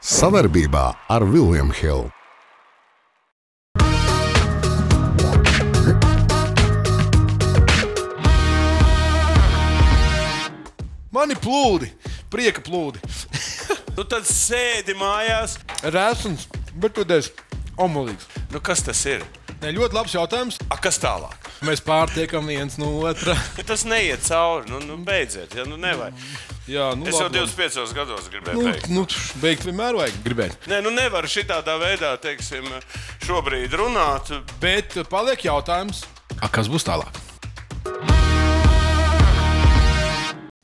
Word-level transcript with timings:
Savarbībā 0.00 0.82
ar 1.12 1.24
Vilniņu 1.28 1.74
Hildu. 1.76 2.08
Mani 11.12 11.36
plūdi, 11.36 11.90
prieka 12.32 12.64
plūdi. 12.64 13.02
Nu, 13.90 14.06
tad 14.08 14.24
sēdi 14.24 14.94
mājās. 14.96 15.58
Rēsns, 15.84 16.46
bet 16.80 16.94
tu 16.96 17.02
esi 17.12 17.34
omulīgs. 17.76 18.30
Nu, 18.54 18.62
kas 18.64 18.80
tas 18.86 19.02
ir? 19.04 19.20
Ne, 19.60 19.74
ļoti 19.76 19.98
labs 19.98 20.14
jautājums. 20.16 20.56
A, 20.72 20.78
kas 20.80 20.96
tālāk? 21.02 21.50
Mēs 21.68 21.82
pārtiekam 21.84 22.48
viens 22.48 22.78
no 22.80 22.94
otra. 23.04 23.34
Tas 23.68 23.84
neiet 23.84 24.24
cauri. 24.24 24.70
Nu, 24.72 24.80
nu, 24.86 24.96
beidziet, 25.04 25.52
ja 25.58 25.66
nu 25.68 25.76
nevajag. 25.76 26.16
Jā, 26.70 26.90
nu, 26.94 27.06
Es 27.10 27.16
jau 27.18 27.24
labi, 27.26 27.40
labi. 27.40 27.50
25 27.50 27.94
gados 27.96 28.28
gribēju 28.30 28.60
Nu, 28.60 28.66
beigt. 28.68 28.90
nu, 28.94 29.02
beigt 29.42 29.64
vienmēr 29.66 29.96
vajag 29.98 30.20
gribēt. 30.22 30.68
Nē, 30.70 30.78
nu 30.84 30.92
nevar 30.94 31.26
šitādā 31.26 31.74
veidā, 31.82 32.12
teiksim, 32.22 32.68
šobrīd 33.26 33.74
runāt. 33.80 34.30
Bet 34.62 34.94
paliek 35.10 35.42
jautājums, 35.48 36.04
a, 36.38 36.46
kas 36.46 36.70
būs 36.70 36.86
tālāk? 36.86 37.18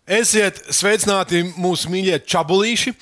Esiet 0.06 0.60
sveicināti 0.70 1.40
mūsu 1.58 1.90
mīļie 1.90 2.20
čabulīši, 2.30 2.92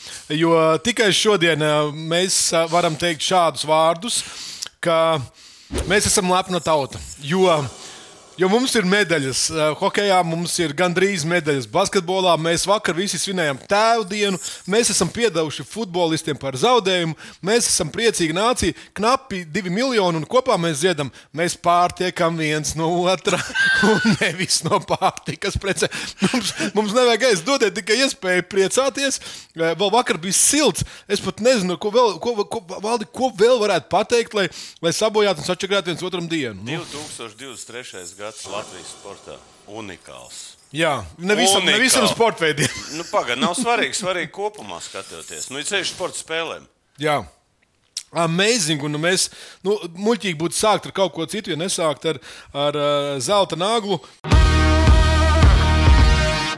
jo 0.40 0.54
tikai 0.80 1.10
šodien 1.12 1.60
ā, 1.60 1.73
mēs 1.92 2.38
ā, 2.56 2.62
varam 2.73 2.96
teikt 2.96 3.20
šādus 3.26 3.66
vārdus, 3.68 4.23
ka 4.80 5.18
mēs 5.90 6.09
esam 6.09 6.32
lepna 6.32 6.62
tauta. 6.64 6.96
Jo, 7.20 7.59
jo 8.38 8.48
mums 8.51 8.74
ir 8.74 8.87
medaļas, 8.88 9.43
ā, 9.52 9.69
hokeja 9.79 10.19
mums 10.27 10.55
ir 10.62 10.74
gandrīz 10.77 11.24
medaļas, 11.29 11.69
basketbolā 11.70 12.34
mēs 12.41 12.66
vakar 12.69 12.97
visi 12.97 13.19
svinējām 13.20 13.60
tēvu 13.70 14.07
dienu, 14.10 14.41
mēs 14.70 14.91
esam 14.95 15.10
piedevuši 15.15 15.66
futbolistiem 15.69 16.38
par 16.41 16.59
zaudējumu, 16.59 17.15
mēs 17.45 17.69
esam 17.70 17.93
priecīgi 17.95 18.37
nācija, 18.37 18.77
knapi 18.98 19.45
divi 19.55 19.73
miljoni 19.74 20.21
un 20.21 20.26
kopā 20.29 20.57
mēs 20.60 20.82
dziedam, 20.82 21.13
mēs 21.37 21.57
pārtiekam 21.63 22.38
viens 22.41 22.74
no 22.79 22.91
otra 23.04 23.38
un 23.91 24.16
nevis 24.21 24.63
no 24.66 24.80
pārtikas 24.82 25.59
precē. 25.60 25.91
Mums, 26.24 26.52
mums 26.76 26.96
nevajag 26.96 27.29
aiz 27.30 27.45
dodiet 27.46 27.76
tikai 27.79 28.01
iespēju 28.04 28.48
priecāties. 28.51 29.21
Eh, 29.54 29.73
Vēl 29.74 29.91
vakar 29.93 30.19
bija 30.23 30.37
silts. 30.37 30.85
Es 31.10 31.23
pat 31.23 31.41
nezinu, 31.45 31.76
ko 31.80 31.91
vēl, 31.95 32.16
ko, 32.23 32.35
ko, 32.51 32.63
valdi, 32.82 33.07
ko 33.15 33.30
vēl 33.37 33.59
varētu 33.63 33.91
pateikt, 33.93 34.37
lai, 34.37 34.46
lai 34.85 34.93
sabojātu 34.95 35.43
un 35.43 35.48
sačakrētu 35.48 35.93
viens 35.93 36.04
otram 36.07 36.29
dienu. 36.30 36.63
Nu, 36.65 36.82
2023. 36.95 38.23
Gads 38.24 38.46
Latvijas 38.48 38.88
sportā 38.96 39.36
unikāls. 39.68 40.54
jā, 40.72 40.94
ne 41.20 41.34
visam, 41.36 41.64
ne 41.64 41.76
visam 41.80 42.02
Unikāli. 42.04 42.14
sporta 42.16 42.44
veidiem. 42.46 42.76
Nu, 42.98 43.04
Pagaidām, 43.12 43.42
nav 43.44 43.54
svarīgi, 43.58 43.98
svarīgi 44.00 44.30
kopumā 44.32 44.80
skatoties. 44.82 45.50
Nu, 45.52 45.60
ir 45.60 45.68
ceļš 45.68 45.92
sporta 45.92 46.18
spēlēm. 46.22 46.64
Jā. 47.02 47.20
Amazing, 48.14 48.82
un 48.86 48.95
mēs 49.02 49.26
nu, 49.66 49.74
muļķīgi 49.98 50.38
būtu 50.38 50.54
sākt 50.54 50.86
ar 50.86 50.95
kaut 50.95 51.12
ko 51.16 51.26
citu, 51.26 51.50
ja 51.50 51.58
nesākt 51.58 52.04
ar, 52.06 52.20
ar 52.54 52.76
uh, 52.78 53.08
zelta 53.18 53.58
naglu. 53.58 53.98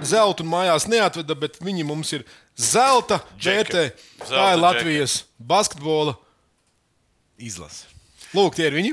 Zelta 0.07 0.45
mājās 0.47 0.85
neatveda, 0.93 1.35
bet 1.35 1.57
viņi 1.65 1.87
mums 1.89 2.13
ir 2.13 2.27
zelta 2.61 3.23
vērtē. 3.43 3.87
Tā 4.29 4.45
ir 4.53 4.61
Latvijas 4.61 5.23
basketbola 5.41 6.13
izlase. 7.41 7.89
Lūk, 8.37 8.55
tie 8.61 8.69
ir 8.69 8.77
viņi. 8.77 8.93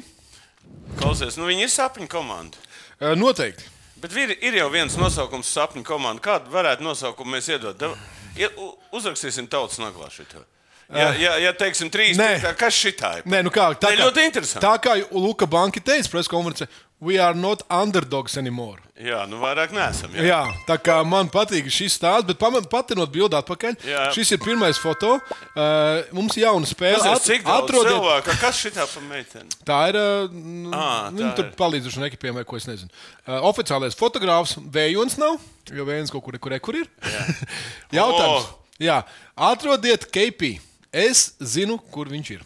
Klausies, 0.99 1.37
nu, 1.39 1.47
viņi 1.49 1.65
ir 1.67 1.71
sapņu 1.73 2.07
komanda. 2.11 2.57
Uh, 2.99 3.13
Noteikti. 3.19 3.63
Bet 4.03 4.15
ir, 4.19 4.33
ir 4.43 4.57
jau 4.59 4.67
viens 4.73 4.95
nosaukums 4.99 5.47
sapņu 5.55 5.83
komanda. 5.87 6.21
Kādu 6.23 6.51
varētu 6.53 6.83
nosaukumu 6.83 7.37
mēs 7.37 7.49
iedot? 7.53 7.77
Da- 7.79 7.95
Ja, 8.33 8.47
uzrakstīsim 8.89 9.45
tautas 9.45 9.77
naglā 9.77 10.07
šito. 10.09 10.41
Ja, 10.89 11.11
ja, 11.13 11.35
ja 11.37 11.51
teiksim, 11.53 11.89
trīs, 11.93 12.17
Nē. 12.17 12.31
piektā, 12.35 12.51
kas 12.57 12.73
šitā 12.73 13.11
ir? 13.19 13.27
Nē, 13.29 13.43
nu 13.45 13.51
kā, 13.53 13.67
tā, 13.77 13.91
kā, 13.93 13.99
ļoti 14.01 14.23
interesanti. 14.25 14.65
tā 14.65 14.73
kā 14.81 14.95
Luka 15.13 15.45
Banki 15.45 15.79
teica 15.79 16.09
preskonferencē, 16.09 16.67
we 16.99 17.17
are 17.19 17.33
not 17.35 17.63
underdogs 17.69 18.37
anymore. 18.37 18.79
Jā, 19.03 19.23
nu 19.27 19.39
vairāk 19.41 19.73
neesam. 19.75 20.13
Jā. 20.15 20.23
Jā, 20.23 20.41
tā 20.67 20.77
kā 20.79 20.99
man 21.03 21.27
patīk 21.33 21.65
šis 21.73 21.97
stāsts, 21.97 22.27
bet 22.29 22.37
patinot 22.71 23.09
bildi 23.11 23.35
atpakaļ. 23.35 23.73
Jā. 23.83 24.03
Šis 24.15 24.31
ir 24.35 24.39
pirmais 24.39 24.77
foto. 24.79 25.15
Uh, 25.57 26.05
mums 26.15 26.37
ir 26.37 26.45
jauna 26.45 26.69
spēle. 26.69 27.01
Pazies, 27.01 27.25
cik 27.25 27.43
daudz 27.43 27.65
atrodiet- 27.67 27.97
cilvēku, 27.97 28.37
kas 28.39 28.61
šitā 28.61 28.85
pa 28.93 29.01
meiteni? 29.09 29.49
Tā 29.67 29.79
ir. 29.89 29.97
Uh, 29.99 30.29
Viņi 30.29 31.25
tā 31.25 31.33
tur 31.41 31.49
ir. 31.49 31.51
palīdzuši 31.59 31.99
no 31.99 32.07
ekipiem, 32.07 32.37
vai 32.39 32.45
ko 32.47 32.55
es 32.61 32.69
nezinu. 32.69 32.93
Uh, 33.27 33.41
oficiālais 33.49 33.97
fotogrāfs 33.97 34.55
Vējons 34.71 35.17
nav, 35.19 35.41
jo 35.73 35.83
Vējons 35.89 36.13
kaut 36.13 36.23
kur, 36.23 36.37
kur, 36.39 36.55
kur 36.63 36.79
ir. 36.83 36.87
Jautājums. 37.99 38.47
O! 38.53 38.59
Jā, 38.83 39.01
atrodiet 39.35 40.07
KP. 40.13 40.59
Es 40.93 41.31
zinu, 41.41 41.79
kur 41.91 42.05
viņš 42.13 42.31
ir. 42.37 42.41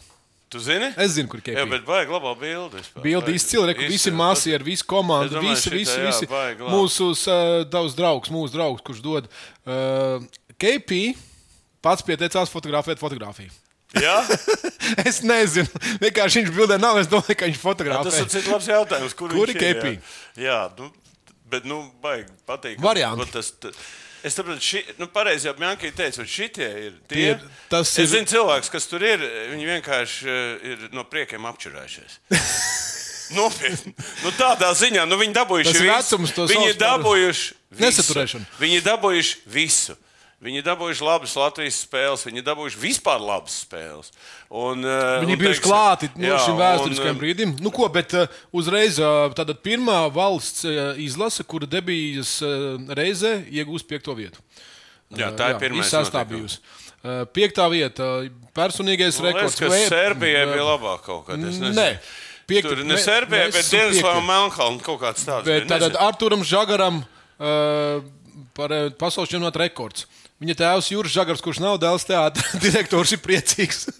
Tu 0.48 0.60
zini? 0.64 0.88
Es 0.96 1.12
zinu, 1.12 1.28
kur 1.28 1.42
KP 1.44 1.52
Jā, 1.52 1.66
ir. 1.66 1.70
bet 1.74 1.84
vajag 1.84 2.12
labā 2.14 2.32
bildi. 2.40 2.80
Bildi 3.04 3.34
izcili, 3.36 3.66
reku, 3.68 3.84
visi 3.90 4.12
masi 4.16 4.54
ar 4.56 4.64
visu 4.64 4.86
komandu, 4.88 5.36
domāju, 5.36 5.58
visi, 5.58 5.68
šitā, 5.68 5.76
visi, 5.76 6.24
jā, 6.24 6.44
visi. 6.48 6.68
Mūsu 6.72 7.10
uh, 7.12 7.64
daudz 7.68 7.96
draugs, 7.98 8.32
mūsu 8.32 8.56
draugs, 8.56 8.84
kurš 8.86 9.02
dod 9.04 9.28
uh, 9.28 10.24
KP, 10.56 11.02
pats 11.84 12.06
pieteicās 12.06 12.52
fotografēt 12.52 13.02
fotografiju. 13.02 13.52
Jā, 14.00 14.16
Es 15.08 15.20
nezinu, 15.24 15.68
vienkārši 16.00 16.42
viņš 16.42 16.50
bildē 16.56 16.78
nav. 16.80 16.98
Es 17.00 17.08
domāju, 17.10 17.36
ka 17.36 17.48
viņš 17.48 17.58
tas 17.58 17.64
fotografē. 17.64 18.12
ir 18.16 18.32
cits 18.32 18.48
labs 18.48 18.68
jautājums. 18.70 19.14
Kur, 19.16 19.32
Kur 19.36 19.52
ir 19.52 19.58
KP? 19.58 19.94
Jā, 20.38 20.44
jā 20.46 20.58
nu, 20.78 20.88
bet, 21.52 21.68
nu, 21.68 21.82
baigi 22.04 22.28
patīk. 22.48 22.80
Varianti. 22.84 23.28
Tas, 23.34 23.52
tas, 23.60 23.76
Es 24.26 24.34
saprotu, 24.34 24.58
ši, 24.64 24.80
nu, 24.98 25.06
pareizi 25.14 25.46
jau 25.46 25.54
Mjankī 25.60 25.92
teica, 25.94 26.24
ka 26.24 26.26
šitie 26.28 26.68
ir 26.88 26.94
tie. 27.06 27.26
Ir- 27.36 27.44
tas 27.70 27.92
es 27.92 27.98
ir- 28.02 28.08
zinu, 28.16 28.26
cilvēks, 28.26 28.70
kas 28.72 28.88
tur 28.90 29.04
ir, 29.06 29.22
viņi 29.52 29.68
vienkārši 29.68 30.26
eh, 30.26 30.66
ir 30.72 30.88
no 30.96 31.04
priekiem 31.06 31.46
apčurājušies. 31.46 32.18
Nopietni. 33.36 33.92
Nu, 34.24 34.30
tādā 34.38 34.70
ziņā 34.72 35.02
nu, 35.06 35.18
viņi 35.20 35.34
dabūjuši 35.36 35.72
visu. 35.76 35.86
vecums 35.90 36.32
Viņi 36.48 36.70
ir 36.72 36.78
dabūjuši 36.80 37.48
visu. 37.76 37.82
nesaturēšanu. 37.84 38.46
Viņi 38.62 38.78
ir 38.80 38.84
dabūjuši 38.86 39.42
visu. 39.52 39.96
Viņi 40.38 40.60
dabūjuši 40.62 41.02
labas 41.02 41.32
Latvijas 41.34 41.80
spēles, 41.82 42.22
viņi 42.28 42.44
dabūjuši 42.46 42.78
vispār 42.78 43.18
labas 43.18 43.56
spēles. 43.64 44.12
Un, 44.54 44.84
eh, 44.86 45.06
Viņi 45.24 45.34
un, 45.34 45.40
bijuši 45.40 45.58
teiksim, 45.58 45.64
klāti 45.66 46.10
nu, 46.14 46.28
jā, 46.28 46.36
šim 46.44 46.54
un, 46.54 46.60
vēsturiskajam 46.62 47.16
eh, 47.16 47.22
brīdim. 47.24 47.54
Nu, 47.58 47.72
ko, 47.74 47.88
bet 47.90 48.14
uh, 48.14 48.36
uzreiz 48.54 49.00
tāda 49.34 49.56
pirmā 49.58 49.96
valsts 50.14 50.62
izlase, 51.02 51.42
kura 51.42 51.66
debijas 51.66 52.36
reizē 52.94 53.40
iegūst 53.50 53.88
piekto 53.90 54.14
vietu. 54.14 54.38
Jā, 55.18 55.32
tā 55.34 55.56
ir 55.56 55.58
pirmā. 55.58 55.82
Uh, 56.98 57.24
piektā 57.34 57.66
vieta, 57.70 58.06
personīgais 58.54 59.18
Man 59.18 59.32
rekords. 59.32 59.58
ka 59.58 59.72
Vē- 59.72 59.88
Serbijai 59.90 60.46
bija 60.52 60.64
labāk 60.66 61.02
kaut 61.06 61.26
tāds. 61.30 61.58
Nē, 61.74 61.88
piekta, 62.46 62.76
Tur 62.76 62.84
ne 62.86 62.98
Serbijai, 62.98 63.50
bet 63.54 63.70
Dienvidslāvā 63.70 64.22
Melnkalna 64.26 64.86
kaut 64.86 65.02
kāds 65.02 65.26
tāds. 65.26 65.46
Bet 65.46 65.66
bija, 65.66 65.72
tātad. 65.74 65.98
Arturam 66.02 66.46
Žagaram 66.46 67.02
uh, 67.02 68.06
par 68.54 68.74
pasaules 68.98 69.30
čempionāta 69.30 69.62
rekords. 69.62 70.06
Viņa 70.38 70.54
tēvs 70.54 70.88
Juris 70.92 71.10
Žagars, 71.16 71.40
kurš 71.42 71.58
nav 71.58 71.80
dēls 71.82 72.04
teātris, 72.06 72.52
direktors 72.64 73.10
ir 73.16 73.20
priecīgs. 73.24 73.88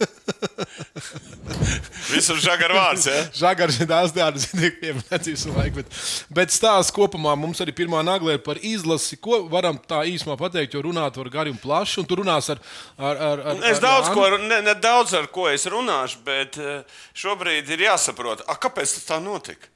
Visur 2.09 2.37
žagar 2.39 2.71
vārds. 2.73 3.05
Ja? 3.09 3.23
Žagars 3.41 3.79
ir 3.83 3.87
dēls 3.89 4.13
teātris, 4.15 4.45
tiek 4.53 4.77
pieminēts 4.79 5.27
visu 5.27 5.51
laiku. 5.51 5.81
Bet, 5.81 5.97
bet 6.39 6.53
stāsts 6.55 6.93
kopumā 6.95 7.33
mums 7.39 7.59
arī 7.63 7.73
pirmā 7.75 7.99
naglē 8.07 8.37
ir 8.37 8.43
par 8.45 8.57
izlasi. 8.63 9.17
Ko 9.19 9.41
varam 9.51 9.75
tā 9.89 9.99
īsumā 10.07 10.37
pateikt, 10.39 10.77
jo 10.77 10.83
runāt 10.85 11.19
var 11.19 11.29
gari 11.33 11.51
un 11.51 11.59
plaši, 11.59 11.99
un 12.03 12.07
tu 12.07 12.15
runās 12.21 12.47
ar, 12.55 12.59
ar, 12.95 13.19
ar, 13.31 13.43
ar 13.53 13.59
Es 13.69 13.81
ar 13.81 13.85
daudz 13.89 14.07
Jāni. 14.07 14.15
ko, 14.15 14.23
ne, 14.45 14.61
ne 14.69 14.75
daudz 14.79 15.11
ar 15.19 15.27
ko 15.33 15.49
es 15.51 15.67
runāšu, 15.69 16.17
bet 16.27 16.55
eh, 16.61 17.01
šobrīd 17.19 17.65
ir 17.75 17.79
jāsaprot, 17.89 18.45
a, 18.47 18.55
kāpēc 18.55 18.87
tas 18.95 19.05
tā 19.11 19.19
notika. 19.23 19.67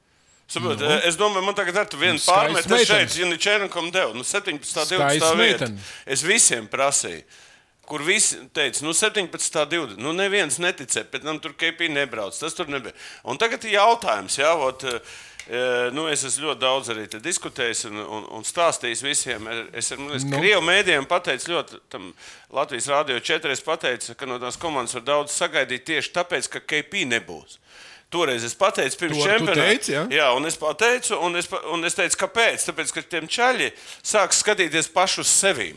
Saprot, 0.48 0.80
no. 0.80 0.90
Es 1.08 1.16
domāju, 1.16 1.46
man 1.46 1.56
tagad 1.56 1.78
ir 1.80 1.98
viena 1.98 2.18
Nu, 2.18 2.24
pārmeta 2.26 2.78
šeit, 2.84 3.16
ja 3.16 3.28
Černakam 3.40 3.88
deva 3.94 4.12
nu, 4.14 4.24
17, 4.26 4.60
20 4.60 4.92
Skaists 4.92 5.24
vieta. 5.24 5.34
meitenes. 5.40 5.92
Es 6.06 6.22
visiem 6.26 6.68
prasīju. 6.70 7.24
Kur 7.84 8.00
visi 8.00 8.38
teica, 8.56 8.80
nu, 8.84 8.94
17, 8.96 9.64
20. 9.68 9.98
Nu, 10.00 10.12
neviens 10.16 10.56
neticēja, 10.62 11.04
pēc 11.12 11.24
tam 11.26 11.40
tur 11.44 11.52
KP 11.52 11.90
nebrauc. 11.92 12.36
Tas 12.40 12.56
tur 12.56 12.68
nebija. 12.72 12.94
Un 13.28 13.40
tagad 13.40 13.64
ir 13.68 13.74
jautājums, 13.76 14.38
jā, 14.40 14.52
ot, 14.56 14.84
eh, 14.88 15.00
nu, 15.92 16.06
es 16.08 16.22
esmu 16.24 16.46
ļoti 16.48 16.60
daudz 16.62 16.88
arī 16.94 17.02
diskutējis 17.20 17.82
un, 17.90 17.98
un, 18.00 18.22
un 18.38 18.46
stāstījis 18.48 19.02
visiem. 19.04 19.48
Es 19.76 19.90
ar 19.92 20.00
Nu. 20.00 20.38
Krievu 20.38 20.62
mēdījiem 20.64 21.04
pateicu 21.10 21.52
ļoti, 21.52 21.80
tam 21.92 22.06
Latvijas 22.54 22.88
Rādio 22.88 23.18
4. 23.20 23.56
pateicu, 23.66 24.14
ka 24.16 24.28
no 24.30 24.38
tās 24.40 24.56
komandas 24.60 24.96
var 24.96 25.04
daudz 25.04 25.36
sagaidīt 25.36 25.84
tieši 25.90 26.14
tāpēc, 26.16 26.48
ka 26.48 26.62
KP 26.64 27.04
nebūs. 27.12 27.58
Toreiz 28.14 28.44
es 28.46 28.54
pateicu, 28.54 28.96
pirms 29.00 29.18
To 29.18 29.26
čempionāta. 29.26 29.68
teici, 29.68 29.92
ja? 29.92 30.04
Jā, 30.12 30.26
un 30.38 30.46
es 30.46 30.56
pateicu, 30.60 31.16
un 31.26 31.36
es, 31.40 31.48
un 31.72 31.84
es 31.84 31.96
teicu, 31.98 32.20
kāpēc? 32.24 32.64
Tāpēc, 32.70 32.92
ka 32.94 33.02
tiem 33.16 33.26
čaļi 33.28 33.72
sāk 34.06 34.36
skatīties 34.36 34.88
pašu 34.94 35.24
uz 35.24 35.32
sevi. 35.32 35.72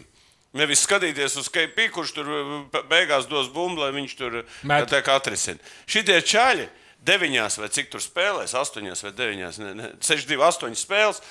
Nevis 0.57 0.85
skatīties 0.87 1.35
uz 1.41 1.49
KP, 1.51 1.89
kurš 1.93 2.13
tur 2.15 2.29
uh, 2.31 2.83
beigās 2.89 3.27
dos 3.29 3.49
bumbu, 3.53 3.81
lai 3.83 3.91
viņš 3.95 4.13
tur 4.17 4.43
Met. 4.63 4.87
tā 4.89 5.01
kā 5.05 5.17
atrisina. 5.19 5.59
Šitie 5.89 6.21
čaļi 6.23 6.69
deviņās 7.05 7.59
vai 7.61 7.69
cik 7.73 7.91
tur 7.93 8.01
spēlēs, 8.03 8.55
astoņās 8.57 9.03
vai 9.05 9.11
deviņās, 9.17 9.59
ne, 9.63 9.73
ne, 9.77 9.91
6, 10.03 10.27
2, 10.29 10.39
8 10.47 10.79
spēles, 10.79 11.21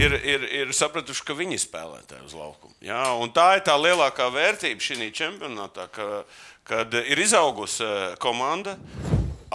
ir, 0.00 0.14
ir, 0.20 0.44
ir 0.60 0.74
sapratuši, 0.76 1.24
ka 1.26 1.36
viņi 1.38 1.58
spēlē 1.62 2.02
tajā 2.08 2.26
uz 2.26 2.36
laukuma. 2.36 2.76
Un 3.22 3.32
tā 3.34 3.48
ir 3.56 3.64
tā 3.66 3.76
lielākā 3.80 4.28
vērtība 4.34 4.82
šī 4.82 5.10
čempionātā, 5.16 5.88
ka, 5.94 6.22
kad 6.68 6.94
ir 7.00 7.22
izaugusi 7.22 7.84
eh, 7.86 8.14
komanda 8.22 8.76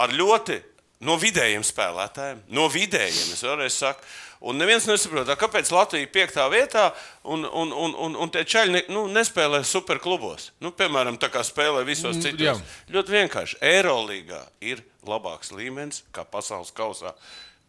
ar 0.00 0.12
ļoti 0.12 0.60
no 1.02 1.16
vidējiem 1.20 1.64
spēlētājiem, 1.66 2.44
no 2.54 2.68
vidējiem, 2.70 3.32
es 3.34 3.42
vēlreiz 3.42 3.78
saku. 3.78 4.06
Un 4.42 4.58
neviens 4.58 4.82
nesaprot, 4.90 5.28
kāpēc 5.38 5.68
Latvija 5.70 6.02
ir 6.02 6.10
piektā 6.10 6.48
vietā, 6.50 6.88
un, 7.22 7.44
un, 7.46 7.70
un, 7.72 7.92
un, 7.94 8.16
un 8.24 8.30
tie 8.34 8.42
čaļi 8.42 8.72
ne, 8.74 8.80
nu, 8.90 9.04
nespēlē 9.14 9.60
superklubos. 9.62 10.48
Nu, 10.58 10.72
piemēram, 10.74 11.14
tā 11.22 11.28
kā 11.30 11.44
spēlē 11.46 11.84
visos 11.86 12.16
Mm, 12.18 12.22
citos. 12.26 12.42
jā. 12.48 12.56
Ļoti 12.90 13.14
vienkārši. 13.20 13.60
Eirolandā 13.62 14.40
ir 14.60 14.82
labāks 15.06 15.52
līmenis 15.54 16.02
kā 16.12 16.24
pasaules 16.26 16.74
kausā. 16.74 17.14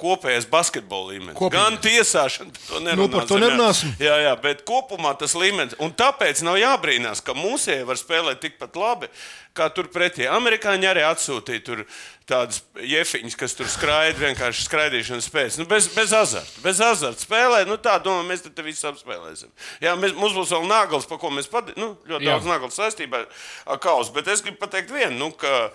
Kopējais 0.01 0.48
basketbola 0.50 1.13
līmenis. 1.13 1.36
Kopīgais. 1.38 1.54
Gan 1.54 1.75
tiesāšana, 1.84 2.51
par 2.56 2.63
to 2.66 2.80
nerunāsim. 2.81 3.00
Nu, 3.04 3.12
par 3.13 3.28
to 3.30 3.38
nerunāsim. 3.40 3.92
Jā, 4.01 4.16
jā, 4.25 4.31
bet 4.42 4.63
kopumā 4.68 5.13
tas 5.19 5.36
līmenis. 5.38 5.78
Un 5.84 5.94
tāpēc 5.95 6.42
nav 6.44 6.57
jābrīnās, 6.60 7.22
ka 7.24 7.36
mūsēji 7.38 7.86
var 7.88 8.00
spēlēt 8.01 8.42
tikpat 8.42 8.80
labi, 8.80 9.10
kā 9.56 9.69
tur 9.72 9.88
pretī. 9.94 10.25
Amerikāņi 10.28 10.90
arī 10.90 11.06
atsūtīja 11.07 11.63
tur 11.63 11.84
tādas 12.28 12.63
jefiņas, 12.81 13.38
kas 13.38 13.56
tur 13.60 13.69
skraida 13.69 14.18
vienkārši 14.18 14.66
skraidīšanas 14.66 15.28
spējas. 15.30 15.60
Nu, 15.62 15.68
bez, 15.69 15.88
bez 15.94 16.16
azarta. 16.18 16.63
Bez 16.66 16.81
azarta 16.84 17.24
spēlē, 17.24 17.63
nu 17.69 17.78
tā 17.78 18.00
domā, 18.04 18.25
mēs 18.28 18.44
te 18.48 18.66
visu 18.66 18.89
apspēlēsim. 18.89 19.51
Jā, 19.84 19.94
mēs, 20.00 20.16
mums 20.18 20.34
būs 20.36 20.56
vēl 20.56 20.66
nagls, 20.72 21.06
pa 21.07 21.19
ko 21.22 21.31
mēs 21.36 21.51
padīsim. 21.51 21.80
Nu, 21.80 21.94
ļoti 22.10 22.25
Jā. 22.25 22.34
daudz 22.34 22.50
nagls 22.50 22.80
saistībā 22.81 23.28
ar 23.69 23.84
kausu. 23.84 24.16
Bet 24.18 24.31
es 24.34 24.42
gribu 24.44 24.60
pateikt 24.66 24.92
vienu, 24.92 25.19
nu, 25.22 25.30
ka, 25.38 25.69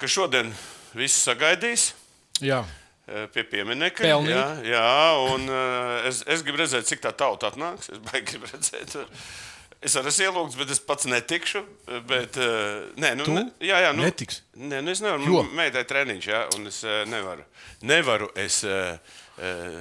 ka 0.00 0.10
šodien 0.10 0.54
viss 0.96 1.26
sagaidīs 1.28 1.92
Jā. 2.42 2.64
Pie 3.34 3.44
pieminiekta. 3.44 4.06
Jā, 4.08 4.44
jā, 4.64 4.84
un 5.34 5.48
eh, 5.48 6.08
es, 6.10 6.22
es 6.26 6.44
gribu 6.46 6.62
redzēt, 6.62 6.86
cik 6.88 7.02
tā 7.04 7.12
tauta 7.16 7.50
atnāks. 7.52 7.90
Es 7.92 8.00
gribu 8.30 8.48
redzēt. 8.52 8.96
Es 9.84 9.92
arī 10.00 10.08
esmu 10.08 10.24
ielūgts, 10.24 10.56
bet 10.56 10.70
es 10.72 10.78
pats 10.80 11.04
netikšu. 11.10 11.60
Bet, 12.08 12.38
eh, 12.40 12.86
nē, 12.96 13.10
nu, 13.18 13.26
Tu 13.28 13.34
ne, 13.36 13.42
jā, 13.60 13.82
jā, 13.84 13.90
nu, 13.92 14.06
netiksi? 14.06 14.40
Nē, 14.56 14.78
nu, 14.80 14.94
es 14.94 15.02
nevaru. 15.04 15.26
Jo? 15.28 15.42
Meitai 15.58 15.82
treniņš, 15.90 16.28
jā, 16.30 16.40
un 16.56 16.70
es 16.70 16.78
eh, 16.88 17.02
nevaru. 17.12 17.44
Nevaru 17.84 18.30
es. 18.40 18.62
eh, 18.64 18.96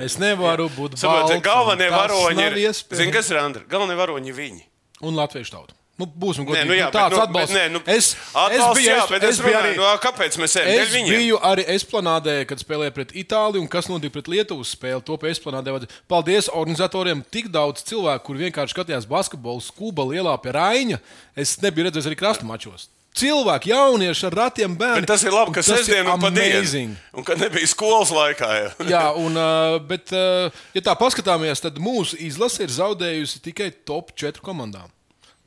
Es 0.01 0.15
nevaru 0.17 0.65
būt 0.73 0.95
Saprotiet, 0.97 1.37
balts, 1.37 1.45
galvenie 1.45 1.87
varoņi 1.93 2.41
ir. 2.49 2.55
Zini, 2.73 3.11
kas 3.13 3.27
ir 3.29 3.37
Andri? 3.37 3.61
Galvenie 3.69 3.95
varoņi 3.99 4.33
viņi. 4.33 4.63
Un 5.05 5.13
latviešu 5.19 5.53
tautu. 5.53 5.75
Nu, 5.93 6.07
būsim 6.09 6.41
Nē, 6.41 6.49
godīgi. 6.49 6.67
nu, 6.71 6.73
jā, 6.73 6.85
nu, 6.89 6.93
tāds 6.95 7.13
bet, 7.13 7.19
nu, 7.19 7.23
atbalsts. 7.23 7.53
Bet, 7.53 7.59
nē, 7.59 7.65
nu, 7.69 7.79
es, 7.93 8.07
atbalsts, 8.33 8.63
es 8.63 8.77
biju, 8.79 8.87
jā, 8.89 9.01
es, 9.17 9.25
es 9.27 9.41
biju 9.45 9.57
arī. 9.59 9.73
nu, 9.77 9.83
kāpēc 10.01 10.37
mēs 10.41 10.55
ejam? 10.57 10.79
Es 10.81 10.95
biju 11.11 11.37
arī 11.45 11.65
Esplanādē, 11.75 12.33
kad 12.49 12.63
spēlēju 12.63 12.95
pret 12.95 13.13
Itāliju, 13.21 13.61
un 13.61 13.69
kas 13.69 13.89
notika 13.91 14.15
pret 14.15 14.31
Lietuvas 14.33 14.71
spēli. 14.73 15.03
To 15.05 15.19
pie 15.21 15.29
Esplanādē 15.35 15.75
vajadzēja. 15.75 15.99
Paldies 16.09 16.49
organizatoriem. 16.49 17.21
Tik 17.29 17.51
daudz 17.53 17.85
cilvēku, 17.85 18.25
kur 18.25 18.41
vienkārši 18.41 18.73
skatījās 18.73 19.05
basketbolu 19.11 19.61
skūba 19.61 20.07
lielā 20.09 20.33
pie 20.41 20.55
Raina. 20.57 20.97
Es 21.37 21.59
nebiju 21.61 21.85
redzējis 21.91 22.09
arī 22.09 22.17
krasta 22.23 22.49
mačos. 22.49 22.89
Cilvēki, 23.13 23.69
jaunieši 23.69 24.25
ar 24.31 24.35
ratiem, 24.39 24.73
bērni. 24.73 25.03
Bet 25.03 25.11
tas 25.11 25.21
ir 25.21 25.35
labi, 25.35 25.53
ka 25.53 25.61
sestdiena 25.61 26.15
un 26.15 26.23
pa 26.23 26.31
amazing. 26.33 26.95
dienu. 26.95 27.19
Un 27.21 27.27
ka 27.27 27.37
nebija 27.37 27.69
skolas 27.69 28.09
laikā. 28.09 28.49
Jā. 28.57 28.71
Jā, 28.95 29.03
un, 29.21 29.37
uh, 29.37 29.77
bet, 29.85 30.09
uh, 30.17 30.49
ja 30.73 30.81
tā 30.89 30.97
paskatāmies, 30.97 31.61
tad 31.61 31.77
mūsu 31.77 32.17
izlase 32.25 32.65
ir 32.65 32.73
zaudējusi 32.73 33.43
tikai 33.45 33.69
top 33.85 34.09
4 34.17 34.41
komandām. 34.41 34.89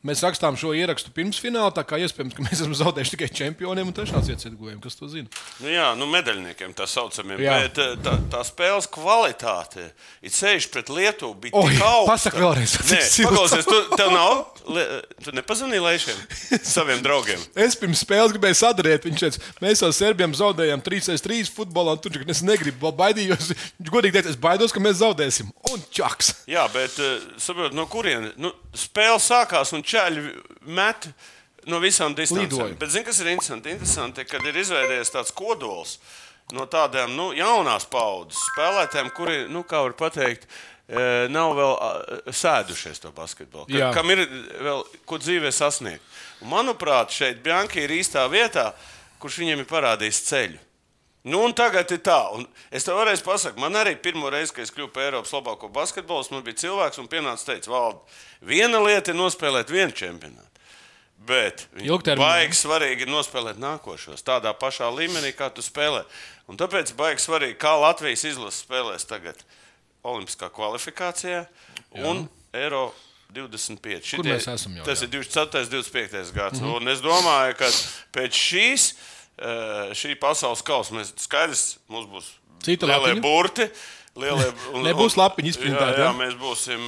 Mēs 0.07 0.23
rakstām 0.23 0.55
šo 0.59 0.71
ierakstu 0.77 1.11
pirms 1.15 1.39
fināla, 1.43 1.73
tā 1.75 1.83
kā 1.87 1.99
iespējams, 1.99 2.35
ka 2.37 2.45
mēs 2.45 2.61
esam 2.61 2.75
zaudējuši 2.79 3.15
tikai 3.17 3.29
čempioniem 3.41 3.89
un 3.91 3.95
trešās 3.97 4.29
vietas 4.31 4.47
ieguvējiem. 4.47 4.79
Kas 4.85 4.99
to 4.99 5.09
zina? 5.11 5.31
Nu, 5.59 5.71
jā, 5.73 5.89
nu, 5.99 6.07
medaļniekiem 6.13 6.75
tā 6.79 6.87
saucamiem. 6.91 7.43
Jā. 7.43 7.57
Bet 7.65 7.81
eh, 7.83 7.95
tā, 8.05 8.15
tā 8.31 8.43
spēles 8.47 8.87
kvalitāte, 8.95 9.89
ir 10.23 10.35
ceļš 10.37 10.69
pret 10.75 10.93
Lietuvu, 10.95 11.35
bija 11.47 11.59
Oi, 11.59 11.73
tik 11.73 11.83
augsta. 11.83 12.13
pasaka 12.13 12.43
vēlreiz, 12.45 12.77
Nē, 12.93 13.01
paklausies, 13.27 13.67
tu, 13.67 13.81
tev 13.99 14.13
nav. 14.15 14.45
Le, 14.77 14.85
tu 15.23 15.35
nepazvanīji 15.35 15.83
Leišiem, 15.85 16.23
saviem 16.67 17.03
draugiem. 17.05 17.43
Es 17.67 17.75
pirms 17.79 18.03
spēles 18.03 18.35
gribēju 18.35 18.59
sadarīt. 18.59 19.07
Viņš 19.07 19.23
teica, 19.23 19.43
mēs 19.63 19.83
jau 19.83 19.91
Serbijam 19.95 20.35
zaudējām 20.37 20.83
3-3 20.87 21.51
futbolā, 21.55 21.97
un 21.97 22.03
tur 22.03 22.19
es 22.31 22.43
negribu, 22.47 22.93
baidījos. 22.95 23.53
Godīgi 23.91 24.19
teica, 24.19 24.33
es 24.35 24.39
baidos, 24.41 24.75
ka 24.75 24.83
mēs 24.83 25.01
zaudēsim. 25.03 25.51
Un 25.73 25.83
čaks! 25.95 26.33
Jā, 26.51 26.67
bet 26.75 26.99
eh, 27.03 27.19
saprot, 27.43 27.75
no 27.77 27.87
kurienes 27.91 28.35
nu, 28.43 28.53
spēle 28.77 29.19
sākās 29.23 29.73
un 29.77 29.85
čaļi 29.97 30.29
met 30.77 31.09
no 31.67 31.81
visām 31.83 32.15
distancēm. 32.17 32.77
Bet 32.79 32.93
zini, 32.95 33.07
kas 33.09 33.21
ir 33.23 33.33
interesanti? 33.33 33.75
Interesanti, 33.75 34.25
kad 34.29 34.45
ir 34.47 34.63
izveidojies 34.63 35.13
tāds 35.15 35.35
kodols 35.35 35.97
no 36.55 36.67
tādām 36.71 37.17
nu, 37.19 37.33
jaunās 37.35 37.89
paudzes 37.91 38.39
spēlētājiem, 38.53 39.11
kuri, 39.17 39.39
nu, 39.51 39.65
kā 39.67 39.81
var 39.83 39.97
pateikt, 39.99 40.47
eh, 40.87 41.27
nav 41.33 41.57
vēl 41.59 41.75
sēdušies 42.31 43.03
to 43.03 43.11
basketbolu. 43.17 43.67
Ka, 43.73 43.91
kam 43.97 44.13
ir 44.15 44.23
vēl 44.63 44.85
ko 45.09 45.19
dzīvē 45.19 45.51
sasniegt. 45.55 46.05
Un, 46.45 46.53
manuprāt, 46.53 47.11
šeit 47.11 47.43
Bjanka 47.43 47.81
ir 47.83 47.97
īstā 47.97 48.29
vietā, 48.31 48.71
kurš 49.19 49.41
viņiem 49.43 49.65
ir 49.65 49.71
parādījis 49.71 50.23
ceļu. 50.29 50.63
Nu, 51.27 51.41
un 51.43 51.55
tagad 51.59 51.91
ir 51.91 51.99
tā, 52.07 52.19
un 52.37 52.45
es 52.71 52.87
tev 52.87 53.01
vēlreiz 53.01 53.23
pasaku, 53.27 53.59
man 53.59 53.75
arī 53.75 53.97
pirmo 53.99 54.31
reizi, 54.31 54.53
kad 54.55 54.63
es 54.63 54.71
kļuvu 54.75 54.93
par 54.95 55.09
Eiropas 55.09 55.33
labāko 55.35 55.71
basketbolistu, 55.75 56.37
man 56.37 56.45
bija 56.47 56.61
cilvēks, 56.63 57.01
un 57.03 57.09
pienāca 57.11 57.49
teica, 57.49 57.73
valdi, 57.73 58.21
viena 58.47 58.79
lieta 58.85 59.11
ir 59.11 59.19
nospēlēt 59.19 59.73
vienu 59.75 59.97
čempionātu. 59.97 60.63
Bet 61.27 61.65
baigi 61.75 62.55
svarīgi 62.55 63.07
ir 63.07 63.11
nospēlēt 63.11 63.59
nākošos 63.59 64.23
tādā 64.23 64.53
pašā 64.55 64.87
līmenī, 64.95 65.33
kā 65.35 65.49
tu 65.51 65.65
spēlē. 65.65 66.05
Un 66.47 66.61
tāpēc 66.61 66.93
baigi 66.95 67.25
svarīgi, 67.25 67.59
kā 67.59 67.73
Latvijas 67.81 68.23
izlase 68.29 68.63
spēlēs 68.63 69.09
tagad 69.11 69.43
Olimpiskā 70.07 70.53
kvalifikācijā 70.55 71.43
un 72.07 72.29
Eiro 72.55 72.93
25. 73.35 74.15
Kur 74.21 74.29
mēs 74.29 74.47
esam 74.53 74.79
jau, 74.79 74.87
Tas 74.87 75.03
jā. 75.03 75.09
ir 75.09 75.17
24. 75.19 75.67
25. 75.73 76.33
gads. 76.37 76.61
Mm 76.61 76.67
-hmm. 76.67 76.77
Un 76.77 76.89
es 76.89 77.03
domāju, 77.03 77.57
ka 77.59 77.69
pēc 78.15 78.33
šīs, 78.33 78.93
šī 79.37 80.17
pasaules 80.21 80.65
kausa 80.65 80.97
mēs 80.97 81.13
skaidrs, 81.21 81.77
mums 81.93 82.09
būs 82.13 82.33
Cita 82.65 82.89
lielie 82.89 83.15
lapiņa. 83.15 83.23
burti. 83.25 83.69
Lielie, 84.17 84.47
un, 84.73 84.81
Nebūs 84.89 85.19
lapiņa 85.21 85.51
jā, 85.51 85.53
izprintēta, 85.53 85.99
jā, 86.01 86.07
ja? 86.09 86.15
mēs 86.17 86.39
būsim 86.41 86.87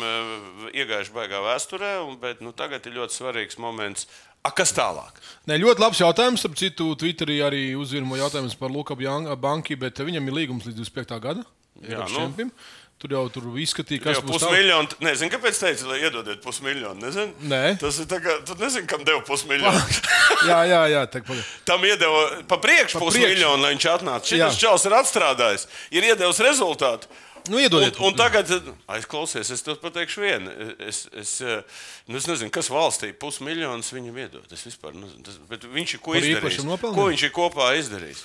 iegājuši 0.72 1.12
baigā 1.12 1.42
vēsturē, 1.44 1.90
un, 2.06 2.16
bet 2.22 2.40
nu, 2.40 2.54
tagad 2.56 2.88
ir 2.88 2.96
ļoti 2.96 3.18
svarīgs 3.18 3.60
moments. 3.60 4.08
A, 4.46 4.52
kas 4.54 4.72
tālāk? 4.72 5.18
Nē, 5.50 5.58
ļoti 5.60 5.82
labs 5.82 6.00
jautājums. 6.00 6.40
Starp 6.40 6.56
citu, 6.56 6.88
Twitterī 6.96 7.40
arī 7.44 7.62
uzvirmo 7.76 8.16
jautājumus 8.16 8.56
par 8.56 8.72
Luka 8.72 8.96
Banki, 8.96 9.76
bet 9.76 10.00
viņam 10.00 10.30
ir 10.30 10.36
līgums 10.40 10.64
līdz 10.68 10.78
25. 10.80 11.20
gada. 11.20 11.44
Eiropas 11.84 12.14
nu. 12.16 12.50
Tur 12.98 13.12
jau 13.14 13.20
tur 13.30 13.44
izskatīja, 13.62 14.02
kas 14.02 14.18
tālāk. 14.18 14.32
pusmiljonu. 14.32 14.96
Nezinu, 15.06 15.30
kāpēc 15.30 15.60
teicu, 15.62 15.86
lai 15.86 16.00
iedodiet 16.02 16.40
pusmiljonu. 16.42 16.98
Nezinu. 17.04 17.30
Nē. 17.46 17.60
Tas 17.78 18.00
ir 18.02 18.08
tā 18.10 18.18
kā, 18.24 18.34
tu 18.42 18.56
nezini, 18.58 18.88
kam 18.90 19.04
deva 19.06 19.22
pusmiljonu. 19.26 19.84
Jā, 20.48 20.58
jā, 20.70 20.80
jā. 20.86 21.00
Tā, 21.10 21.18
pagaid. 21.26 21.46
Tam 21.66 21.82
iedeva 21.82 22.18
pa 22.50 22.58
priekšu 22.62 22.98
Pa 23.00 23.06
pusmiljonu, 23.06 23.62
lai 23.62 23.72
viņš 23.72 23.86
atnāca. 23.90 24.28
Šis 24.30 24.58
čels 24.60 24.84
ir 24.86 24.94
atstrādājis, 24.94 25.64
ir 25.94 26.06
iedevis 26.10 26.38
rezultātu. 26.46 27.10
Nu, 27.48 27.58
iedodiet. 27.58 27.96
Un, 27.98 28.10
un 28.12 28.18
tagad, 28.18 28.50
aizklausies, 28.92 29.50
es 29.54 29.64
tev 29.64 29.78
pateikšu 29.82 30.22
vienu. 30.22 30.52
Es, 30.84 31.06
es, 31.16 31.32
eh, 31.42 31.62
nu, 32.06 32.18
es 32.20 32.28
nezinu, 32.28 32.52
kas 32.54 32.68
valstī 32.70 33.10
pusmiljonus 33.16 33.90
viņam 33.94 34.20
iedod. 34.20 34.46
Es 34.54 34.66
vispār 34.68 34.94
nezinu. 34.94 35.24
Tas, 35.26 35.38
bet 35.50 35.66
viņš 35.66 35.96
ir 35.96 36.02
ko 36.04 36.18
izdarījis? 36.18 36.62
Ko 36.84 37.08
viņš 37.08 37.26
ir 37.28 37.34
kopā 37.34 37.72
izdarījis? 37.80 38.22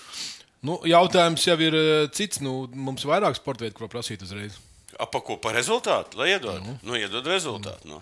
Nu, 0.63 0.77
jautājums 0.88 1.43
jau 1.43 1.58
ir 1.60 1.75
eh, 1.75 1.91
cits. 2.15 2.39
Nu, 2.43 2.63
mums 2.72 3.03
ir 3.03 3.12
vairāk 3.12 3.36
sporta 3.39 3.65
veidu, 3.65 3.75
ko 3.82 3.89
prasīt 3.91 4.24
uzreiz. 4.24 4.55
Apa 5.01 5.20
ko 5.25 5.36
par 5.41 5.55
rezultātu? 5.58 6.20
Lai 6.22 6.29
iedod. 6.36 6.62
Nu, 6.63 6.77
nu 6.88 6.98
iedod 7.00 7.25
rezultātu. 7.27 7.89
Nu. 7.89 8.01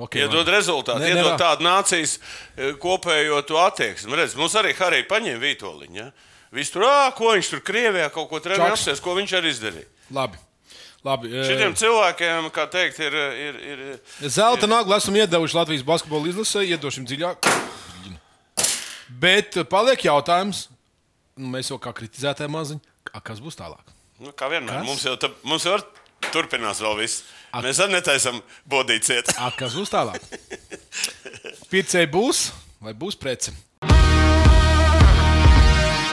Okay, 0.00 0.22
Iedod 0.22 0.48
rezultātu, 0.48 1.02
Nē, 1.02 1.08
iedod 1.12 1.34
nē, 1.34 1.38
tādu 1.40 1.64
nācijas 1.66 2.14
eh, 2.56 2.70
kopējo 2.80 3.42
attieksmi. 3.60 4.14
Redz, 4.16 4.36
mums 4.38 4.54
arī 4.56 4.70
Harija 4.78 5.04
paņēma 5.10 5.42
vītoliņu. 5.42 5.98
Ja? 5.98 6.06
Viss 6.56 6.72
tur, 6.72 6.86
ā, 6.88 7.10
ko 7.14 7.34
viņš 7.34 7.50
tur 7.52 7.60
Krievijā 7.66 8.06
kaut 8.14 8.30
ko 8.30 8.38
Čaks. 8.40 8.46
trenējies, 8.46 9.02
ko 9.04 9.14
viņš 9.18 9.34
arī 9.38 9.52
izdarīja. 9.52 9.90
Labi. 10.16 10.40
Labi. 11.04 11.30
eh, 11.34 11.44
Šitiem 11.50 11.76
cilvēkiem, 11.76 12.48
kā 12.54 12.64
teikt, 12.72 12.98
ir. 13.04 13.14
ir, 13.18 13.60
ir 13.74 14.30
Zelta 14.30 14.66
nagla 14.70 14.98
esam 15.02 15.16
iedevuši 15.20 15.58
Latvijas 15.58 15.84
basketbola 15.86 16.32
izlasē, 16.32 16.64
iedošam 16.70 17.04
dziļāk. 17.10 17.50
Bet 19.24 19.58
paliek 19.68 20.04
jautājums, 20.06 20.68
nu, 20.70 20.79
mēs 21.40 21.70
jau 21.72 21.78
kā 21.82 21.92
kritizētāji 21.96 22.50
maziņi, 22.52 22.80
a, 23.14 23.20
kas 23.24 23.40
būs 23.40 23.56
tālāk? 23.58 23.94
nu, 24.20 24.32
kā 24.36 24.50
vienmēr, 24.52 24.80
Kas? 24.82 24.86
mums 24.86 25.04
jau, 25.06 25.14
tā, 25.16 25.30
mums 25.48 25.64
jau 25.64 25.72
var- 25.78 25.86
turpinās 26.30 26.80
vēl 26.84 26.98
viss. 27.00 27.22
Mēs 27.64 27.78
arī 27.80 27.94
netaisām 27.96 28.42
bodīt 28.68 29.06
ciet. 29.08 29.30
A, 29.40 29.48
kas 29.56 29.72
būs 29.74 29.88
tālāk? 29.90 30.20
Pircēji 31.72 32.10
būs 32.12 32.50
vai 32.84 32.92
būs 32.92 33.16
prece? 33.16 33.54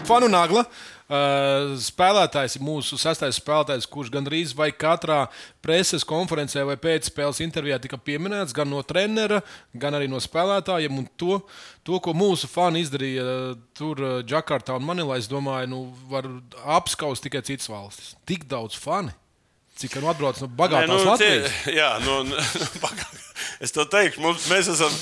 fanu 0.07 0.29
nagla. 0.31 0.63
Uh, 1.07 1.77
spēlētājs 1.79 2.57
mūsu 2.59 2.97
sastais 2.99 3.37
spēlētājs, 3.39 3.85
kurš 3.87 4.09
gandrīz 4.11 4.51
vai 4.57 4.73
katrā 4.75 5.21
preses 5.63 6.03
konferencē 6.03 6.65
vai 6.67 6.75
pēcspēles 6.83 7.39
intervijā 7.45 7.77
tika 7.79 7.95
pieminēts 7.95 8.55
gan 8.55 8.67
no 8.67 8.81
trenera, 8.83 9.39
gan 9.71 9.95
arī 9.95 10.09
no 10.11 10.19
spēlētājiem. 10.19 10.99
To, 11.23 11.37
to, 11.87 12.01
ko 12.03 12.11
mūsu 12.11 12.49
fani 12.51 12.83
izdarīja 12.83 13.23
uh, 13.23 13.55
tur, 13.77 14.03
uh, 14.03 14.17
Džakartā 14.27 14.75
un 14.75 14.83
Manilā, 14.89 15.21
es 15.21 15.31
domāju, 15.31 15.71
nu, 15.71 15.81
var 16.11 16.27
apskaust 16.75 17.23
tikai 17.23 17.45
citas 17.47 17.71
valstis. 17.71 18.11
Tik 18.27 18.43
daudz 18.51 18.75
fani! 18.75 19.15
Cik 19.77 19.99
nu 20.01 20.09
atbrauc 20.09 20.39
no 20.41 20.47
bagātās 20.57 20.89
Nē, 20.89 20.95
nu, 21.03 21.09
Latvijas? 21.11 21.51
Tie, 21.61 21.75
jā, 21.79 21.89
nu, 22.01 22.15
nu, 22.25 22.37
es 23.63 23.73
to 23.75 23.85
teikšu. 23.85 24.23
Mums, 24.23 24.47
mēs 24.49 24.71
esam, 24.73 24.93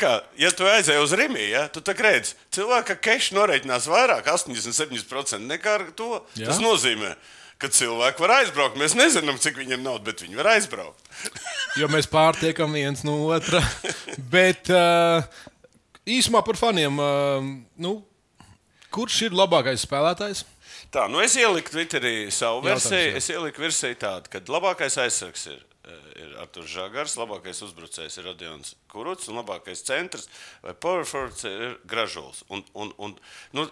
kā, 0.00 0.14
ja 0.40 0.52
tu 0.56 0.64
aizēji 0.68 1.02
uz 1.04 1.12
Rīgā, 1.20 1.44
ja, 1.50 1.66
tu 1.72 1.82
tā 1.84 1.92
redzi, 1.98 2.32
cilvēka 2.56 2.96
kešu 3.04 3.36
norēķinās 3.36 3.90
vairāk, 3.92 4.30
87% 4.32 5.42
nekā 5.50 5.76
to. 5.98 6.22
Jā. 6.40 6.48
Tas 6.48 6.62
nozīmē, 6.64 7.12
ka 7.60 7.68
cilvēki 7.72 8.24
var 8.24 8.38
aizbraukt. 8.38 8.80
Mēs 8.80 8.96
nezinām, 8.98 9.36
cik 9.42 9.60
viņiem 9.60 9.84
nav, 9.84 10.00
bet 10.06 10.24
viņi 10.24 10.40
var 10.40 10.54
aizbraukt. 10.54 11.12
jo 11.80 11.90
mēs 11.92 12.08
pārtiekam 12.10 12.72
viens 12.72 13.04
no 13.04 13.18
otra. 13.28 13.60
Bet 14.32 14.72
uh, 14.72 15.20
īsumā 16.08 16.40
par 16.46 16.56
faniem. 16.60 16.96
Uh, 16.96 17.52
nu, 17.84 17.98
kurš 18.92 19.26
ir 19.28 19.36
labākais 19.36 19.84
spēlētājs? 19.84 20.46
Tā, 20.92 21.08
nu 21.10 21.20
es 21.24 21.36
ieliku 21.36 21.70
Twitterī 21.74 22.30
savu 22.32 22.62
versiju. 22.66 23.16
Es 23.16 23.28
ieliku 23.32 23.64
versiju 23.64 23.98
tādu, 24.02 24.28
ka 24.32 24.40
labākais 24.40 24.98
aizsargs 25.04 25.46
ir, 25.52 25.60
eh, 25.84 26.00
ir 26.22 26.34
Arthurs 26.42 26.70
Žagars, 26.72 27.16
labākais 27.20 27.62
uzbrucējs 27.66 28.18
ir 28.18 28.24
Rodions 28.30 28.74
Kuruts 28.92 29.28
un 29.28 29.36
labākais 29.40 29.84
centrs 29.84 30.28
vai 30.62 30.74
powerforwards 30.74 31.44
ir 31.48 31.78
Gražuls. 31.86 32.42
Un, 32.50 32.64
un, 32.74 32.92
un, 32.98 33.16
nu, 33.52 33.68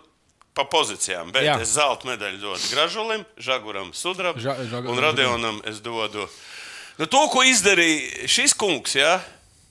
Pa 0.51 0.65
pozīcijām, 0.67 1.29
bet 1.31 1.45
Jā. 1.47 1.53
es 1.63 1.77
zelta 1.77 2.09
medaļu 2.09 2.41
dodu 2.43 2.71
Gražulim, 2.73 3.21
Žaguram, 3.39 3.93
Sudrabam 3.95 4.43
Ža- 4.43 4.57
Žaga- 4.67 4.91
un 4.91 4.99
Radionam. 4.99 5.61
Es 5.65 5.79
dodu 5.79 6.25
nu, 6.99 7.07
to, 7.07 7.21
ko 7.31 7.45
izdarīja 7.47 8.27
šis 8.27 8.53
kungs. 8.59 8.97
Ja? 8.99 9.21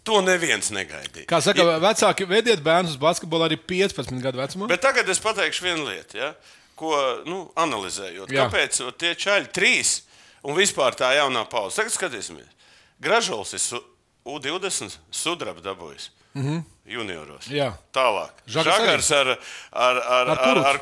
To 0.07 0.21
neviens 0.23 0.71
negaidīja. 0.71 1.27
Kā 1.27 1.41
saka, 1.43 1.65
vecāki 1.83 2.25
vediet 2.25 2.63
bērnus 2.63 2.95
uz 2.95 2.97
basketbolu 3.01 3.49
arī 3.49 3.57
15 3.59 4.23
gadu 4.23 4.39
vecumā. 4.39 4.69
Bet 4.71 4.79
tagad 4.81 5.09
es 5.11 5.19
pateikšu 5.19 5.67
vienu 5.67 5.83
lietu, 5.91 6.15
ja? 6.17 6.31
Ko 6.79 6.95
nu, 7.27 7.43
analizējot. 7.59 8.31
Jā. 8.31 8.45
Kāpēc 8.45 8.79
tie 9.01 9.13
čaļi 9.19 9.51
trīs 9.55 9.99
un 10.47 10.57
vispār 10.57 10.95
tā 10.97 11.11
jaunā 11.17 11.43
pauze? 11.51 11.77
Tagad 11.79 11.95
skatīsimies. 11.95 12.55
Gražulis 13.03 13.55
ir 13.55 13.63
su, 13.63 13.81
U20 14.29 14.97
sudraba 15.11 15.61
dabūjis. 15.63 16.09
Mm 16.33 16.43
-hmm. 16.45 16.63
Junioros. 16.85 17.47
Jā. 17.47 17.73
Tālāk. 17.93 18.29
Žagars 18.47 19.11
ar, 19.11 19.27
ar, 19.71 19.97
ar, 19.97 20.29
Ar 20.29 20.39
ar, 20.65 20.79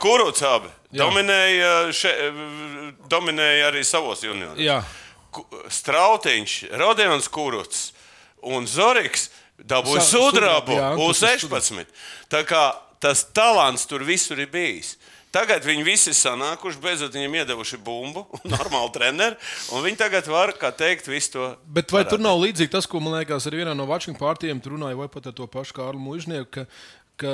abi. 0.55 0.69
Jā. 0.91 1.03
Dominēja, 1.03 1.91
še, 1.91 2.13
dominēja 3.09 3.67
arī 3.71 3.83
savos 3.83 4.23
junioros. 4.23 4.59
Jā. 4.59 4.83
Strautiņš, 5.69 6.71
Rodions 6.71 7.27
Kurucs 7.27 7.91
un 8.41 8.67
Zorigs 8.67 9.29
dabūja 9.57 10.01
sudrabu 10.01 10.71
sudrabu, 10.71 10.71
jā, 10.71 10.89
tas 10.95 11.21
ir 11.21 11.49
U16. 11.49 11.85
Tā 12.29 12.43
kā 12.43 12.75
tas 12.99 13.25
talants 13.33 13.85
tur 13.85 14.03
visur 14.03 14.39
ir 14.39 14.49
bijis. 14.51 14.96
Tagad 15.35 15.65
viņi 15.67 15.83
visi 15.83 16.11
ir 16.13 16.15
sanākuši, 16.17 16.79
beidzot 16.81 17.15
viņiem 17.15 17.35
iedevuši 17.41 17.79
bumbu, 17.83 18.23
un 18.37 18.53
normāli 18.53 18.93
treneri. 18.95 19.35
un 19.75 19.83
Viņi 19.83 19.99
tagad 19.99 20.29
var, 20.31 20.53
kā 20.57 20.71
teikt, 20.71 21.09
visu 21.11 21.33
to. 21.35 21.49
Bet 21.67 21.91
vai 21.93 22.05
tur 22.07 22.21
nav 22.23 22.39
līdzīgi 22.41 22.71
tas, 22.73 22.87
ko 22.87 23.01
man 23.03 23.17
liekas, 23.19 23.49
arī 23.49 23.61
vienā 23.61 23.75
no 23.77 23.87
Vačinga 23.89 24.19
partijiem 24.21 24.61
tur 24.63 24.77
runāja, 24.77 24.97
vai 24.99 25.09
pat 25.11 25.27
ar 25.27 25.35
to 25.35 25.49
pašu 25.51 25.75
Kārlu 25.77 25.99
Mūžnieku, 25.99 26.47
ka, 26.55 26.65
ka 27.21 27.33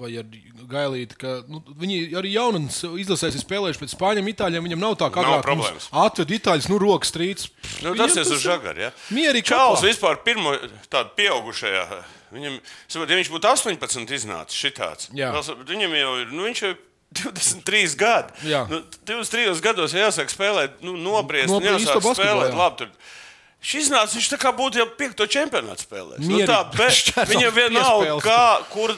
vai 0.00 0.14
ar 0.16 0.28
Gailīti, 0.70 1.16
ka 1.18 1.32
nu, 1.50 1.60
viņi 1.80 1.96
arī 2.20 2.30
jaunums 2.34 2.78
izlasēs 3.02 3.36
ir 3.36 3.42
spēlējuši 3.42 3.80
pēc 3.82 3.94
spāņiem, 3.96 4.28
itāļiem. 4.32 4.66
Viņam 4.68 4.82
nav 4.84 4.94
tā 5.00 5.08
kā 5.12 5.24
Nav 5.24 5.42
problēmas. 5.44 5.88
Atved 6.04 6.30
itāļus, 6.38 6.68
nu, 6.70 6.78
rokas 6.80 7.10
strīds. 7.12 7.48
Nu, 7.84 7.92
tas 7.98 8.14
ir 8.16 8.24
uz 8.24 8.44
žagara. 8.44 8.88
Ja? 8.88 8.90
Mierīgi 9.12 9.50
Čāls 9.50 9.80
kopā. 9.80 9.88
vispār 9.88 10.20
pirmo 10.24 10.54
tādu 10.92 11.12
pieaugušajā. 11.18 11.84
Viņam, 12.30 12.60
ja 12.94 13.18
viņš 13.18 13.32
būtu 13.34 13.50
18 13.50 14.14
iznācis 14.14 14.60
šitāds, 14.62 15.10
saprot, 15.42 15.66
viņam 15.68 15.96
jau 15.98 16.12
ir, 16.22 16.30
nu, 16.30 16.46
viņš 16.46 16.62
jau 16.62 16.70
ir 16.76 16.78
23 17.20 17.96
gadi. 17.98 18.44
Jā. 18.52 18.62
Nu, 18.70 18.84
23 19.10 19.58
gados 19.64 19.96
jau 19.96 20.04
jāsāk 20.04 20.30
spēlēt, 20.30 20.78
nu, 20.86 20.94
nobriest, 20.94 21.50
Nobriest 21.50 21.88
jāsāk 21.88 22.06
spēlēt. 22.14 22.52
jā. 22.54 22.60
Labi, 22.60 22.84
tur. 22.84 23.16
Šis 23.60 23.90
nāca, 23.92 24.16
viņš 24.16 24.28
tā 24.32 24.38
kā 24.40 24.50
būtu 24.56 24.80
jau 24.80 24.86
piekto 24.96 25.26
čempionātu 25.28 25.84
spēlējis. 25.84 26.28
Nu, 26.30 26.40
tā, 26.48 26.62
bet 26.72 27.10
viņam 27.32 27.52
vienalga, 27.56 28.16
kā, 28.24 28.42
kur. 28.72 28.94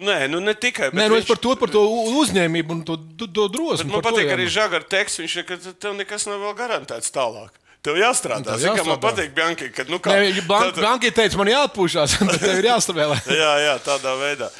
Nē, 0.00 0.26
nu 0.28 0.40
ne 0.44 0.52
tikai. 0.56 0.90
Nē, 0.96 1.06
nu 1.08 1.16
viņš- 1.16 1.28
par 1.28 1.38
to, 1.40 1.52
par 1.60 1.70
to 1.72 1.82
uzņēmību 2.20 2.74
un 2.74 2.80
to, 2.88 2.96
to, 3.16 3.28
to 3.32 3.44
drosmi. 3.52 3.92
Man 3.92 4.02
to 4.02 4.08
patīk 4.10 4.26
jā. 4.28 4.34
arī 4.34 4.46
žagara 4.52 4.84
teksts. 4.84 5.20
Viņš 5.22 5.36
ir, 5.40 5.46
ka 5.48 5.56
tev 5.72 5.94
nekas 5.96 6.26
nav 6.28 6.40
vēl 6.42 6.56
garantēts 6.58 7.12
tālāk. 7.14 7.52
Tev 7.86 7.96
jāstrādā. 8.00 8.56
Tev 8.56 8.60
Zini, 8.64 8.72
kā 8.74 8.84
man 8.84 8.96
jāstrādā. 8.96 9.04
patīk, 9.06 9.30
Bianki, 9.36 9.68
kad 9.72 9.92
nu 9.92 10.00
kā. 10.02 10.16
Nē, 10.16 10.42
Blank, 10.48 10.72
tad- 10.74 10.80
Blanki 10.82 11.12
teica, 11.16 11.38
man 11.40 11.52
jāatpūšas, 11.52 12.16
bet 12.28 12.40
tev 12.44 12.58
ir 12.60 12.68
jāstrādā. 12.72 13.20
Jā, 13.42 13.52
jā, 13.62 13.76
tādā 13.86 14.16
veidā. 14.20 14.50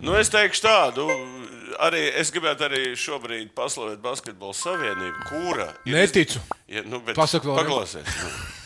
Nu, 0.00 0.12
es 0.20 0.28
teikšu 0.32 0.64
tādu. 0.64 1.08
Arī 1.82 2.06
es 2.20 2.30
gribētu 2.32 2.64
arī 2.68 2.82
šobrīd 2.96 3.50
paslavēt 3.56 3.98
Basketbalu 4.04 4.54
savienību, 4.56 5.24
kura. 5.28 5.66
Neticu. 5.88 6.40
Ja, 6.72 6.84
nu, 6.88 7.02
bet 7.04 7.18
Pasak 7.18 7.44
vēlreiz. 7.44 7.66
Paklausies. 7.66 8.64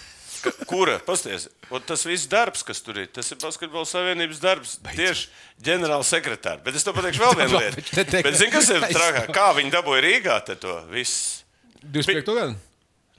Kura? 0.69 0.99
Pasties. 1.05 1.49
Tas 1.87 2.05
viss 2.09 2.29
darbs, 2.31 2.63
kas 2.67 2.81
tur 2.85 2.99
ir, 3.03 3.09
tas 3.13 3.29
ir 3.33 3.39
Basketbalu 3.43 3.87
savienības 3.89 4.41
darbs. 4.43 4.77
Tieši 4.95 5.29
ģenerāla 5.67 6.07
sekretāra. 6.07 6.63
Bet 6.65 6.79
es 6.79 6.87
to 6.87 6.95
pateikšu 6.97 7.23
vēl 7.25 7.37
vienu 7.43 7.59
lietu. 7.63 7.85
Bet 8.25 8.39
zini, 8.41 8.53
kas 8.55 8.71
ir 8.73 8.87
trakāk? 8.97 9.31
Kā 9.37 9.51
viņi 9.59 9.75
dabūja 9.75 10.05
Rīgā 10.07 10.39
to 10.55 10.79
visu? 10.93 11.45
25. 11.85 12.25
gadu? 12.37 12.57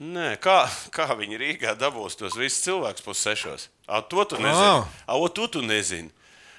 Nē, 0.02 0.32
kā, 0.42 0.64
kā 0.90 1.06
viņi 1.14 1.38
Rīgā 1.38 1.76
dabūs 1.78 2.16
tos 2.18 2.34
visus 2.38 2.64
cilvēkus 2.64 3.04
pussešos? 3.06 3.68
A, 3.86 4.00
to 4.02 4.24
tu 4.26 4.38
nezini. 4.40 4.66
Ā. 4.66 4.82
A, 5.06 5.14
o, 5.18 5.28
tu 5.30 5.46
tu 5.46 5.62
nezini. 5.62 6.10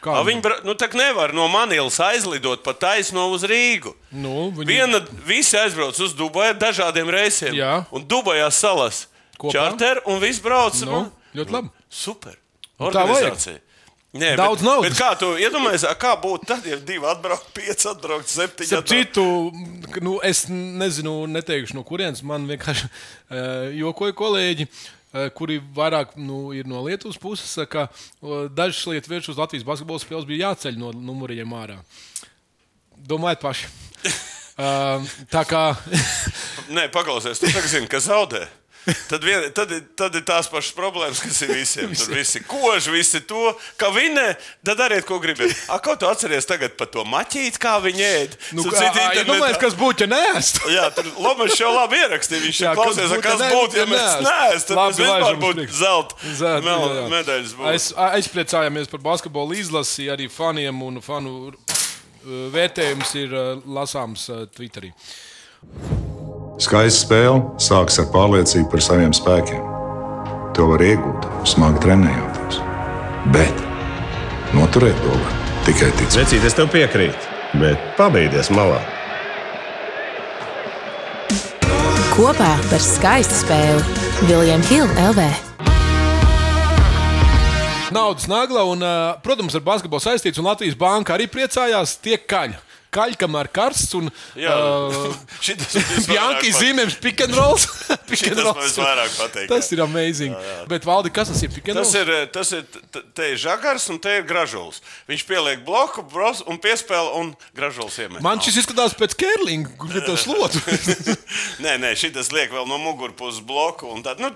Kā 0.03 0.17
A, 0.19 0.23
viņi 0.27 0.43
bra- 0.43 0.59
nu, 0.67 0.75
tā 0.79 0.87
nevar 0.95 1.31
no 1.35 1.47
Manilas 1.51 1.97
aizlidot 2.03 2.63
pa 2.63 2.73
taisno 2.75 3.29
uz 3.31 3.43
Rīgu. 3.47 3.93
Nu, 4.11 4.49
viņi... 4.55 4.67
Viena, 4.67 4.99
visi 5.27 5.55
aizbrauc 5.59 5.99
uz 6.03 6.15
Dubaju 6.15 6.55
dažādiem 6.59 7.07
reisiem. 7.11 7.55
Jā. 7.55 7.85
Un 7.95 8.03
Dubajā 8.07 8.49
salas 8.51 9.05
Kopā? 9.43 9.51
čarter 9.51 9.99
un 10.07 10.23
viss 10.23 10.39
brauc. 10.43 10.79
Nu, 10.87 11.03
ļoti 11.35 11.57
labi. 11.57 11.71
Super. 11.91 12.39
Tā 12.79 12.87
Organizācija. 12.87 13.59
Nē, 14.13 14.35
Daudz 14.37 14.61
bet, 14.61 14.67
naudas. 14.67 14.91
Bet 14.91 14.99
kā 14.99 15.09
tu 15.17 15.31
iedomājies, 15.41 15.83
kā 15.97 16.11
būtu 16.21 16.45
tad, 16.45 16.65
ja 16.69 16.77
divi 16.77 17.07
atbrauc, 17.09 17.47
pieci 17.57 17.87
atbrauc, 17.89 18.27
septiņi 18.29 18.77
atbrauc? 18.77 18.91
citu, 18.93 19.25
nu, 20.05 20.19
es 20.23 20.45
nezinu, 20.53 21.15
neteikšu 21.33 21.79
no 21.79 21.83
kurienes. 21.87 22.21
Man 22.25 22.45
vienkārši 22.49 22.85
uh, 22.85 23.71
jokoja 23.81 24.13
kolēģi, 24.19 24.69
uh, 24.69 25.27
kuri 25.33 25.57
vairāk 25.75 26.13
nu, 26.21 26.45
ir 26.53 26.69
no 26.69 26.85
Lietuvas 26.85 27.17
puses, 27.17 27.57
ka 27.73 27.87
uh, 27.89 28.45
dažas 28.53 28.85
lietas 28.91 29.09
vērš 29.09 29.33
uz 29.33 29.41
Latvijas 29.41 29.65
basketbola 29.65 30.05
spēles 30.05 30.29
bija 30.29 30.51
jāceļ 30.51 30.77
no 30.77 30.93
numuriem 30.93 31.57
ārā. 31.57 31.81
Domājiet 33.09 33.41
paši. 33.41 33.73
Uh, 34.53 35.01
tā 35.33 35.41
kā 35.49 35.71
Nē, 36.69 36.85
paklausies, 36.93 37.41
tu 37.41 37.49
tagad 37.49 37.65
zini, 37.71 37.89
ka 37.89 37.97
zaudē. 37.97 38.45
Tad, 39.07 39.23
vien, 39.23 39.45
tad, 39.55 39.69
tad 39.95 40.15
ir 40.19 40.23
tās 40.27 40.49
pašas 40.51 40.73
problēmas, 40.75 41.21
kas 41.23 41.37
ir 41.45 41.53
visiem. 41.55 41.93
Tur 41.95 42.15
visi 42.17 42.41
kož, 42.43 42.89
visi 42.91 43.21
to, 43.23 43.53
ka 43.79 43.87
vinē, 43.95 44.33
tad 44.67 44.81
dariet, 44.81 45.05
ko 45.07 45.19
gribat. 45.23 45.53
A, 45.71 45.77
ko 45.83 45.95
tu 45.95 46.09
atceries 46.09 46.43
tagad 46.49 46.75
par 46.79 46.89
to 46.91 47.05
maķīti, 47.07 47.61
kā 47.63 47.77
viņi 47.83 48.03
ēd? 48.09 48.35
nu, 48.57 48.65
kā, 48.67 48.81
ja 48.83 48.89
internetā- 48.91 49.25
domājat, 49.29 49.59
kas 49.63 49.77
būtu, 49.79 50.03
ja 50.03 50.09
nē, 50.11 50.21
Jā, 50.73 50.89
tur 50.97 51.07
Lomas 51.23 51.55
jau 51.59 51.71
labi 51.71 52.01
ierakstīja. 52.03 52.43
Viņš 52.43 52.59
Jā, 52.59 52.67
jau 52.67 52.75
kas 52.75 52.83
klausies, 52.83 53.09
būtu, 53.13 53.23
kas 53.29 53.39
ja 53.45 53.49
būtu, 53.55 53.79
ja 53.79 53.85
ne- 53.85 53.95
mēs 53.95 54.27
neēst. 54.27 54.67
Tad 54.67 54.77
Labi, 54.81 54.93
mēs 54.93 55.01
vispār 55.03 55.41
būtu 55.47 55.67
zelta 55.79 56.15
medaļas. 57.15 57.55
Es 57.73 57.89
aizpriecājāmies 58.11 58.91
par 58.91 58.99
basketbolu 59.07 59.55
izlasi, 59.63 60.09
arī 60.11 60.27
faniem 60.31 60.83
un 60.83 60.99
fanu 61.01 61.35
uh, 61.47 61.55
vērtējums 62.53 63.15
ir 63.23 63.33
uh, 63.35 63.61
lasāms 63.79 64.27
uh, 64.33 64.43
Twitterī. 64.51 64.91
Skaista 66.61 67.07
spēle 67.07 67.39
sākas 67.57 67.95
ar 68.03 68.09
pārliecību 68.13 68.67
par 68.69 68.81
saviem 68.85 69.13
spēkiem. 69.15 69.61
To 70.53 70.67
var 70.69 70.83
iegūt, 70.85 71.25
smagi 71.49 71.81
trenējoties. 71.81 72.59
Bet 73.33 73.63
noturēt 74.53 74.99
to 75.01 75.15
var 75.15 75.39
tikai 75.65 75.89
ticēt. 75.97 76.19
Vecīt, 76.19 76.45
es 76.45 76.57
tev 76.57 76.69
piekrītu, 76.73 77.31
bet 77.57 77.87
pabeigties 77.97 78.51
malā. 78.53 78.77
Kopā 82.13 82.51
par 82.69 82.85
skaistu 82.85 83.39
spēli 83.41 84.29
Viljams 84.29 84.69
Hilde 84.69 85.09
LV. 85.09 85.25
naudas 87.93 88.25
nagla, 88.25 88.63
un, 88.65 88.81
protams, 89.21 89.53
ar 89.53 89.61
basketbolu 89.65 90.01
saistīts, 90.01 90.39
un 90.41 90.47
Latvijas 90.49 90.77
banka 90.77 91.13
arī 91.13 91.27
priecājās, 91.29 91.97
tiek 92.01 92.25
kaļ. 92.29 92.55
Kaļ, 92.93 93.15
kamēr 93.21 93.49
karsts 93.55 93.95
un 93.97 94.09
Jā, 94.37 94.53
Bianchi 96.07 96.51
pat- 96.51 96.59
zīmēs 96.59 96.95
pick 97.01 97.21
and 97.25 97.35
rolls. 97.37 97.65
Pick 98.09 98.27
and 98.29 98.39
rolls. 98.43 98.59
visvairāk 98.67 99.13
patīk, 99.17 99.47
Tas 99.49 99.69
jā. 99.71 99.77
ir 99.77 99.81
amazing. 99.85 100.35
Bet, 100.69 100.85
Valdi, 100.87 101.11
kas 101.13 101.31
tas 101.31 101.41
ir 101.45 101.51
pick 101.53 101.69
and 101.71 101.79
Tas 101.81 101.93
ir, 101.97 102.11
tas 102.35 102.51
ir, 102.55 102.63
te 103.17 103.29
ir 103.33 103.39
žagars 103.41 103.87
un 103.93 103.99
te 104.03 104.13
ir 104.19 104.27
gražulis. 104.29 104.81
Viņš 105.09 105.25
pieliek 105.29 105.63
bloku, 105.65 106.03
bros, 106.13 106.43
un 106.49 106.59
piespēle, 106.61 107.13
un 107.19 107.33
gražulis 107.57 107.97
iemet. 108.03 108.21
Man 108.25 108.41
šis 108.43 108.61
izskatās 108.63 108.95
pēc 108.99 109.15
Kerlinga, 109.19 109.73
kur 109.81 109.93
ir 109.97 110.05
to 110.07 110.15
slotu. 110.19 110.61
nē, 111.63 111.77
nē, 111.81 111.93
šis 111.99 112.31
liek 112.35 112.53
vēl 112.53 112.67
no 112.69 112.77
mugurpuses 112.81 113.41
bloku. 113.45 113.89
un 113.93 114.03
Tā, 114.05 114.13
nu, 114.19 114.29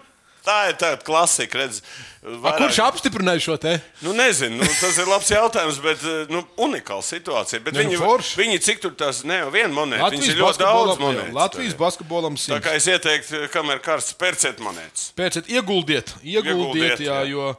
tā 0.48 0.58
ir 0.72 0.78
tāda 0.80 1.04
klasika. 1.06 1.60
Redz, 1.62 1.82
A, 2.28 2.32
vairāk- 2.44 2.58
Kurš 2.60 2.78
apstiprināja 2.84 3.40
šo 3.46 3.56
te? 3.62 3.76
Nu, 4.04 4.12
nezinu, 4.18 4.58
nu, 4.60 4.68
tas 4.82 4.98
ir 5.00 5.08
labs 5.08 5.30
jautājums, 5.32 5.78
bet 5.84 6.02
eh, 6.04 6.26
nu, 6.34 6.42
unikāla 6.66 7.06
situācija. 7.06 7.62
Bet 7.64 7.78
Ne, 7.78 7.86
nu, 7.86 7.94
viņi, 7.94 8.00
forši. 8.02 8.36
viņi 8.42 8.58
cik 8.66 8.82
tur 8.84 8.96
tās, 9.00 9.22
ne 9.28 9.38
jau 9.44 9.52
viena 9.54 9.72
monēta, 9.76 10.10
viņas 10.12 10.32
ir 10.34 10.40
ļoti 10.42 10.64
daudz 10.66 11.00
monētu. 11.00 11.34
Latvijas 11.38 11.78
basketbolam 11.80 12.36
Tā 12.36 12.44
simts. 12.48 12.66
kā 12.68 12.76
es 12.76 12.88
ieteiktu, 12.92 13.46
kamēr 13.54 13.80
karsts 13.86 14.18
pērciet 14.20 14.60
monētas. 14.66 15.12
Tam 15.16 15.48
ieguldiet, 15.48 16.16
ieguldiet, 16.24 16.52
Ieguldiet, 16.52 17.00
jā, 17.06 17.22
jā. 17.24 17.32
jo 17.32 17.54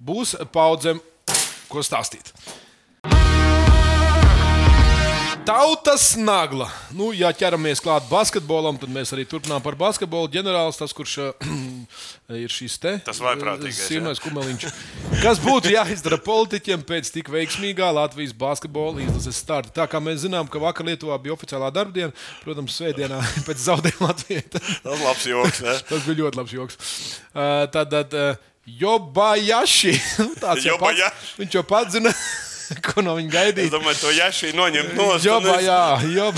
būs 0.00 0.36
paudzēm, 0.54 1.02
ko 1.68 1.84
stāstīt. 1.84 2.32
Tautas 5.44 6.14
nagla. 6.16 6.70
Nu, 6.96 7.10
ja 7.12 7.28
ķeramies 7.36 7.82
klāt 7.84 8.06
basketbolam, 8.08 8.78
tad 8.80 8.88
mēs 8.88 9.10
arī 9.12 9.26
turpinām 9.28 9.60
par 9.60 9.76
basketbolu. 9.76 10.30
Ģenerālis, 10.32 10.78
tas, 10.80 10.94
kurš 10.96 11.16
uh, 11.20 11.50
ir 12.44 12.48
šis 12.48 12.78
te. 12.80 12.94
Sirmais 13.76 14.22
kumeliņš. 14.24 14.64
Kas 15.20 15.42
būtu 15.44 15.74
jāizdara 15.74 16.16
politiķiem 16.24 16.86
pēc 16.88 17.12
tik 17.12 17.28
veiksmīgā 17.34 17.90
Latvijas 17.92 18.32
basketbola 18.40 19.04
izlases 19.04 19.42
starta? 19.44 19.74
Tā 19.82 19.86
kā 19.92 20.00
mēs 20.00 20.22
zinām, 20.24 20.48
ka 20.48 20.62
vakar 20.62 20.88
Lietuvā 20.88 21.20
bija 21.20 21.36
oficiālā 21.36 21.68
darbdiena, 21.76 22.16
protams, 22.46 22.80
svētdienā 22.80 23.20
pēc 23.46 23.60
zaudējuma 23.66 24.14
Latvijai. 24.14 24.46
Tas 24.88 25.04
labs 25.04 25.28
joks. 25.28 25.62
Tas 25.92 26.08
bija 26.08 26.22
ļoti 26.22 26.40
labs 26.40 26.56
joks. 26.56 26.80
Uh, 27.34 27.68
tad, 27.74 27.92
tad 27.92 28.40
Jobajaši. 28.64 29.92
Nu, 30.24 30.30
tāds 30.40 30.64
jau 30.64 30.80
pats, 30.80 31.36
viņš 31.36 31.58
jau 31.58 31.62
pats 31.68 31.98
zina, 31.98 32.14
ko 32.82 33.02
no 33.02 33.16
viņa 33.18 33.28
Es 33.28 33.34
gaidīt. 33.34 33.70
domāju, 33.74 34.00
to 34.00 34.12
jāšī 34.16 34.52
noņemt 34.56 34.94
no 34.98 35.08
Jobā, 35.24 35.58
jā, 35.64 35.80
job. 36.14 36.34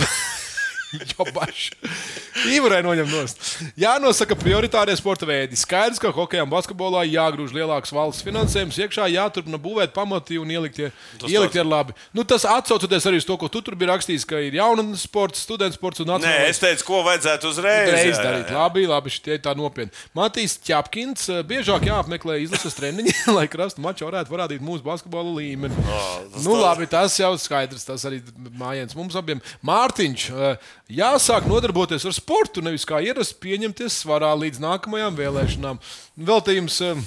Īvarai 2.56 2.82
noņem 2.84 3.08
nost. 3.10 3.40
Jānosaka 3.80 4.36
prioritārie 4.38 4.94
sporta 4.98 5.26
veidi. 5.28 5.58
Skaidrs, 5.58 5.98
ka 6.02 6.12
hokejā 6.14 6.44
un 6.46 6.52
basketbolā 6.52 7.02
jāgrūž 7.08 7.54
lielāks 7.56 7.92
valsts 7.94 8.24
finansējums, 8.26 8.78
iekšā 8.84 9.08
jāturpina 9.12 9.58
būvēt 9.62 9.94
pamati 9.96 10.38
un 10.40 10.50
ielikt, 10.52 10.78
ielikt 11.26 11.58
ir 11.58 11.66
labi. 11.66 11.96
Nu, 12.16 12.24
tas 12.28 12.46
atsaucoties 12.48 13.08
arī 13.10 13.20
uz 13.22 13.26
to, 13.28 13.36
ko 13.40 13.50
tu 13.52 13.62
tur 13.64 13.76
biji 13.78 13.90
rakstījis, 13.90 14.26
ka 14.28 14.40
ir 14.46 14.58
jaunatnes 14.58 15.06
sports, 15.08 15.42
students 15.46 15.78
sports 15.78 16.02
un 16.04 16.10
Nē, 16.10 16.18
nacionālais 16.20 16.54
es 16.54 16.62
teicu, 16.62 16.86
ko 16.90 17.02
vajadzētu 17.06 17.50
uzreiz, 17.50 17.90
Reiz 17.92 18.12
jā, 18.12 18.22
darīt. 18.22 18.46
jā, 18.46 18.54
jā. 18.54 18.62
Labi, 18.62 18.86
labi, 18.90 19.14
šitie 19.16 19.36
ir 19.38 19.42
tā 19.44 19.56
nopietni. 19.58 19.94
Matīs 20.16 20.56
Čapkins 20.66 21.26
eh, 21.32 21.42
biežāk 21.46 21.88
jāapmeklē 21.88 22.38
izlases 22.44 22.76
treniņi, 22.78 23.14
lai 23.36 23.46
krastu 23.50 23.82
maču 23.84 24.06
varētu 24.08 24.32
parādīt 24.32 24.64
mūsu 24.64 24.84
basketbola 24.86 25.34
līmeni. 25.40 25.86
tas 26.32 26.46
nu, 26.46 26.56
labi, 26.60 26.88
tas 26.90 27.16
jau 27.20 27.32
skaidrs. 27.40 27.86
Tas 27.86 28.04
arī 28.08 28.22
mājiens 28.60 28.96
mums 28.98 29.16
abiem. 29.18 29.42
Mārtiņš, 29.66 30.28
eh, 30.30 30.72
jāsāk 30.92 31.46
nodarboties 31.50 32.06
ar 32.06 32.14
sportu, 32.14 32.62
nevis 32.64 32.86
kā 32.88 33.00
ierasts 33.04 33.36
pieņemties 33.42 34.00
svarā 34.04 34.32
līdz 34.38 34.62
nākamajām 34.62 35.18
vēlēšanām. 35.18 35.80
Veltījums 36.28 36.80
eh, 36.86 37.04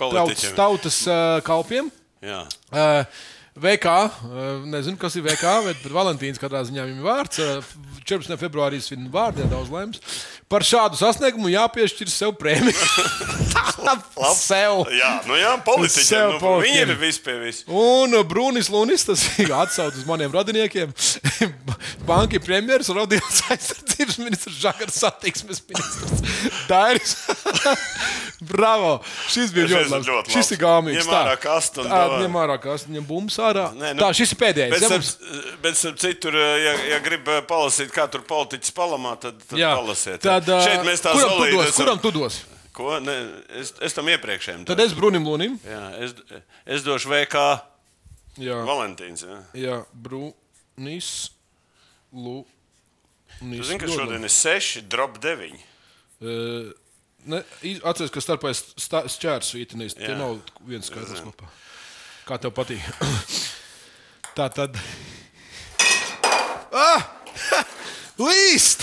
tautas, 0.00 0.46
tautas 0.56 1.00
eh, 1.08 1.24
kalpiem. 1.46 1.90
Jā. 2.24 2.44
VK, 3.56 3.86
uh, 3.86 4.64
nezinu, 4.68 4.98
kas 5.00 5.16
ir 5.16 5.24
VK, 5.24 5.52
bet, 5.64 5.78
bet 5.80 5.94
Valentīns 5.94 6.40
katrā 6.40 6.60
ziņā 6.68 6.84
viņam 6.84 7.00
ir 7.00 7.06
vārds. 7.06 7.40
Uh, 7.40 7.94
14. 8.06 8.36
februārī 8.38 8.78
svin 8.82 9.08
vārdu, 9.10 9.46
daudz 9.50 9.70
laimes. 9.72 10.02
Par 10.46 10.62
šādu 10.62 10.98
sasniegumu 11.00 11.50
jāpiešķir 11.50 12.10
sev 12.12 12.36
prēmiju. 12.38 12.76
sev. 14.38 14.84
Jā, 14.94 15.10
nu 15.26 15.38
jā, 15.40 15.54
politiķiem. 15.66 16.36
Nu, 16.36 16.38
politiķiem. 16.42 16.62
viņi 16.62 16.82
ir 16.84 16.92
visi 17.00 17.22
pie 17.24 17.34
vis. 17.40 17.62
Un 17.66 18.14
Brūnis 18.28 18.70
Lunis, 18.70 19.06
tas 19.08 19.24
ir 19.42 19.50
atsaucis 19.56 20.04
uz 20.04 20.06
maniem 20.06 20.30
radiniekiem. 20.34 20.92
Banki 22.08 22.38
premjeras, 22.42 22.92
Rodijas 22.94 23.42
aizsardzības 23.50 24.20
ministrs, 24.22 24.60
Žakars 24.62 25.00
satiksmes 25.02 25.64
ministrs. 25.66 26.38
Dairis. 26.70 27.16
Bravo! 28.46 29.00
Šis 29.32 29.50
bija 29.54 29.66
ļoti 29.72 29.82
ir 29.88 29.92
labs. 29.96 30.08
ļoti 30.12 30.36
Šis 30.36 30.54
ir 30.54 30.62
gāmīgs. 30.62 31.02
Ņem 31.02 31.18
ārā 31.24 31.34
kastu 31.40 31.86
ņem 31.86 32.38
ārā 32.38 32.58
kastu, 32.62 32.92
ņem 32.94 33.06
bums 33.08 33.38
ārā. 33.46 33.64
Nē, 33.76 33.92
nu, 33.96 34.02
Tā, 34.02 34.08
šis 34.18 34.32
ir 34.34 34.38
pēdējais. 34.40 34.74
Bet, 34.76 34.90
mums- 34.90 35.12
bet 35.64 35.78
starp 35.78 35.98
citu, 36.02 36.20
tur, 36.26 36.36
ja, 36.40 36.74
ja 36.92 36.98
grib 37.04 37.28
eh, 37.28 37.40
palasīt, 37.48 37.90
kā 37.94 38.04
tur 38.10 38.22
politiķis 38.28 38.74
palamā, 38.76 39.14
tad, 39.22 39.38
tad 39.48 39.58
Jā, 39.60 39.72
palasiet. 39.78 40.20
tad, 40.24 40.48
uh, 40.48 40.60
Šeit 40.66 40.84
mēs 40.88 41.02
tā 41.04 41.12
kuram 41.16 41.38
tu 41.38 41.50
dos? 41.56 41.70
esam- 41.70 41.80
Kuram 41.84 42.02
tu 42.02 42.10
dos? 42.18 42.40
Ko? 42.76 42.98
Ne, 43.00 43.14
es, 43.56 43.70
es 43.80 43.94
tam 43.96 44.04
iepriekšējiem. 44.12 44.66
Tad 44.68 44.80
es 44.84 44.92
Brunim 44.92 45.24
Lunim. 45.24 45.54
Jā, 45.64 45.84
es, 46.04 46.12
es 46.66 46.82
došu 46.84 47.08
VK 47.08 47.46
Jā, 48.36 48.58
Valentīns. 48.68 49.22
Jā. 49.24 49.38
jā 49.56 49.76
Brunis 49.94 51.30
Lunis. 52.12 52.52
Tu 53.40 53.62
zini, 53.64 53.78
ka 53.80 53.88
šodien 53.88 54.24
ir 54.24 54.32
6, 54.32 54.82
drop 54.92 55.16
9. 55.24 55.56
Uh, 56.20 56.72
ne, 57.28 57.42
iz- 57.64 57.80
Atceries, 57.84 58.12
ka 58.14 58.20
starpā 58.24 58.52
ir 58.52 58.60
šķērs 59.12 59.50
vītenīs. 59.56 59.96
Tie 59.96 60.08
Jā. 60.12 60.16
nav 60.20 60.38
viens 60.68 60.88
skaidrs 60.88 61.20
kopā. 61.24 61.48
Kā 62.26 62.40
tev 62.42 62.50
patīk? 62.56 62.82
Tā 64.36 64.48
tad. 64.50 64.74
Ah! 66.74 67.04
Līst! 68.26 68.82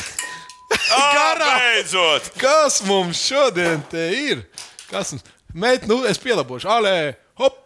Garā! 1.16 1.50
Beidzot! 1.60 2.30
Kas 2.40 2.80
mums 2.88 3.20
šodien 3.28 3.84
te 3.92 4.06
ir? 4.16 4.46
Kas 4.88 5.12
mums? 5.16 5.28
Mēt, 5.54 5.84
nu, 5.92 6.00
es 6.10 6.18
pielabošu. 6.22 6.70
Alē, 6.72 6.96
hop! 7.42 7.60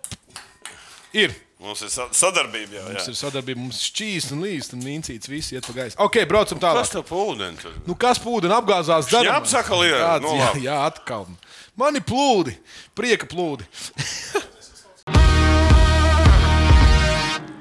Ir. 1.16 1.36
Mums 1.62 1.80
ir 1.86 1.90
sa- 1.94 2.10
sadarbība. 2.14 2.82
Mums 2.90 3.06
Jā. 3.06 3.14
ir 3.14 3.16
sadarbība, 3.18 3.62
mums 3.62 3.80
šķīs 3.88 4.28
un 4.36 4.44
līst 4.46 4.74
un 4.76 4.82
nīcīts. 4.86 5.30
Visi 5.30 5.56
iet 5.58 5.66
pa 5.70 5.78
gaisu. 5.78 5.98
Ok, 6.04 6.20
braucam 6.30 6.60
Kas 6.60 6.68
tālāk. 6.68 6.92
tev 6.98 7.06
plūdeni 7.10 7.62
tur? 7.62 7.78
Nu, 7.88 7.96
kas 7.98 8.20
un 8.50 8.54
apgāzās 8.58 9.10
darbā? 9.14 9.30
Šņāps 9.30 9.56
atkal 9.62 9.86
ir, 9.88 9.96
Tāds, 9.98 10.26
nu 10.26 10.36
jā, 10.42 10.52
jā, 10.68 10.76
atkal. 10.90 11.26
Mani 11.78 12.02
plūdi, 12.02 12.58
prieka 12.98 13.30
plūdi. 13.30 13.66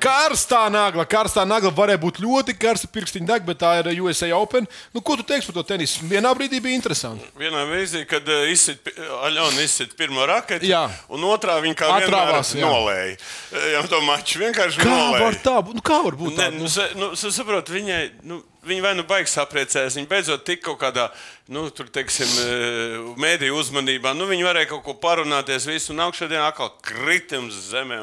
Karstā 0.03 0.67
nagla, 0.71 1.07
karstā 1.09 1.43
nagla 1.49 1.71
varēja 1.75 2.01
būt 2.03 2.19
ļoti 2.21 2.55
karsta 2.61 2.89
pirkstiņa 2.93 3.27
deg, 3.31 3.45
bet 3.49 3.59
tā 3.63 3.71
ir 3.81 3.89
USA 4.05 4.29
Open. 4.37 4.67
Nu, 4.95 5.01
ko 5.01 5.17
tu 5.17 5.25
teiksi 5.27 5.49
par 5.49 5.57
to 5.59 5.65
tenisu? 5.73 6.05
Vienā 6.11 6.33
brīdī 6.37 6.61
bija 6.63 6.77
interesanti. 6.77 7.25
Vienā 7.41 7.63
brīdī, 7.71 8.03
kad 8.09 8.29
uh, 8.29 8.45
izsit, 8.53 8.91
Aļona 9.27 9.65
izsita 9.65 9.97
pirmo 9.99 10.27
raketi, 10.29 10.69
Jā. 10.71 10.85
un 11.09 11.25
otrā 11.31 11.57
viņa 11.65 11.79
kā 11.81 11.89
Atrāvās, 11.97 12.53
nolēja. 12.61 13.17
Eh, 13.17 13.71
Jā, 13.77 13.85
to 13.89 14.03
maču 14.05 14.43
vienkārši 14.45 14.85
Kā 14.85 14.91
nolēja. 14.93 15.23
var 15.25 15.41
tā? 15.49 15.57
Nu, 15.73 15.85
kā 15.85 16.03
var 16.05 16.19
būt 16.21 16.37
tā? 16.39 16.51
nu, 16.53 16.69
nu, 17.01 17.15
sa- 17.17 17.33
saprot, 17.33 17.73
viņai, 17.73 18.03
nu, 18.29 18.43
viņa 18.67 18.85
vai 18.85 18.93
nu 18.99 19.05
baigs 19.09 19.35
sapriecēs, 19.37 19.97
viņa 19.99 20.11
beidzot 20.11 20.45
tik 20.47 20.63
kaut 20.67 20.81
kādā, 20.81 21.07
nu, 21.53 21.67
tur, 21.75 21.89
teiksim, 21.93 22.33
eh, 22.43 22.97
mēdīju 23.23 23.61
uzmanībā. 23.61 24.15
Nu, 24.17 24.27
viņa 24.31 24.49
varēja 24.49 24.71
kaut 24.75 24.85
ko 24.87 24.97
parunāties, 25.03 25.69
visu, 25.69 25.93
un 25.95 26.05
augšā 26.07 26.29
dienā 26.31 26.49
atkal 26.51 26.73
kritums 26.83 27.57
zemē. 27.71 28.03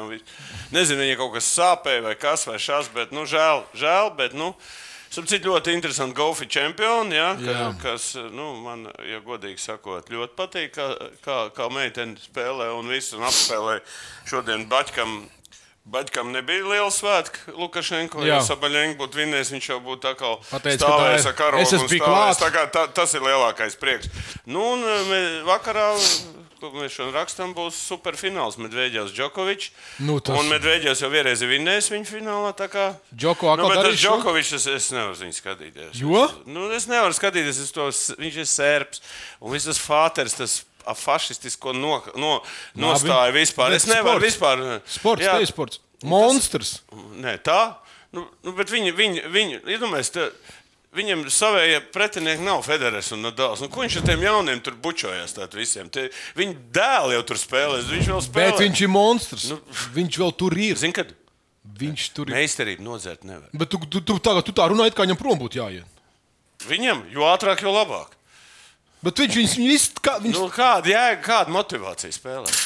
Nezinu, 0.74 1.04
viņai 1.04 1.20
kaut 1.20 1.36
kas 1.36 1.52
sāpēja 1.58 2.02
vai 2.08 2.16
kas 2.16 2.46
vai 2.48 2.56
šās, 2.56 2.90
bet, 2.94 3.12
nu, 3.12 3.28
žēl, 3.28 3.64
žēl 3.74 4.16
bet, 4.16 4.34
nu. 4.34 4.54
Sapratu, 5.14 5.46
ļoti 5.46 5.70
interesanti 5.76 6.16
golfa 6.18 6.42
čempioni, 6.50 7.14
ja, 7.14 7.28
ka, 7.38 7.68
kas 7.78 8.16
nu, 8.34 8.48
man, 8.64 8.88
ja 9.06 9.20
godīgi 9.22 9.62
sakot, 9.62 10.08
ļoti 10.10 10.34
patīk, 10.34 10.72
kā, 10.74 10.88
kā, 11.22 11.36
kā 11.54 11.68
meitene 11.70 12.18
spēlē 12.18 12.72
un 12.74 12.90
visu 12.90 13.20
un 13.20 13.28
apspēlē. 13.28 13.76
Šodien 14.26 14.66
Baķkam, 14.66 15.20
Baķkam 15.84 16.30
nebija 16.32 16.64
liela 16.64 16.88
svētka. 16.88 17.52
Lukašenko, 17.60 18.22
Jā. 18.24 18.38
ja 18.38 18.44
Sabaļņēns 18.46 18.96
būtu 18.96 19.18
vinnējis, 19.20 19.50
viņš 19.52 19.66
jau 19.68 19.80
būtu 19.84 20.00
tā 20.06 20.14
kā 20.16 20.30
tā 20.64 20.72
stāvējis 20.78 21.26
ar 21.28 21.34
karogu. 21.36 21.60
es 21.60 21.72
un 21.74 21.78
esmu 21.78 21.88
bijis 21.90 22.00
stāvējis. 22.02 22.38
klāt. 22.38 22.40
Tā 22.40 22.48
kā 22.54 22.62
tā, 22.72 22.84
tas 22.96 23.12
ir 23.14 23.20
lielākais 23.20 23.76
prieks. 23.76 24.08
Nu, 24.46 24.62
un 24.72 24.80
mē, 25.10 25.20
vakarā, 25.44 25.90
ko 26.58 26.70
mēs 26.72 26.96
šodien 26.96 27.12
rakstām, 27.12 27.52
būs 27.52 27.76
superfināls 27.84 28.56
Medvedevs 28.56 29.12
Džokovičs. 29.12 29.70
Nu, 30.00 30.16
tas- 30.24 30.38
Un 30.40 30.48
Medvedevs 30.48 31.02
jau 31.04 31.10
vienreiz 31.12 31.42
ir 31.44 31.52
vinnējis 31.52 31.90
viņa 31.92 32.08
finālā. 32.08 32.54
tā 32.56 32.68
kā- 32.72 32.96
Džoko 33.14 33.54
nu, 33.60 33.68
bet 33.68 33.84
tas? 33.84 34.00
Džokovičs, 34.00 34.54
es, 34.54 34.66
es 34.66 34.90
nevaru 34.90 35.14
viņu 35.20 35.36
skatīties. 35.36 36.00
Jo? 36.00 36.30
Nu, 36.46 36.70
es 36.72 36.86
nevaru 36.88 37.12
skatīties, 37.12 37.60
es 37.60 37.70
to, 37.72 37.88
viņš 38.16 38.36
ir 38.40 38.48
sērps. 38.48 39.00
Un 39.42 39.52
viss 39.52 39.66
tas 39.68 39.76
fāters, 39.78 40.32
tas 40.34 40.64
fašistisko 40.92 41.72
no, 41.72 42.02
no, 42.20 42.34
nostāja 42.76 43.32
vispār. 43.32 43.72
Bet 43.72 43.80
Es 43.80 43.88
nevaru 43.88 44.20
sports. 44.20 44.28
vispār. 44.28 44.64
Sports, 44.98 45.24
Jā. 45.24 45.38
sports. 45.48 45.80
Monstrs. 46.04 46.74
Nē, 47.16 47.38
tā. 47.40 47.76
Nu, 48.12 48.26
nu, 48.44 48.52
bet 48.52 48.68
viņi, 48.70 48.92
viņi, 48.94 49.24
viņi 49.32 49.62
iedomājieties, 49.64 50.36
Viņam 50.94 51.24
savējie 51.26 51.80
pretinieki 51.90 52.44
nav 52.46 52.60
Federers 52.62 53.08
un 53.16 53.24
Nadals. 53.26 53.58
Nu, 53.64 53.66
ko 53.72 53.82
viņš 53.82 53.96
ar 53.98 54.04
tiem 54.06 54.20
jauniem 54.22 54.60
tur 54.62 54.76
bučojās? 54.78 55.32
Tie, 55.34 56.04
viņa 56.38 56.54
dēli 56.76 57.16
jau 57.16 57.24
tur 57.26 57.40
spēlēs. 57.40 57.88
Viņš 57.90 58.10
vēl 58.12 58.22
spēlē. 58.22 58.52
Bet 58.52 58.62
viņš 58.62 58.82
ir 58.86 58.92
monstrs. 58.94 59.48
Nu, 59.50 59.58
viņš 59.96 60.18
vēl 60.22 60.34
tur 60.38 60.54
ir. 60.54 60.78
Zini, 60.78 60.94
kad 60.94 61.10
Viņš 61.74 62.04
tur 62.14 62.30
ir. 62.30 62.36
meistarību 62.38 62.86
nodzert 62.86 63.26
nevar. 63.26 63.48
Bet 63.56 63.72
tu, 63.72 63.80
tu, 63.90 64.04
tu, 64.04 64.18
tagad, 64.22 64.46
tu 64.46 64.54
tā 64.54 64.68
runā, 64.70 64.86
it 64.86 64.94
kā 64.94 65.02
viņam 65.08 65.18
prom 65.18 65.40
būtu 65.40 65.58
jāiet. 65.58 66.02
Viņam, 66.68 67.02
jo 67.10 67.26
ātrāk, 67.26 67.64
jo 67.66 67.74
labāk. 67.74 68.13
Bet 69.04 69.20
viņš 69.20 69.36
viņus 69.40 69.54
visu 69.60 70.00
kā. 70.04 70.16
Viņš... 70.24 70.38
Nu, 70.40 70.48
kāda 70.54 70.88
jēga, 70.94 71.20
kāda 71.26 71.52
motivācija 71.54 72.12
spēlēt? 72.14 72.56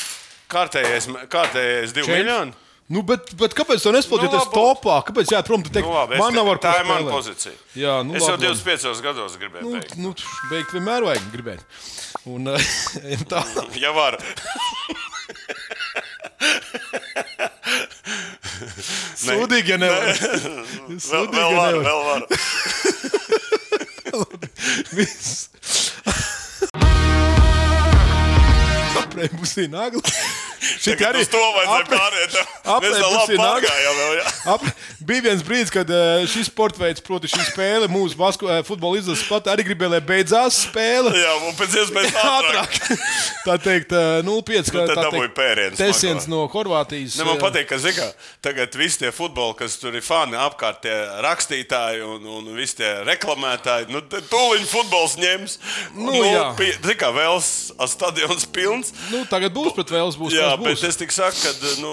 Kārtējais, 0.48 1.08
kārtējais 1.32 1.92
divi 1.96 2.06
Čemps. 2.08 2.16
miljoni. 2.22 2.52
Nu, 2.88 3.02
bet, 3.04 3.34
bet 3.36 3.52
kāpēc 3.52 3.82
tā 3.84 3.90
nespēlēties 3.92 4.30
Nu, 4.32 4.38
nu, 4.38 4.44
labi. 4.46 4.54
topā? 4.54 4.94
Kāpēc 5.10 5.28
jā, 5.34 5.42
prom 5.44 5.60
tu 5.60 5.68
teikt, 5.74 5.84
Nu, 5.84 5.92
labi, 5.92 6.16
man 6.22 6.32
nav 6.32 6.46
ar 6.48 6.56
ko 6.56 6.62
tā 6.64 6.70
ir 6.80 6.86
mana 6.88 7.10
pozīcija. 7.12 7.52
Jā, 7.76 7.98
nu, 8.00 8.14
es 8.16 8.24
jau 8.24 8.32
labi, 8.32 8.48
labi. 8.48 8.62
25 8.64 9.02
gados 9.04 9.34
gribēju 9.42 9.64
Nu, 9.66 9.72
beigt. 9.76 9.92
nu, 10.00 10.14
beigt 10.48 10.72
vienmēr 10.72 11.04
vajag 11.04 11.26
gribēt. 11.34 11.60
Un, 12.32 12.48
ejam 13.10 13.26
tālāk. 13.28 13.76
Ja 13.84 13.92
var. 13.92 14.16
Sūdīgi, 19.18 19.74
ja 19.74 19.78
nevar. 19.80 20.08
Vēl, 20.08 20.96
Sūdīgi, 21.02 21.36
vēl 21.36 21.50
ja 21.52 21.58
var, 21.58 21.72
nevar. 21.76 21.84
vēl 21.84 22.00
var. 22.08 22.22
Viss. 24.96 25.48
Aprēķi 29.04 29.40
būs 29.40 29.56
nagla. 29.72 30.02
Šī 30.82 30.94
Tagad 30.98 31.18
uz 31.20 31.30
to 31.30 31.40
vajadzēja 31.54 31.86
pāriet. 31.90 32.36
Mēs 32.84 32.96
vēl 32.98 33.14
labi 33.14 33.38
pārgājām. 33.38 33.98
Vēl. 33.98 34.20
Ap, 34.54 34.64
bija 35.08 35.24
viens 35.28 35.44
brīdis, 35.46 35.72
kad 35.74 35.90
eh, 35.92 36.24
šis 36.30 36.50
sports 36.50 36.80
veids, 36.80 37.02
proti, 37.04 37.30
šī 37.30 37.44
spēle, 37.50 37.90
mūsu 37.92 38.18
basku, 38.18 38.48
eh, 38.50 38.62
futbola 38.66 39.00
izlases 39.00 39.26
pat 39.28 39.50
arī 39.52 39.66
gribēja, 39.68 39.94
lai 39.96 40.02
beidzās 40.04 40.62
spēle. 40.66 41.12
jā, 41.16 41.34
un 41.48 41.56
pēc 41.58 41.76
iespējas 41.82 42.18
ātrāk. 42.22 42.78
Tā 43.46 43.58
teikt, 43.64 43.94
eh, 43.94 44.20
0,5. 44.26 44.72
Nu, 44.74 44.86
tad 44.90 45.02
dabūja 45.04 45.32
pērienu 45.36 45.78
Tesiens 45.78 46.28
no 46.30 46.44
Horvātijas. 46.52 47.18
Ne, 47.20 47.28
man 47.28 47.40
patīk, 47.42 47.68
ka 47.70 47.80
zika, 47.82 48.10
tagad 48.44 48.74
visi 48.78 49.04
tie 49.04 49.12
futboli, 49.14 49.56
kas 49.58 49.78
tur 49.80 49.96
ir 49.96 50.04
fani 50.04 50.38
apkārt, 50.38 50.82
tie 50.86 50.96
rakstītāji 51.24 52.04
un, 52.06 52.26
un 52.38 52.50
visi 52.58 52.80
tie 52.82 52.92
reklamētāji, 53.08 53.90
nu, 53.94 54.02
tūlīt 54.08 54.68
futbols 54.68 55.18
ņems. 55.20 55.58
Nu, 55.98 56.14
jā. 56.18 56.50
Zikā, 56.84 57.10
vēls 57.14 57.48
stadions 57.90 58.46
pilns. 58.52 58.92
Nu, 59.12 59.24
tagad 59.30 59.54
būs 59.54 59.74
pret 59.76 59.90
Vēles. 59.92 60.18
Būs, 60.18 60.34
Jā, 60.36 60.47
būs. 60.56 60.80
bet 60.80 60.88
es 60.88 60.96
tik 61.00 61.12
saku, 61.12 61.36
ka, 61.44 61.74
nu, 61.82 61.92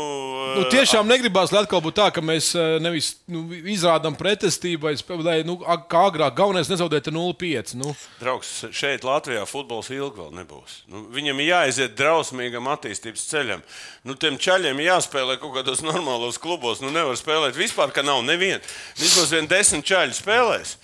Nu, 0.56 0.64
tiešām 0.72 1.08
negribās, 1.10 1.52
lai 1.52 1.64
atkal 1.66 1.82
būtu 1.84 1.98
tā, 1.98 2.06
ka 2.16 2.22
mēs 2.24 2.52
eh, 2.56 2.78
nevis 2.84 3.16
nu, 3.32 3.44
izrādām 3.72 4.16
pretestību, 4.16 4.94
vai 5.26 5.38
nu, 5.48 5.58
kā 5.92 6.04
agrāk, 6.08 6.38
galvenais 6.38 6.70
nezaudēt 6.72 7.10
0,5. 7.12 7.76
Nu, 7.80 7.92
Draugs, 8.22 8.52
šeit 8.76 9.04
Latvijā 9.08 9.44
futbols 9.50 9.92
ilgi 9.92 10.22
vēl 10.22 10.32
nebūs. 10.40 10.78
Nu, 10.92 11.06
viņam 11.16 11.42
ir 11.44 11.52
jāiziet 11.52 11.98
drausmīgam 12.00 12.70
attīstības 12.72 13.28
ceļam. 13.32 13.64
Nu, 14.08 14.16
tiem 14.20 14.40
ceļiem 14.42 14.80
jāspēlē 14.86 15.40
kaut 15.42 15.58
kādos 15.58 15.84
normālos 15.86 16.40
klubos. 16.42 16.84
Nu, 16.84 16.94
nevar 16.96 17.20
spēlēt 17.20 17.60
vispār, 17.60 17.92
ka 17.96 18.06
nav 18.06 18.24
neviena. 18.28 18.64
Vismaz 19.02 19.34
vien 19.36 19.50
desmit 19.52 19.88
ceļu 19.90 20.16
spēlēs. 20.16 20.78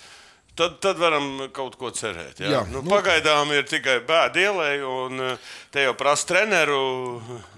Tad, 0.54 0.74
tad 0.84 0.98
varam 1.00 1.46
kaut 1.56 1.78
ko 1.80 1.88
cerēt. 1.96 2.42
Jā. 2.44 2.48
Jā, 2.52 2.58
nu, 2.68 2.82
nu- 2.84 2.90
pagaidām 2.92 3.48
ir 3.56 3.62
tikai 3.64 3.94
bēda 4.04 4.36
ielai, 4.42 4.72
un 4.84 5.22
eh, 5.30 5.46
te 5.72 5.86
jau 5.86 5.94
prasa 5.96 6.26
treneru. 6.28 6.80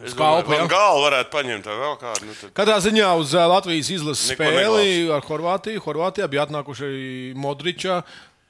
Es 0.07 0.15
domāju, 0.15 0.45
ka 0.47 0.69
galvu 0.71 1.01
varētu 1.09 1.33
paņemt 1.33 1.67
vēl 1.73 1.97
kādu. 1.99 2.29
Nu, 2.29 2.37
tad... 2.39 2.53
Katrā 2.55 2.77
ziņā 2.85 3.09
uz 3.19 3.35
eh, 3.35 3.47
Latvijas 3.51 3.91
izlases 3.97 4.31
spēli 4.37 5.11
ar 5.11 5.27
Horvātiju. 5.27 5.83
Horvātijā 5.89 6.29
bija 6.31 6.45
atnākuši 6.47 6.87
arī 6.87 7.09
Modriča. 7.35 7.97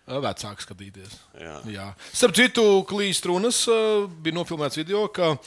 eh, 0.05 0.19
Vecāks 0.27 0.69
skatīties. 0.69 1.17
Jā. 1.41 1.55
Jā. 1.73 1.87
Starp 2.13 2.37
citu, 2.37 2.67
klīst 2.93 3.25
runas, 3.33 3.63
eh, 3.65 4.05
bija 4.21 4.37
nofilmēts 4.43 4.77
video, 4.77 5.07
ka 5.09 5.39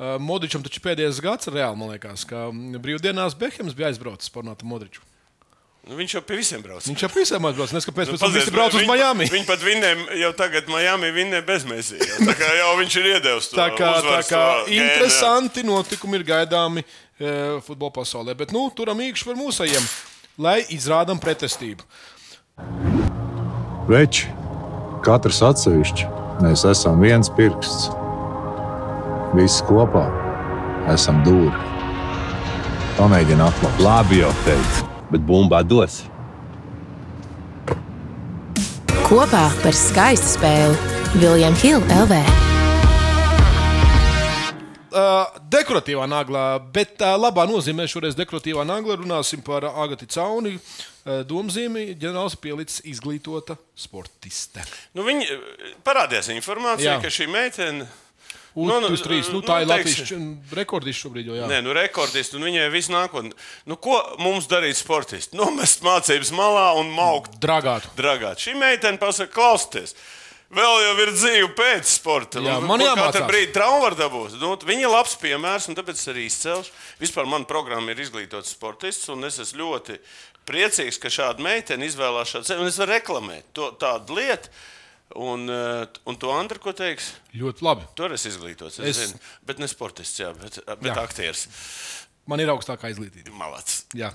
Modričam 0.00 0.62
taču 0.64 0.80
pēdējais 0.80 1.18
gads, 1.20 1.48
reāli 1.52 1.76
man 1.76 1.90
liekas, 1.92 2.22
ka 2.24 2.46
mm, 2.48 2.78
brīvdienās 2.80 3.34
Behems 3.36 3.74
bija 3.76 3.90
aizbraucis 3.90 4.30
par 4.32 4.46
Nātu 4.46 4.64
Modriču. 4.64 5.02
Nu, 5.88 5.96
viņš 5.96 6.12
jau 6.18 6.20
pie 6.28 6.36
visiem 6.36 6.60
brauc. 6.60 6.84
Viņš 6.84 7.02
jau 7.06 7.08
visiem 7.14 7.46
aizbraucis, 7.48 7.72
nes 7.72 7.86
kāpēc 7.88 8.10
pēc 8.12 8.20
tam 8.20 8.34
visi 8.34 8.52
brauc 8.52 8.74
uz 8.76 8.84
Miami. 8.86 9.26
Viņi 9.32 9.46
pat 9.48 9.62
vinnēja, 9.64 10.02
jau 10.20 10.30
tagad 10.36 10.68
Miami 10.70 11.08
vinnēja 11.16 11.44
bez 11.46 11.64
mēsīs. 11.68 12.18
Tā 12.20 12.34
kā 12.36 12.50
jau 12.58 12.74
viņš 12.82 12.96
ir 13.00 13.08
iedevis 13.14 13.48
to 13.48 13.56
Tā 13.56 13.68
kā, 13.78 13.88
tā 14.04 14.18
kā 14.28 14.42
to 14.60 14.66
gēnu, 14.68 14.76
interesanti 14.76 15.64
notikumi 15.64 16.20
ir 16.20 16.26
gaidāmi 16.28 16.84
e, 16.84 17.32
futbola 17.64 17.94
pasaulē. 17.96 18.36
Bet 18.36 18.52
nu, 18.52 18.66
turam 18.76 19.00
īkšķi 19.06 19.30
par 19.30 19.40
mūsējiem, 19.40 19.88
lai 20.44 20.58
izrādām 20.76 21.22
pretestību. 21.22 21.88
Veči, 23.88 24.28
katrs 25.06 25.40
atsevišķi, 25.48 26.12
mēs 26.44 26.66
esam 26.68 27.00
viens 27.00 27.32
pirksts. 27.40 27.88
Visi 29.32 29.64
kopā 29.64 30.04
esam 30.92 31.24
dūri. 31.24 31.56
Pamēģini 33.00 33.44
atklāt. 33.48 33.80
Labi 33.80 34.20
jau 34.20 34.30
teicu, 34.44 34.89
bet 35.10 35.24
bumbā 35.26 35.62
dos. 35.66 36.02
Kopā 39.10 39.48
par 39.64 39.74
skaistu 39.74 40.36
spēli 40.36 40.76
Viljams 41.18 41.64
Hilde 41.64 41.96
LV. 42.04 42.20
Uh, 44.90 45.26
dekoratīvā 45.50 46.06
naglā, 46.10 46.44
bet 46.74 46.96
tā 46.98 47.12
labā 47.14 47.44
nozīmē 47.46 47.84
šoreiz 47.90 48.16
dekoratīvā 48.18 48.64
naglā 48.66 48.96
runāsim 48.98 49.42
par 49.46 49.66
Agati 49.68 50.08
Cauni. 50.10 50.56
Uh, 50.58 51.20
Domzīmi 51.26 51.92
ģenerālis 51.94 52.34
pielicis 52.42 52.82
izglītota 52.90 53.54
sportiste. 53.78 54.62
Nu, 54.98 55.06
viņi 55.06 55.26
parādījās 55.86 56.32
informācija, 56.34 56.96
Jā. 56.96 57.02
ka 57.02 57.10
šī 57.10 57.28
meitene. 57.30 57.86
Nu, 58.54 58.80
nu, 58.82 58.88
trīs, 58.98 59.28
nu, 59.30 59.40
tā 59.46 59.60
ir 59.62 59.68
teiksim, 59.70 60.06
Latvijas 60.42 60.56
rekordists 60.58 61.04
šobrīd. 61.04 61.28
Jau, 61.30 61.36
jā. 61.38 61.48
Nē, 61.50 61.60
nu, 61.62 61.74
rekordists, 61.76 62.34
un 62.34 62.42
viņai 62.48 62.64
viss 62.74 62.90
nākotnē. 62.90 63.30
Nu, 63.70 63.76
ko 63.78 63.98
mums 64.18 64.48
darīt 64.50 64.74
sportisti? 64.80 65.36
Nomest 65.38 65.84
mācības 65.86 66.32
malā 66.34 66.64
un 66.80 66.90
maukt 66.96 67.36
Dragātu. 67.42 67.92
dragāt. 67.98 68.42
Šī 68.42 68.56
meitene 68.58 68.98
pasaka, 68.98 69.30
klausieties. 69.36 69.94
Vēl 70.50 70.80
jau 70.82 70.94
ir 71.04 71.12
dzīve 71.14 71.48
pēc 71.54 71.86
sporta. 71.86 72.40
Jā, 72.42 72.56
Nu, 72.58 72.66
man 72.66 72.82
jāmācās. 72.82 73.12
Katru 73.14 73.28
brīdi 73.30 73.52
traumu 73.54 73.84
var 73.84 73.94
dabūt. 73.94 74.32
Nu, 74.42 74.56
viņa 74.58 74.82
ir 74.82 74.90
labs 74.90 75.14
piemērs, 75.22 75.68
un 75.70 75.76
tāpēc 75.78 75.94
es 76.00 76.08
arī 76.10 76.24
izcelšu. 76.26 76.72
Vispār 76.98 77.28
man 77.30 77.44
programma 77.46 77.94
ir 77.94 78.02
izglītots 78.02 78.50
sportists, 78.56 79.06
un 79.14 79.22
es 79.30 79.38
esmu 79.38 79.62
ļoti 79.62 80.00
priecīgs, 80.50 80.98
ka 80.98 81.06
šāda 81.06 81.38
meitene 81.46 81.86
izvēlās 81.86 82.32
šādu 82.34 82.48
ceļu. 82.50 82.66
Es 82.66 82.80
varu 82.82 82.96
reklamēt 82.96 83.46
to, 83.54 83.70
tādu 83.78 84.18
lietu. 84.18 84.50
Un, 85.16 85.48
eh, 85.50 85.86
un 86.06 86.16
to 86.16 86.28
Andru, 86.30 86.60
ko 86.62 86.72
teiks? 86.72 87.12
Ļoti 87.34 87.64
labi. 87.66 87.86
Tur 87.98 88.12
es 88.14 88.26
izglītots. 88.30 88.78
Es- 88.78 88.96
Es. 88.96 89.08
Zinu, 89.10 89.18
bet 89.46 89.58
ne 89.58 89.66
sportists, 89.66 90.20
jā, 90.20 90.32
bet, 90.38 90.60
bet 90.66 90.92
Jā. 90.94 91.02
aktieris. 91.02 91.48
Man 92.30 92.38
ir 92.38 92.46
augstākā 92.52 92.86
izglītība. 92.92 93.32
Malacis. 93.34 93.86
Jā. 93.96 94.12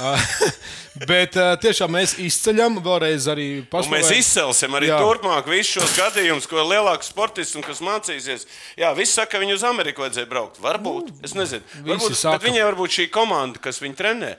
Uh, 0.00 0.16
bet 1.10 1.34
tiešām 1.60 1.92
mēs 1.92 2.14
izceļam 2.22 2.78
vēlreiz 2.80 3.26
arī 3.28 3.48
pašu. 3.68 3.90
mēs 3.92 4.08
izcelsim 4.16 4.72
arī 4.78 4.88
Jā. 4.88 5.00
Turpmāk 5.02 5.44
visus 5.50 5.74
šos 5.76 5.96
gadījumus, 5.98 6.46
ko 6.48 6.62
lielāks 6.64 7.10
sportists 7.12 7.56
un 7.58 7.62
kas 7.66 7.82
mācīsies. 7.84 8.46
Jā, 8.80 8.94
viss 8.96 9.12
saka, 9.12 9.32
ka 9.36 9.42
viņu 9.44 9.58
uz 9.58 9.64
Ameriku 9.66 10.06
vajadzēja 10.06 10.30
braukt. 10.30 10.56
Varbūt. 10.62 11.12
Es 11.26 11.34
nezinu. 11.36 11.60
Varbūt, 11.84 12.14
saka. 12.16 12.38
bet 12.38 12.48
viņai 12.48 12.64
varbūt 12.70 12.96
šī 12.96 13.10
komanda, 13.12 13.60
kas 13.60 13.82
viņu 13.82 13.98
trenē, 13.98 14.36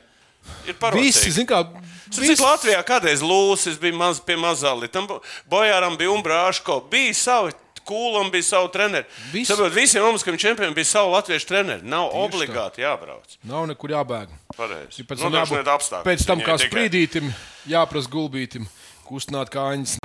ir 0.67 0.73
Visi, 0.73 0.79
parādījusi. 0.81 1.31
zin 1.31 1.47
kā, 1.47 1.63
Cik 2.11 2.41
Latvijā 2.43 2.81
kādreiz 2.83 3.21
Lūsis 3.23 3.77
bija 3.79 3.95
maz, 3.95 4.19
pie 4.19 4.35
mazāli, 4.35 4.89
tam 4.91 5.07
Bojāram 5.49 5.95
bija 5.97 6.11
Umbrāško, 6.11 6.81
bija 6.91 7.13
savi. 7.13 7.53
Kūlam 7.81 8.29
bija 8.31 8.43
savi 8.45 8.69
treneri. 8.69 9.07
Visi. 9.31 9.47
Saprot, 9.49 9.73
visiem 9.73 10.03
mums, 10.05 10.21
kam 10.23 10.37
čempioniem 10.37 10.75
bija 10.75 10.85
savi 10.85 11.09
latviešu 11.15 11.47
treneri, 11.49 11.81
nav 11.81 12.11
Tieši 12.11 12.21
obligāti 12.27 12.83
jābrauc. 12.83 13.37
Nav 13.43 13.65
nekur 13.71 13.89
jābēg. 13.89 14.27
Pareizi. 14.55 15.01
Pēc 15.03 15.17
tam, 15.17 15.31
Nodrošiniet 15.33 15.65
jābūt- 15.65 16.03
pēc 16.05 16.25
tam 16.27 16.39
kā 16.45 16.59
tikai. 16.61 16.69
sprīdītim, 16.69 17.33
jāprasa 17.67 18.07
gulbītim, 18.07 18.67
kustināt 19.09 19.49
kājas. 19.49 19.97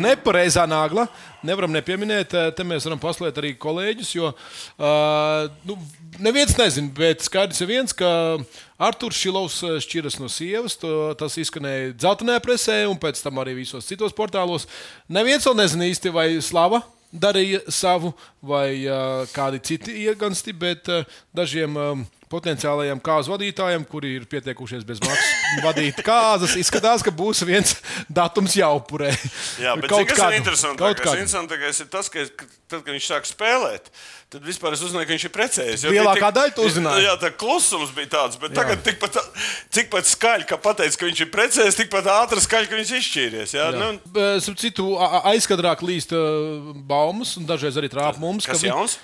Nepareizā 0.00 0.64
nagla. 0.66 1.04
Nevaram 1.44 1.70
nepieminēt, 1.70 2.32
eh, 2.34 2.50
te 2.56 2.64
mēs 2.66 2.86
varam 2.88 2.98
paslēgt 2.98 3.36
arī 3.38 3.52
kolēģus, 3.60 4.14
jo 4.16 4.30
uh, 4.32 5.50
nu, 5.68 5.76
neviens 6.18 6.56
nezina, 6.58 6.90
bet 6.96 7.22
skaidrs 7.22 7.60
ir 7.62 7.68
viens, 7.68 7.94
ka 7.94 8.08
Arthurs 8.80 9.20
Šilovs 9.20 9.60
eh, 9.62 9.76
šķiras 9.84 10.18
no 10.18 10.30
sievas. 10.32 10.74
To, 10.82 11.12
tas 11.18 11.36
izskanēja 11.38 11.92
dzeltenē 11.94 12.40
presē 12.42 12.80
un 12.90 12.98
pēc 12.98 13.22
tam 13.22 13.38
arī 13.42 13.54
visos 13.60 13.86
citos 13.86 14.16
portālos. 14.16 14.66
Neviens 15.06 15.46
vēl 15.46 15.60
nezina 15.62 15.86
īsti, 15.92 16.14
vai 16.14 16.28
Slava 16.42 16.82
darīja 17.14 17.62
savu 17.70 18.10
vai 18.42 18.82
uh, 18.88 19.22
kādi 19.30 19.62
citi 19.62 19.94
iegansti, 20.08 20.50
bet 20.58 20.90
uh, 20.90 21.06
dažiem 21.36 21.78
uh, 21.78 22.02
potenciālajiem 22.32 23.00
kāzu 23.04 23.34
vadītājiem, 23.34 23.84
kuri 23.88 24.14
ir 24.18 24.24
pietiekušies 24.30 24.84
bez 24.88 25.02
maksas 25.04 25.60
vadīt 25.64 26.00
kāzas. 26.06 26.56
Izskatās, 26.58 27.04
ka 27.04 27.12
būs 27.14 27.44
viens 27.46 27.76
datums 28.08 28.56
jāupurē. 28.58 29.12
Jā, 29.62 29.76
bet 29.78 29.90
Kaut 29.92 30.08
kas 30.10 30.22
ir 30.28 30.38
interesantākais? 30.40 31.04
Interesantākais 31.14 31.80
ir 31.84 31.90
tas, 31.92 32.10
ka, 32.10 32.24
tad, 32.70 32.80
kad 32.82 32.90
viņš 32.94 33.08
sāk 33.12 33.28
spēlēt, 33.28 33.90
tad 34.34 34.42
vispār 34.48 34.74
es 34.74 34.82
uzzināju, 34.82 35.06
ka 35.06 35.14
viņš 35.14 35.26
ir 35.28 35.34
precējies. 35.36 35.86
Lielākā 35.94 36.32
daļa 36.34 36.54
tu 36.56 36.66
uzzināji. 36.66 37.04
Jā, 37.06 37.14
tā 37.22 37.30
klusums 37.38 37.92
bija 37.94 38.10
tāds, 38.16 38.40
bet 38.42 38.56
tagad 38.56 38.82
tikpat, 38.86 39.20
tikpat 39.76 40.10
skaļi, 40.10 40.48
ka 40.50 40.58
pateicis, 40.64 40.98
ka 40.98 41.06
viņš 41.06 41.22
ir 41.26 41.30
precējies, 41.34 41.78
tikpat 41.78 42.10
ātri 42.16 42.42
skaļi, 42.42 42.70
ka 42.72 42.80
viņš 42.80 42.92
izšķīries. 42.98 43.54
Jā, 43.54 43.68
jā. 43.70 43.78
Nu, 43.78 43.92
Starp 44.42 44.58
citu, 44.64 44.88
aizkadrāk 45.30 45.84
līst 45.86 46.16
uh, 46.16 46.74
baumas, 46.88 47.36
un 47.38 47.46
dažreiz 47.46 47.78
arī 47.78 47.92
trāpa 47.92 48.18
mums. 48.22 48.48
kas 48.48 48.64
ka 48.64 48.72
jauns? 48.72 48.98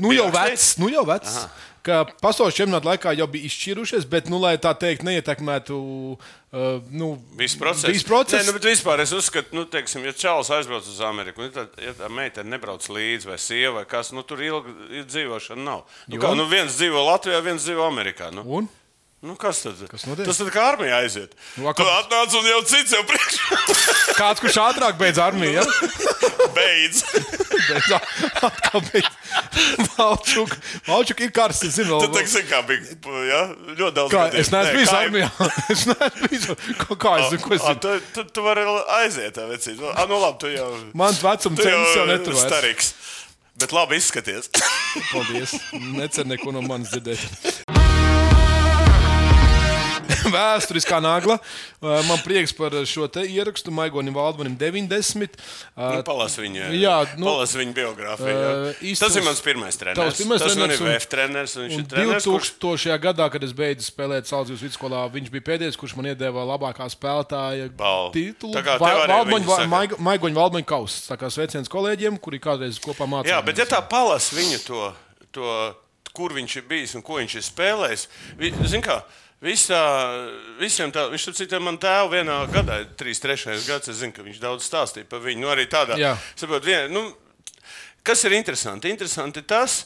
Nu 0.00 0.16
jau 0.16 0.30
vecs, 0.32 0.76
nu 0.80 0.88
jau 0.92 1.04
vecs. 1.08 1.42
Ka 1.86 2.00
pasaules 2.18 2.56
čempionāta 2.56 2.88
laikā 2.90 3.12
jau 3.14 3.28
bija 3.30 3.46
izšķirušies, 3.46 4.06
bet, 4.10 4.30
nu, 4.32 4.40
lai 4.42 4.56
tā 4.62 4.72
teikt, 4.74 5.04
neietekmētu 5.06 5.76
uh, 5.78 6.80
nu, 6.90 7.12
Visu 7.38 7.60
procesu. 7.60 7.92
Visu 7.92 8.08
procesu. 8.08 8.42
Nē, 8.42 8.56
nu, 8.56 8.62
vispār 8.64 9.04
es 9.04 9.12
uzskatu, 9.14 9.54
nu, 9.54 9.66
teiksim, 9.70 10.02
ja 10.08 10.14
čalis 10.16 10.50
aizbrauc 10.56 10.88
uz 10.90 10.98
Ameriku, 11.06 11.44
nu, 11.46 11.52
tad, 11.54 11.76
ja 11.82 11.94
tā 11.94 12.10
meitene 12.10 12.50
nebrauc 12.56 12.86
līdzi, 12.90 13.30
vai 13.30 13.38
sieva, 13.42 13.76
vai 13.78 13.84
kas, 13.90 14.10
nu, 14.16 14.26
tur 14.26 14.42
ilgi 14.42 15.04
dzīvošana 15.06 15.62
nav. 15.62 15.86
Nu, 16.10 16.18
kā, 16.22 16.34
nu, 16.38 16.48
viens 16.50 16.74
dzīvo 16.80 17.06
Latvijā, 17.06 17.38
viens 17.46 17.62
dzīvo 17.62 17.86
Amerikā. 17.86 18.32
Nu. 18.34 18.46
Un? 18.58 18.68
Nu, 19.24 19.34
kas 19.34 19.62
tad? 19.64 19.78
Notiek? 19.80 20.26
Tas 20.28 20.36
tad 20.36 20.50
kā 20.52 20.64
armijā 20.74 20.98
aiziet. 21.00 21.32
Nu, 21.56 21.64
Nu, 21.64 21.70
a, 21.70 21.74
tu 21.74 21.84
atnāc 21.88 22.34
un 22.36 22.48
jau 22.50 22.58
cits 22.68 22.92
jau 22.92 23.00
priekšā 23.08 23.60
Kāds, 24.20 24.42
kurš 24.44 24.58
ātrāk 24.60 24.98
beidz 25.00 25.20
armiju? 25.20 25.56
Ja? 25.56 25.64
beidz. 26.56 27.00
Beidz 27.66 27.88
atkal 28.44 28.82
beidz. 28.90 29.08
Valčuk, 29.96 30.52
Valčuk 30.86 31.22
ir 31.24 31.32
karsts, 31.34 31.64
es 31.68 31.78
zinu. 31.80 31.98
Tad, 32.04 32.12
teiksim, 32.14 32.44
kā 32.50 32.60
bija, 32.68 32.84
ja? 33.26 33.40
ļoti 33.72 33.94
daudz. 33.96 34.12
Kā, 34.12 34.26
gadiem. 34.28 34.44
es 34.44 34.52
neesmu 34.52 34.76
bijis 34.78 34.92
armijā. 34.94 35.30
Es 35.74 35.86
neesmu 35.90 36.28
bijis. 36.28 36.48
Kā, 36.82 36.98
kā 37.06 37.14
es 37.22 37.30
zinu, 37.32 37.42
ko 37.44 37.56
es 37.56 37.64
A, 37.64 37.72
zinu? 37.72 37.82
Tu, 37.86 37.94
tu, 38.14 38.26
tu 38.36 38.44
vari 38.46 38.66
aiziet, 39.00 39.32
tā 39.36 39.48
vecīt. 39.50 39.80
A, 39.92 40.06
nu, 40.10 40.20
labi, 40.22 40.40
tu 40.44 40.52
jau. 40.52 40.68
Mans 40.96 41.22
vecums 41.24 41.60
Tu 41.60 41.66
cenšas 41.66 41.96
jau 41.98 42.06
netur 42.12 42.38
starīgs. 42.40 42.92
Bet 43.56 43.72
labi 43.72 43.96
izskaties. 43.96 44.52
Paldies. 45.10 45.56
Necer 45.96 46.28
neko 46.28 46.52
no 46.52 46.64
manis 46.64 46.92
dzirdēt. 46.92 47.75
Vēsturiskā 50.36 50.98
nagla. 51.02 51.38
Man 51.82 52.18
prieks 52.24 52.52
par 52.56 52.70
šo 52.88 53.06
ierakstu. 53.22 53.70
Maigonim 53.74 54.14
Valdmanim 54.16 54.56
90. 54.58 55.36
Uh, 55.76 55.96
Nu, 55.96 56.02
Palas 56.06 56.36
viņa, 56.40 56.70
Jā, 56.76 56.96
nu, 57.18 57.26
palas 57.28 57.52
viņa 57.56 57.72
biogrāfiju. 57.76 58.34
uh, 58.34 58.42
jā. 58.42 58.74
īstais- 58.92 59.06
Tas 59.06 59.16
ir 59.16 59.22
mans 59.26 59.40
pirmais 59.44 59.76
treneris. 59.78 60.00
Tavs 60.02 60.20
pirmais 60.22 60.40
Tas 60.42 60.56
man 60.56 60.68
treneris 60.68 60.80
ir 60.80 60.86
un- 60.86 60.92
VF 60.92 61.06
treneris. 61.12 61.56
un 61.56 61.64
Un 61.66 61.70
ir 61.70 61.86
treneris, 61.86 62.24
kurš 62.26 62.50
2000. 62.58 62.98
gadā, 62.98 63.30
kad 63.32 63.42
es 63.44 63.52
beidzu 63.52 63.86
spēlēt 63.90 64.26
Salzburgas 64.26 64.62
vidusskolā, 64.66 65.04
viņš 65.12 65.30
bija 65.30 65.44
pēdējais, 65.50 65.76
kurš 65.78 65.96
man 65.96 66.06
iedeva 66.12 66.44
labākā 66.48 66.88
spēlētāja 66.90 67.70
Balvu. 67.76 68.12
titulu. 68.12 68.54
Maigoņa 69.98 70.36
Valdmaņa 70.36 70.66
kausa. 70.68 71.14
Tā 71.14 71.18
kā 71.20 71.30
sveiciens 71.32 71.68
kolēģiem, 71.72 72.18
kuri 72.22 72.40
kādreiz 72.42 72.78
kopā 72.82 73.06
mācījās. 73.08 73.32
Jā, 73.34 73.42
bet 73.44 73.58
ja 73.62 73.66
tā 73.68 73.80
palas 73.88 74.30
viņu 74.34 74.60
to, 74.66 74.82
to, 75.32 75.74
kur 76.16 76.30
viņš 76.36 76.56
ir 76.60 76.66
bijis 76.68 76.94
un 76.96 77.02
ko 77.06 77.18
viņš 77.20 77.34
ir 77.40 77.44
spēlējis, 77.46 78.06
vi, 78.40 78.52
zin 78.66 78.82
kā, 78.84 79.02
visā, 79.44 79.82
visiem 80.60 80.92
tā, 80.94 81.06
viņš 81.12 81.28
citam 81.36 81.66
man 81.68 81.78
tēvu 81.82 82.14
vienā 82.16 82.40
gadā, 82.52 82.80
3-3 82.98 83.60
gads, 83.66 83.92
es 83.92 84.00
zinu, 84.00 84.14
ka 84.16 84.24
viņš 84.26 84.42
daudz 84.42 84.66
stāstīja 84.66 85.08
par 85.10 85.24
viņu, 85.24 85.44
nu 85.44 85.52
arī 85.52 85.68
tādā, 85.70 85.98
saprot, 86.34 86.64
vien, 86.64 86.92
nu, 86.92 87.08
kas 88.06 88.24
ir 88.24 88.36
interesanti? 88.38 88.92
Interesanti 88.92 89.42
tas, 89.42 89.84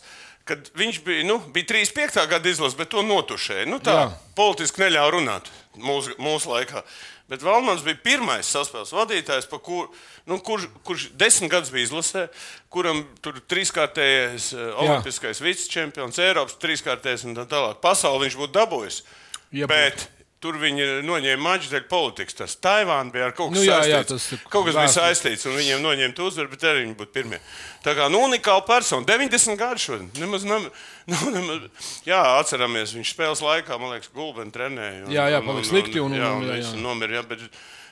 ka 0.48 0.56
viņš 0.76 1.00
bija, 1.06 1.24
nu, 1.28 1.38
bija 1.54 1.68
35. 1.72 2.26
gada 2.30 2.50
izlases, 2.50 2.78
bet 2.78 2.90
to 2.92 3.04
notušēja. 3.06 3.68
Nu, 3.70 3.78
tā 3.82 3.96
Jā. 3.96 4.04
politiski 4.38 4.82
neļāva 4.82 5.14
runāt 5.14 5.50
mūsu, 5.78 6.16
mūsu 6.18 6.50
laikā. 6.50 6.82
Bet 7.30 7.44
Valmans 7.46 7.84
bija 7.86 8.00
pirmais 8.02 8.48
saspēles 8.50 8.90
vadītājs, 8.90 9.46
kur, 9.62 9.86
nu, 10.26 10.40
kurš, 10.42 10.66
kurš 10.86 11.04
desmit 11.14 11.52
gadus 11.52 11.70
bija 11.70 11.86
izlasē, 11.86 12.24
kuram 12.74 13.04
tur 13.22 13.38
trīskārtējais 13.52 14.48
eh, 14.56 14.72
olimpiskais 14.82 15.42
vicečempions, 15.44 16.18
Eiropas 16.18 16.58
trīskārtējais 16.58 17.28
un 17.28 17.38
tā 17.38 17.46
tālāk. 17.52 17.78
Pasauli 17.84 18.26
viņš 18.26 18.38
būtu 18.40 18.56
dabūjis. 18.58 19.04
Ja 19.52 19.66
bet 19.66 20.08
tur 20.40 20.56
viņi 20.56 21.02
noņēma 21.04 21.42
maču 21.42 21.68
dēļ 21.68 21.82
politikas. 21.90 22.34
Tas 22.38 22.54
Taivāna 22.64 23.12
bija 23.12 23.26
ar 23.28 23.32
kaut 23.36 23.50
kas 23.52 23.58
Nu, 23.58 23.64
jā, 23.66 23.80
jā, 23.84 23.98
saistīts. 24.00 24.08
tas 24.08 24.32
ir 24.32 24.38
kaut 24.48 24.64
kas 24.68 24.76
bija 24.78 24.92
saistīts, 24.94 25.42
un 25.50 25.56
viņiem 25.58 25.82
noņemt 25.84 26.22
uzvaru, 26.24 26.48
bet 26.54 26.62
arī 26.64 26.84
viņi 26.86 26.94
būtu 26.96 27.12
pirmie. 27.12 27.40
Tā 27.84 27.92
kā 27.98 28.06
nu, 28.08 28.22
unikāla 28.24 28.62
persona, 28.64 29.04
90 29.04 29.58
gadu 29.60 29.82
šodien. 29.84 30.08
Nemaz, 30.16 30.46
nem, 30.48 30.64
nu, 31.12 31.18
nemaz, 31.34 31.66
jā, 32.08 32.22
atceramies, 32.40 32.94
viņš 32.96 33.12
spēles 33.12 33.42
laikā, 33.44 33.76
man 33.82 33.92
liekas, 33.96 34.08
gulbeni 34.16 34.54
trenēja. 34.54 35.04
un- 35.04 35.12
Jā, 35.12 35.26
jā, 35.34 35.42
un- 35.42 35.50
palika 35.50 35.66
un- 35.66 35.70
slikti, 35.74 36.00
un- 36.00 36.16
jā, 36.16 36.30
un- 36.32 36.42
un 36.46 36.48
jā, 36.48 36.56
viss 36.56 36.72
jā. 36.72 36.80
nomira. 36.80 37.20
Jā, 37.20 37.50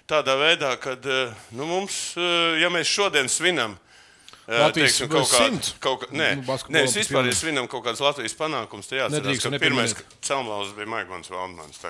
tādā 0.08 0.38
veidā, 0.40 0.72
kad 0.80 1.04
eh, 1.04 1.34
nu, 1.52 1.66
mums, 1.68 2.14
eh, 2.16 2.62
ja 2.62 2.70
mēs 2.72 2.88
šodien 2.88 3.28
svinam, 3.28 3.76
Latvijas 4.48 4.94
teiksim, 4.96 5.08
kaut 5.12 5.28
simts. 5.28 5.74
kaut 5.76 6.00
kā, 6.00 6.06
nē, 6.16 6.28
Nu, 6.40 6.54
nē, 6.72 6.84
es 6.88 6.94
vispār 6.96 7.26
ja 7.28 7.34
svinam 7.36 7.66
kaut 7.68 7.82
kādas 7.84 8.00
Latvijas 8.00 8.32
panākumus, 8.38 8.88
jāatcerās, 8.88 9.12
Nedrīkst 9.18 9.44
ka 9.44 9.60
pirmais 9.60 9.92
celmlauzs 10.24 10.72
bija 10.72 10.88
Maigons 10.88 11.28
Valdmans. 11.28 11.82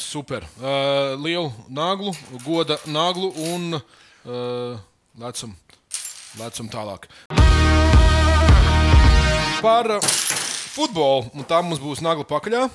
Super. 0.00 0.46
Uh, 0.56 1.20
lielu 1.20 1.52
naglu, 1.68 2.14
goda 2.46 2.78
naglu 2.88 3.28
un 3.50 3.76
uh, 3.76 4.80
lecam, 5.20 5.52
lecam 6.40 6.72
tālāk. 6.72 7.10
Par 9.60 9.98
futbolu, 10.00 11.28
un 11.34 11.44
tā 11.44 11.60
mums 11.60 11.82
būs 11.82 12.00
nagla 12.00 12.24
pakaļā. 12.24 12.68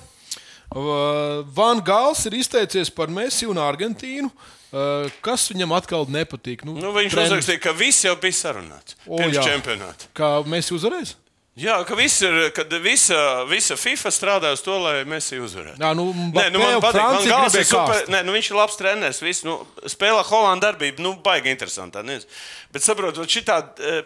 Van 1.57 1.81
Gals 1.85 2.25
ir 2.29 2.37
izteicies 2.37 2.89
par 2.93 3.09
Messi 3.09 3.49
un 3.49 3.57
Argentīnu. 3.61 4.29
Uh, 4.73 5.05
kas 5.21 5.43
viņam 5.51 5.69
atkal 5.77 6.07
nepatīk? 6.09 6.63
Nu, 6.65 6.73
Nu, 6.73 6.89
viņš 6.95 7.13
treneris- 7.13 7.29
uzrakstīja, 7.29 7.61
ka 7.61 7.73
viss 7.77 8.03
jau 8.07 8.15
bija 8.17 8.33
sarunāts 8.33 8.95
O, 9.05 9.17
pirms 9.19 9.37
jā. 9.37 9.43
čempionāta. 9.45 10.07
Kā 10.17 10.31
Messi 10.49 10.73
uzvarēs? 10.73 11.13
Jā, 11.53 11.75
ka, 11.85 11.93
viss 11.93 12.17
ir, 12.25 12.33
kad 12.57 12.71
visa, 12.81 13.17
visa 13.45 13.75
FIFA 13.77 14.09
strādā 14.09 14.49
uz 14.55 14.63
to, 14.65 14.73
lai 14.81 15.03
mēs 15.05 15.27
viņu 15.29 15.43
uzvarētu. 15.45 15.77
Jā, 15.83 15.91
nu, 15.93 16.07
Nē, 16.09 16.47
nu 16.49 16.57
man 16.63 16.79
Mbappé, 16.79 16.87
patīk, 16.87 17.03
man 17.13 17.27
Gals 17.29 17.57
ir 17.59 17.67
super. 17.69 18.09
Nē, 18.09 18.21
nu 18.25 18.33
viņš 18.33 18.49
ir 18.49 18.57
labs 18.57 18.77
treneris. 18.79 19.19
Viss, 19.21 19.45
nu, 19.45 19.59
spēlē 19.85 20.23
Holandas 20.25 20.65
darbību, 20.65 21.05
nu, 21.05 21.11
baigi 21.21 21.53
interesanti. 21.53 21.93
tā 21.93 22.01
nezinu. 22.07 22.39
Bet 22.73 22.87
saprotot, 22.87 23.29
šī 23.29 23.45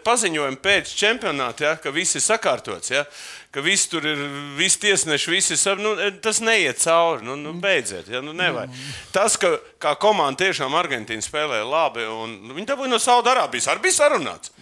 paziņojuma 0.04 0.60
pēc 0.60 0.92
čempionāta, 1.00 1.64
ja, 1.64 1.72
ka 1.80 1.88
viss 1.94 2.20
ir 2.20 2.26
sakārtots, 2.26 2.92
ja, 2.92 3.06
ka 3.48 3.64
viss 3.64 3.88
tur 3.88 4.04
ir, 4.04 4.20
visi 4.60 4.84
tiesneši, 4.84 5.32
visi 5.32 5.56
ir, 5.56 5.80
nu, 5.80 5.96
tas 6.20 6.44
neiet 6.44 6.84
cauri. 6.84 7.24
Nu, 7.24 7.40
nu, 7.40 7.56
beidziet, 7.56 8.12
ja, 8.12 8.20
nu, 8.20 8.36
nevajag. 8.36 8.76
Tas, 9.16 9.40
ka 9.40 9.56
kā 9.80 9.96
komanda 9.96 10.44
tiešām 10.44 10.76
Argentīna 10.76 11.24
spēlēja 11.24 11.64
labi, 11.64 12.04
un 12.12 12.42
nu, 12.44 12.60
viņi 12.60 12.74
dabūja 12.74 12.92
no 12.92 13.00
Saudārābijas, 13.00 13.72
arī 13.72 13.88
bija 13.88 14.02
sarunāts. 14.02 14.52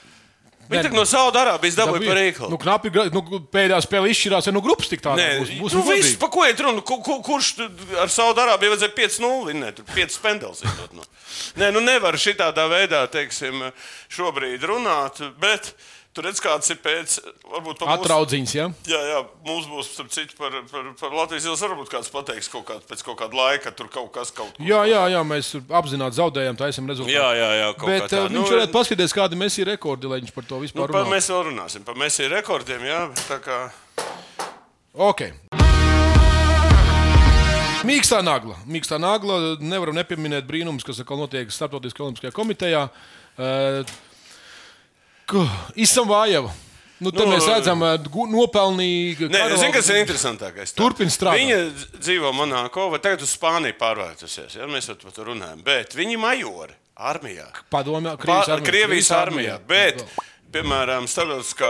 Viņi 0.66 0.82
Nē, 0.82 0.88
tā 0.88 0.96
no 0.96 1.04
Saudārābijas 1.06 1.76
dabūja 1.78 2.02
par 2.02 2.18
rīklu. 2.18 2.48
Nu, 2.50 2.58
knapi, 2.58 2.90
nu, 3.14 3.40
pēdējā 3.54 3.78
spēlē 3.84 4.10
izšķirās, 4.10 4.48
ja 4.48 4.54
nu 4.54 4.62
grupas 4.64 4.90
tik 4.90 5.04
tāda 5.04 5.22
Nē, 5.22 5.28
būs. 5.40 5.52
būs 5.60 5.76
nu, 5.78 5.82
viss, 5.86 6.16
pa 6.18 6.28
ko 6.32 6.46
iet 6.46 6.62
runa? 6.64 6.82
Ku, 6.86 6.98
ku, 7.06 7.20
kurš 7.26 7.52
ar 8.02 8.10
Saudārābiju 8.10 8.74
vajadzēja 8.74 8.94
5-0 8.98 9.50
vinnēt? 9.50 9.78
Tur 9.78 9.86
5 9.94 10.18
pendels 10.24 10.64
iedot. 10.66 10.96
No. 10.98 11.06
Nē, 11.60 11.70
nu 11.76 11.84
nevar 11.84 12.18
šitādā 12.18 12.66
veidā, 12.72 13.04
teiksim, 13.12 13.68
šobrīd 14.12 14.66
runāt, 14.66 15.22
bet 15.42 15.74
tur 16.16 16.24
redz, 16.26 16.40
kāds 16.40 16.70
ir 16.72 16.78
pēc, 16.80 17.18
mūsu- 17.60 17.88
Atraudziņas, 17.92 18.54
ja? 18.56 18.66
Jā, 18.88 19.00
jā, 19.12 19.18
mums 19.46 19.66
būs, 19.68 19.90
citu, 20.16 20.34
par, 20.40 20.54
par, 20.72 20.88
par 21.00 21.16
Latvijas 21.18 21.44
ielas 21.50 21.62
varbūt 21.66 21.92
kāds 21.92 22.08
pateiks 22.14 22.48
kaut 22.52 22.64
kāds, 22.70 22.86
pēc 22.88 23.04
kaut 23.04 23.18
kāda 23.20 23.36
laika, 23.36 23.70
tur 23.76 23.90
kaut 23.92 24.08
kas 24.16 24.32
kaut 24.32 24.54
ko. 24.56 24.64
Jā, 24.64 24.80
jā, 24.88 25.02
jā, 25.12 25.20
mēs 25.28 25.52
apzināti 25.68 26.16
zaudējām, 26.18 26.56
tā 26.56 26.70
esam 26.72 26.88
rezultātu. 26.88 27.14
jā, 27.18 27.28
jā, 27.36 27.50
jā 27.60 27.68
kaut 27.76 27.92
Bet 27.92 28.06
kā 28.06 28.10
tā. 28.14 28.22
uh, 28.24 28.32
viņš 28.32 28.54
varētu 28.56 28.74
paskatīties, 28.78 29.16
kādi 29.20 29.40
mēs 29.44 29.58
ir 29.60 29.70
rekordi, 29.74 30.08
lai 30.10 30.20
viņš 30.24 30.32
par 30.34 30.48
to 30.48 30.56
Nu, 30.56 30.64
vispār 30.64 30.88
runātu. 30.88 31.12
mēs 31.12 31.28
vēl 31.30 31.44
runāsim 31.52 31.84
par 31.84 31.94
Mēsī 32.00 32.30
rekordiem, 32.32 32.80
jā, 32.88 33.02
bet 33.12 33.24
tā 33.28 33.38
kā. 33.44 33.60
Okay. 34.96 35.32
Mīkstā 37.86 38.18
nagla. 38.24 38.56
Mīkstā 38.66 38.96
nagla. 38.98 39.36
Nevaram 39.62 39.94
nepieminēt 39.94 40.46
brīnumus, 40.48 40.82
kas 40.86 40.98
atkal 41.04 41.20
notiek 41.20 41.52
Startautiskajā 41.54 42.06
olimpiskajā 42.08 42.32
komitejā. 42.34 42.80
Uh, 43.36 43.84
Izsam 45.76 46.06
Vājava. 46.08 46.52
Nu, 46.98 47.10
Nu, 47.12 47.26
mēs 47.28 47.44
redzam, 47.44 47.82
uh, 47.84 47.98
gu- 48.08 48.24
nopelnīgi. 48.32 49.26
Nē, 49.28 49.56
zini, 49.60 49.72
kas 49.74 49.88
ir 49.92 49.98
interesantākais? 50.00 50.70
Tā. 50.72 50.76
Turpin 50.78 51.10
strādāt. 51.12 51.42
Viņa 51.42 51.58
dz- 51.74 51.98
dzīvo 52.00 52.30
Monako, 52.32 52.86
vai 52.94 52.98
tagad 53.04 53.20
uz 53.26 53.34
Spāniju 53.36 53.76
pārvērtusies. 53.76 54.54
Ja? 54.56 54.64
Mēs 54.70 54.88
jau 54.88 54.94
par 55.02 55.12
to 55.12 55.24
runājam. 55.28 55.60
Bet 55.66 55.92
viņi 55.92 56.16
majori 56.16 56.72
armijā. 56.96 57.50
Padomā, 57.70 58.16
Krievijas 58.16 58.48
armijā. 58.48 58.64
Krievijas 58.70 59.10
armijā. 59.10 59.58
Bet, 59.68 60.04
piemēram, 60.52 61.04
starptautiskā 61.04 61.68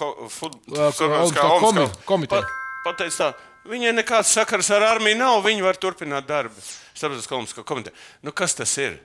ho- 0.00 0.28
fut- 0.28 0.58
starptautiskā 0.66 1.46
komi- 1.60 1.78
olimpiskā- 1.86 2.04
komiteja. 2.04 2.40
pa- 2.42 2.90
Pateic 2.90 3.12
tā, 3.14 3.34
viņai 3.68 3.92
nekāds 4.02 4.32
sakars 4.34 4.70
ar 4.74 4.82
armiju 4.96 5.16
nav, 5.18 5.44
viņi 5.44 5.62
var 5.62 5.74
turpināt 5.76 6.26
darbu. 6.26 6.56
Starptautiskā 6.96 7.62
komiteja. 7.64 7.92
Nu, 8.24 8.32
kas 8.32 8.54
tas 8.54 8.76
ir? 8.78 8.98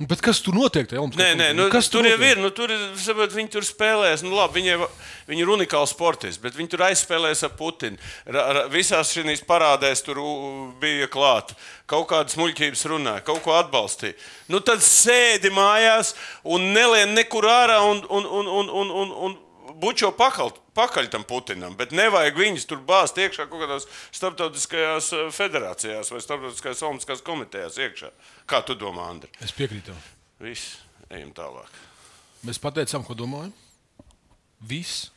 Bet 0.00 0.22
kas 0.24 0.38
tur 0.40 0.54
notiek? 0.56 0.86
tajā 0.88 1.02
Nē, 1.12 1.32
nē, 1.36 1.46
nu, 1.52 1.66
kas 1.68 1.90
tur 1.92 2.06
jau 2.08 2.14
notiek? 2.16 2.30
ir. 2.32 2.38
Nu, 2.40 2.48
tur, 2.56 2.72
saprot, 2.96 3.34
viņi 3.36 3.50
tur 3.52 3.66
spēlēs. 3.68 4.22
Nu, 4.24 4.32
labi, 4.32 4.62
viņi, 4.62 4.78
viņi 5.28 5.44
ir 5.44 5.52
unikāli 5.52 5.90
sportisti, 5.90 6.40
bet 6.40 6.56
viņi 6.56 6.72
tur 6.72 6.86
aizspēlēs 6.86 7.44
ar 7.44 7.52
Putinu. 7.58 8.00
Ra, 8.24 8.46
ra, 8.56 8.62
visās 8.72 9.12
šīs 9.12 9.44
parādēs 9.44 10.00
tur 10.06 10.22
bija 10.80 11.10
klāta. 11.12 11.52
Kaut 11.90 12.08
kādas 12.14 12.38
muļķības 12.40 12.86
runāja, 12.88 13.26
kaut 13.26 13.42
ko 13.44 13.52
atbalstīja. 13.58 14.16
Nu, 14.48 14.62
tad 14.64 14.80
sēdi 14.80 15.52
mājās 15.52 16.14
un 16.48 16.70
nelien 16.72 17.12
nekur 17.12 17.44
ārā 17.50 17.82
un, 17.84 18.00
un, 18.08 18.24
un, 18.24 18.48
un, 18.48 18.72
un, 18.80 18.96
un, 19.04 19.14
un 19.28 19.38
bučo 19.80 20.10
pakaļ, 20.16 20.52
pakaļ 20.76 21.08
tam 21.12 21.24
Putinam. 21.28 21.76
Bet 21.78 21.94
nevajag 21.96 22.38
viņus 22.38 22.66
tur 22.70 22.82
bāzt 22.86 23.18
iekšā 23.20 23.46
kaut 23.50 23.64
kādās 23.64 23.88
starptautiskajās 24.16 25.12
eh, 25.16 25.30
federācijās 25.34 26.12
vai 26.12 26.20
starptautiskajās 26.24 26.84
olimpiskās 26.86 27.24
komitejās 27.26 27.78
iekšā. 27.80 28.12
Kā 28.50 28.62
tu 28.66 28.76
domā, 28.78 29.08
Andri? 29.14 29.32
Es 29.44 29.54
piekrītu. 29.56 29.96
Viss, 30.40 30.78
ejam 31.10 31.32
tālāk. 31.36 31.80
Mēs 32.46 32.60
pateicām, 32.62 33.04
ko 33.04 33.16
domājam. 33.18 33.52
Viss. 34.68 35.08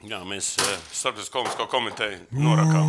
Jā, 0.00 0.22
mēs 0.24 0.54
uh, 0.60 0.68
starptautiskā 0.96 1.34
komisko 1.40 1.66
komiteju 1.68 2.22
norakām. 2.32 2.88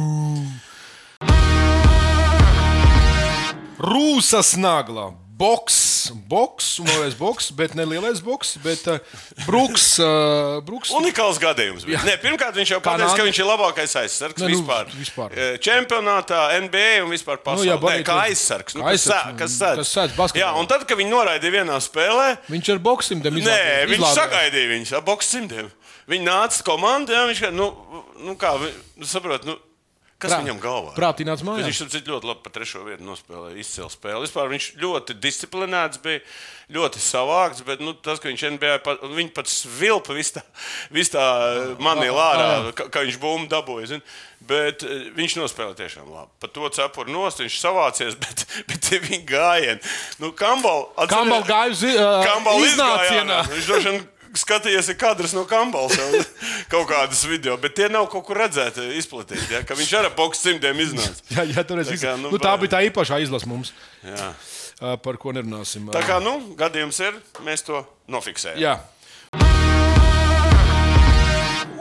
Rūsas 3.82 4.54
nagla. 4.62 5.10
Boks, 5.42 5.78
boks, 6.30 6.66
un 6.84 6.86
vēlreiz 6.86 7.16
boks, 7.18 7.48
bet 7.58 7.74
ne 7.78 7.86
lielais 7.90 8.20
boks, 8.22 8.52
bet 8.62 8.84
uh, 8.92 9.00
Brooks. 9.48 9.86
Uh, 9.98 10.60
Brooks 10.68 10.92
Unikāls 10.94 11.40
gadījums. 11.42 11.88
Nē, 11.90 12.14
pirmkārt, 12.22 12.54
viņš 12.60 12.76
jau 12.76 12.80
pateica, 12.86 13.16
ka 13.18 13.26
viņš 13.26 13.40
ir 13.42 13.48
labākais 13.50 13.96
aizsargs 14.04 14.44
Ne, 14.44 14.52
nu, 14.52 14.60
vispār. 14.60 14.92
vispār. 14.94 15.34
Eh, 15.34 15.56
Čempionātā, 15.66 16.44
NBA 16.68 17.02
un 17.06 17.10
vispār 17.16 17.42
pasaulē. 17.42 17.72
jā, 17.72 17.78
Nu, 17.80 17.82
Bonnie, 17.88 18.06
kā 18.06 18.20
tu- 18.20 18.26
aizsargs. 18.28 18.78
Nu, 18.78 18.86
kā 18.86 18.94
aizsargs, 18.94 19.38
kas 19.42 19.58
sēdz? 19.58 19.82
kas 19.82 19.96
sēdz 19.98 20.16
basketbolā. 20.20 20.46
Jā, 20.46 20.54
un 20.62 20.70
tad, 20.70 20.86
kad 20.86 21.02
viņi 21.02 21.10
noraidīja 21.16 21.56
vienā 21.58 21.80
spēlē, 21.82 22.30
Viņš 22.52 22.74
ar 22.76 22.80
boxiem 22.86 23.22
dem 23.26 23.42
Nē, 23.42 23.90
viņš 23.90 24.14
sagaidīja 24.22 24.72
viņus 24.76 24.94
ar 25.00 25.02
boxe 25.10 25.34
simtiem. 25.40 25.72
Viņi 26.12 26.26
nāca 26.28 26.62
komandā, 26.70 27.18
jā, 27.18 27.26
viņš 27.32 27.42
kā, 27.48 27.52
nu, 27.54 27.72
nu 28.20 28.36
kā, 28.36 28.54
nu, 28.62 29.06
saprot, 29.06 29.46
nu, 29.46 29.58
kas 30.22 30.32
Prā- 30.36 30.40
viņam 30.44 30.60
galvā? 30.64 30.92
prātī 30.98 31.26
nāca 31.28 31.46
mājās. 31.48 31.68
Viņš 31.68 31.80
tam 31.82 32.08
ļoti 32.14 32.30
labi 32.30 32.44
pa 32.46 32.54
trešo 32.56 32.84
vietu 32.86 33.06
nospēlēja, 33.08 33.58
izcēla 33.64 33.92
spēli. 33.94 34.24
Vispār 34.28 34.52
viņš 34.54 34.68
ļoti 34.82 35.16
disciplinēts 35.24 36.02
bija, 36.04 36.22
ļoti 36.72 37.02
savāks, 37.04 37.64
bet 37.68 37.82
nu, 37.84 37.92
tas, 37.98 38.22
ka 38.22 38.30
viņš 38.30 38.44
NBA, 38.56 38.76
pa, 38.86 38.96
viņa 39.02 39.34
pat 39.36 39.50
svilpa 39.52 40.16
vis 40.16 40.32
tā, 40.38 40.44
vis 40.94 41.12
tā 41.12 41.26
manī 41.84 42.08
lārā, 42.14 42.72
ka, 42.78 42.88
ka 42.94 43.04
viņš 43.04 43.18
bumbu 43.20 43.50
dabūja. 43.52 43.90
Zin? 43.96 44.06
Bet 44.48 44.86
eh, 44.88 45.10
viņš 45.18 45.36
nospēlēja 45.42 45.80
tiešām 45.84 46.08
labi. 46.14 46.32
Par 46.42 46.50
to 46.56 46.70
cepuru 46.74 47.12
nost 47.14 47.44
viņš 47.44 47.60
savācies, 47.62 48.16
bet, 48.24 48.46
bet 48.72 48.90
viņa 49.10 49.22
gājieni. 49.30 49.94
Nu, 50.24 50.32
Kambal, 50.38 50.88
atceries- 50.96 51.12
Kambal 51.18 51.46
gāja 51.50 51.76
uz 51.76 51.84
uh, 51.92 52.24
Kambala 52.26 52.66
iznācienā. 52.72 53.42
Viņš 53.52 53.72
vien 53.86 54.02
skatījies 54.38 54.92
ir 54.94 54.98
kadrs 55.00 55.34
no 55.36 55.44
Kambala 55.50 55.92
jau 55.96 56.22
kaut 56.74 56.88
kādas 56.92 57.24
video, 57.28 57.58
bet 57.62 57.76
tie 57.78 57.90
nav 57.92 58.08
kaut 58.12 58.26
kur 58.28 58.40
redzēti, 58.42 58.88
izplatīti. 59.00 59.50
Ja? 59.56 59.64
Ka 59.68 59.78
viņš 59.78 59.94
ar 60.00 60.10
boxe 60.18 60.44
simtiem 60.46 60.80
iznāca. 60.84 61.24
Jā, 61.36 61.46
jā, 61.50 61.66
es 61.84 61.92
Tā 61.92 62.00
kā, 62.00 62.16
nu, 62.20 62.32
Nu, 62.32 62.40
tā 62.42 62.54
bija 62.62 62.76
tā 62.78 62.82
īpašā 62.88 63.22
izlase 63.24 63.50
mums, 63.50 63.74
Jā. 64.06 64.32
par 65.04 65.20
ko 65.22 65.34
nerunāsim. 65.36 65.90
Tā 65.94 66.04
kā 66.08 66.22
nu, 66.24 66.38
gadījums 66.60 67.00
ir, 67.04 67.20
mēs 67.46 67.66
to 67.68 67.84
nofiksējam. 68.12 68.60
Jā. 68.62 68.80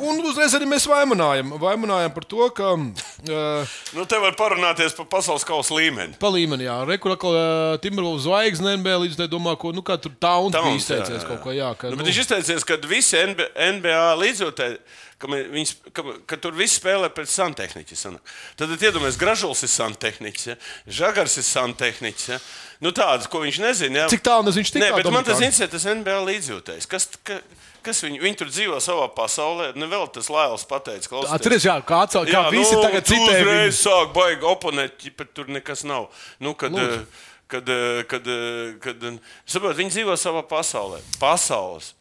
Un 0.00 0.20
uzreiz 0.24 0.54
arī 0.56 0.66
mēs 0.70 0.86
vaimanājam, 0.88 1.52
vaimanājam 1.60 2.12
par 2.14 2.24
to, 2.28 2.46
ka 2.56 2.72
uh, 2.76 3.74
Nu, 3.96 4.06
te 4.08 4.18
var 4.22 4.36
parunāties 4.38 4.94
par 4.96 5.08
pasaules 5.12 5.44
kausa 5.44 5.76
līmeni. 5.76 6.16
pa 6.20 6.30
līmeni, 6.32 6.64
jā, 6.68 6.78
rekur 6.88 7.14
atkal 7.16 7.36
uh, 7.36 7.74
Timberwolves 7.82 8.24
zvaigzne 8.24 8.76
NBA 8.80 8.96
līdz 9.04 9.18
tai 9.20 9.28
domā, 9.32 9.56
ko, 9.60 9.74
nu, 9.76 9.84
kā 9.84 9.98
tur 10.00 10.14
tā 10.16 10.32
un 10.40 10.54
tā 10.54 10.62
Towns, 10.62 10.88
jā, 10.88 11.00
izteicies 11.00 11.22
jā, 11.22 11.28
kaut 11.28 11.42
ko, 11.44 11.54
jā, 11.56 11.70
ka, 11.76 11.90
Nu, 11.90 11.98
nu, 11.98 12.00
bet 12.00 12.10
viņš 12.10 12.22
izteicies, 12.24 12.66
ka 12.68 12.80
visi 12.88 13.20
NBA, 13.32 13.50
NBA 13.76 14.02
līdzjūtēji, 14.22 14.80
ka, 15.20 15.28
viņas, 15.28 15.72
ka, 15.94 16.04
ka 16.28 16.38
tur 16.40 16.56
viss 16.56 16.78
spēlē 16.80 17.11
pēc 17.12 17.30
santehniķa. 17.33 18.12
Tad 18.59 18.72
iedomājieties, 18.76 19.18
Gražulis 19.20 19.64
ir 19.66 19.72
santehniķis, 19.72 20.46
ja? 20.48 20.56
Žagars 21.00 21.37
ir 21.40 21.46
santehniķis. 21.46 22.28
Ja? 22.33 22.38
Nu, 22.80 22.94
tādas, 22.96 23.28
ko 23.30 23.42
viņš 23.44 23.61
nezina. 23.61 24.02
Ja? 24.02 24.06
Cik 24.12 24.24
tālu 24.24 24.48
nes 24.48 24.56
viņš 24.56 24.72
tik 24.72 24.83
Nē, 24.83 24.92
tālu 24.94 25.02
bet 25.02 25.16
man 25.16 25.26
tas 25.26 25.42
interesē, 25.42 25.68
tas 25.68 25.85
NBA 25.85 26.16
līdzjūtējs. 26.30 26.88
Kas, 26.90 27.09
ka, 27.28 27.37
kas 27.85 28.00
viņi, 28.06 28.22
viņi 28.24 28.40
tur 28.40 28.52
dzīvo 28.52 28.80
savā 28.80 29.11
pasaulē? 29.16 29.70
Nu, 29.76 29.90
vēl 29.92 30.09
tas 30.14 30.33
Lēls 30.33 30.64
pateica, 30.70 31.12
klausieties. 31.12 31.37
Atceries, 31.37 31.68
jā, 31.68 31.76
kā, 31.85 32.02
atsau, 32.09 32.24
kā 32.28 32.46
visi 32.54 32.80
tagad 32.80 33.04
tu 33.04 33.12
citē 33.12 33.37
uzreiz 33.42 33.83
sāk 33.85 34.16
baigi 34.16 34.48
oponēt, 34.48 35.11
bet 35.20 35.37
tur 35.37 35.52
nekas 35.52 35.85
nav. 35.88 36.09
Nu, 36.40 36.56
kad, 36.56 36.72
Lūdzu. 36.72 37.04
kad, 37.52 37.68
kad, 38.09 38.33
eh, 38.33 38.74
kad, 38.80 39.09
eh, 39.12 39.40
saprot, 39.44 39.76
viņi 39.76 39.98
dzīvo 39.98 40.16
savā 40.16 40.46
pasaulē. 40.48 41.04
Pasaules 41.20 41.92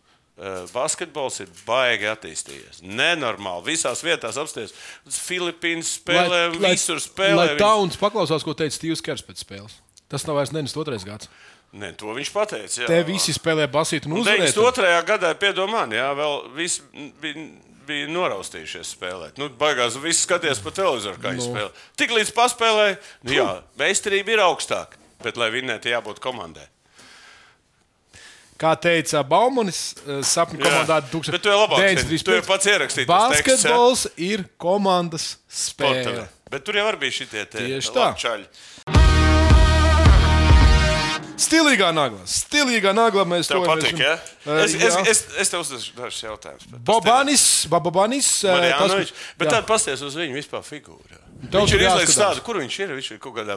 basketbols 0.73 1.39
ir 1.43 1.49
baigi 1.67 2.08
attīstījies. 2.10 2.82
Nenormāli. 2.86 3.65
Visās 3.73 4.04
vietās 4.06 4.38
apstāties. 4.39 4.73
Filipīnas 5.12 5.95
spēlē, 5.99 6.41
visur 6.56 7.02
spēlē. 7.04 7.36
Lai 7.54 7.60
Tauns 7.60 7.97
paklausās, 7.99 8.45
ko 8.47 8.56
teica 8.58 8.75
Stīvs 8.78 9.04
Kers 9.06 9.25
pēc 9.28 9.43
spēles. 9.43 9.75
Tas 10.10 10.23
nav 10.25 10.39
vairs 10.39 10.54
92. 10.56 11.04
gads. 11.06 11.30
Nē, 11.78 11.91
to 12.02 12.10
viņš 12.17 12.32
pateica. 12.34 12.82
jā. 12.82 12.88
Te 12.89 13.04
visi 13.06 13.34
spēlē 13.36 13.67
basīt 13.69 14.08
un 14.08 14.15
Un 14.17 14.23
uzvarēt. 14.23 14.56
92. 14.56 15.04
gadā, 15.06 15.34
piedomājiet, 15.38 15.99
jā, 15.99 16.08
vēl 16.17 16.38
viss 16.58 16.80
bija, 17.21 17.43
bija 17.86 18.08
noraustījušies 18.10 18.95
spēlēt. 18.95 19.38
Nu, 19.38 19.52
baigās, 19.54 19.99
viss 20.02 20.25
skatījās 20.25 20.63
pa 20.65 20.71
televizoru, 20.73 21.19
kā 21.21 21.36
viņi 21.36 21.43
Nu. 21.45 21.52
spēlē. 21.52 21.69
Tik 22.02 22.15
līdz 22.17 22.32
paspēlēja, 22.39 22.97
nu, 23.21 23.36
jā, 23.38 23.47
meistarība 23.78 24.34
ir 24.34 24.41
augstāka, 24.47 24.97
bet, 25.21 25.38
lai 25.38 25.52
vinnētu, 25.54 25.91
jābūt 25.93 26.17
komandai. 26.25 26.65
Kā 28.59 28.73
teica 28.75 29.21
Baumanis, 29.23 29.93
eh, 30.03 30.19
sapņu 30.25 30.59
komandā 30.59 30.97
Bet 31.31 31.43
tu 31.45 31.51
jau 31.51 31.61
labāk 31.61 31.79
zini, 32.01 32.19
tu 32.27 32.35
jau 32.35 32.41
pats 32.43 32.67
jā? 32.67 33.07
Basketbols 33.07 34.07
ir 34.17 34.43
komandas 34.59 35.37
spēle. 35.47 36.27
Bet 36.49 36.65
tur 36.65 36.75
jau 36.75 36.87
bija 36.99 37.15
Tieši 37.61 37.93
tā. 37.95 38.09
labčaļi. 38.09 38.45
Stilīgā 41.39 41.89
nagla. 41.95 42.25
Stilīgā 42.28 42.91
nagla 42.95 43.23
mēs 43.30 43.47
Tev 43.47 43.63
to 43.63 43.69
patīk, 43.71 44.02
ja? 44.04 44.17
Eh, 44.45 44.60
Es, 44.65 44.73
es, 44.75 44.95
es, 45.08 45.23
es 45.45 45.49
tev 45.52 45.62
uzdošu 45.63 45.95
dažus 45.95 46.21
jautājumus. 46.25 46.67
Bobanis, 46.84 47.45
Babanis. 47.71 48.30
eh, 48.43 48.52
tas, 48.52 48.60
Marjanovičs. 48.82 49.13
Bet 49.39 49.49
tad 49.54 49.67
pasties 49.69 50.02
uz 50.04 50.15
viņu 50.19 50.36
vispār 50.39 50.63
figūru. 50.67 51.19
Tev 51.39 51.62
Viņš 51.63 51.71
ir 51.78 51.82
izlaists 51.86 52.17
tādu, 52.19 52.41
kur 52.43 52.58
viņš 52.60 52.78
ir. 52.84 52.89
Viņš 52.97 53.12
ir 53.13 53.19
kaut 53.23 53.38
kādā 53.38 53.56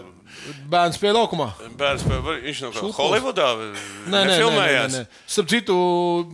Bērns 0.70 1.00
pie 1.02 1.10
laukumā. 1.10 1.48
bērns, 1.74 2.04
vai 2.06 2.36
viņš 2.44 2.60
no 2.62 2.68
kā 2.70 2.78
Šūpols. 2.78 2.94
Holivudā 2.94 3.48
Nē, 3.58 3.72
nē, 4.06 4.20
nē, 4.28 4.36
filmējās. 4.38 4.94
Starp 5.26 5.48
citu, 5.50 5.74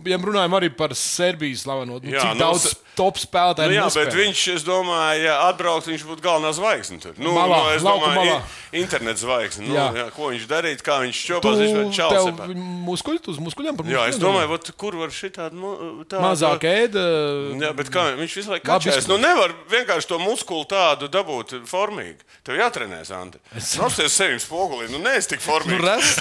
ja 0.05 0.17
runājam 0.21 0.53
arī 0.59 0.69
par 0.69 0.93
Serbijas 0.93 1.63
slaveno, 1.65 1.97
Jā, 2.05 2.21
cik 2.21 2.35
nu, 2.37 2.39
daudz 2.43 2.67
top 2.95 3.17
spēlētāju 3.17 3.65
Nu, 3.71 3.73
jā, 3.79 3.87
nespēlē. 3.87 4.05
bet 4.05 4.13
viņš, 4.19 4.43
es 4.59 4.63
domāju, 4.67 5.23
ja 5.25 5.39
atbraukt, 5.49 5.87
viņš 5.89 6.05
būtu 6.05 6.21
galvenā 6.21 6.53
zvaigzne. 6.53 7.01
Tur. 7.01 7.13
Nu, 7.17 7.33
Malā, 7.33 7.63
nu, 7.65 7.73
es 7.73 7.81
domāju, 7.81 8.19
malā. 8.19 8.37
i- 8.69 8.83
interneta 8.83 9.17
zvaigzne. 9.25 9.65
Nu, 9.67 9.73
jā. 9.73 9.87
Jā. 10.03 10.05
Ko 10.13 10.29
viņš 10.29 10.45
darītu, 10.45 10.85
kā 10.85 10.99
viņš 11.01 11.17
viņš 11.25 11.38
tev 11.41 12.53
muskuļi, 12.87 13.21
uz 13.31 13.39
muskuļiem 13.43 13.77
par 13.79 13.89
Jā, 13.89 14.05
es 14.09 14.17
muskuļiem 14.17 14.23
domāju, 14.25 14.49
vot, 14.51 14.71
kur 14.79 14.97
var 14.99 15.13
šī 15.15 15.31
tāda 15.35 15.55
nu, 15.57 15.71
Mazāk 16.23 16.65
ēda. 16.69 17.05
Jā, 17.63 17.71
bet 17.77 17.91
kā, 17.93 18.05
viņš 18.19 18.37
visu 18.41 18.53
laiku 18.53 18.67
kačājas. 18.69 19.09
Nu, 19.09 19.17
nevar 19.21 19.53
vienkārši 19.71 20.11
to 20.11 20.19
muskuli 20.21 20.67
tādu 20.71 21.09
dabūt 21.11 21.55
formīgi. 21.69 22.21
Tev 22.47 22.59
jātrenēs, 22.59 23.11
Anta. 23.15 23.41
Nostāties 23.55 24.15
sevi 24.19 24.39
spogulī. 24.43 24.89
Nu, 24.93 25.01
nē, 25.03 25.17
es 25.21 25.29
tik 25.31 25.41
Nu, 25.41 25.47
formīgi. 25.47 25.81
redz. 25.85 26.15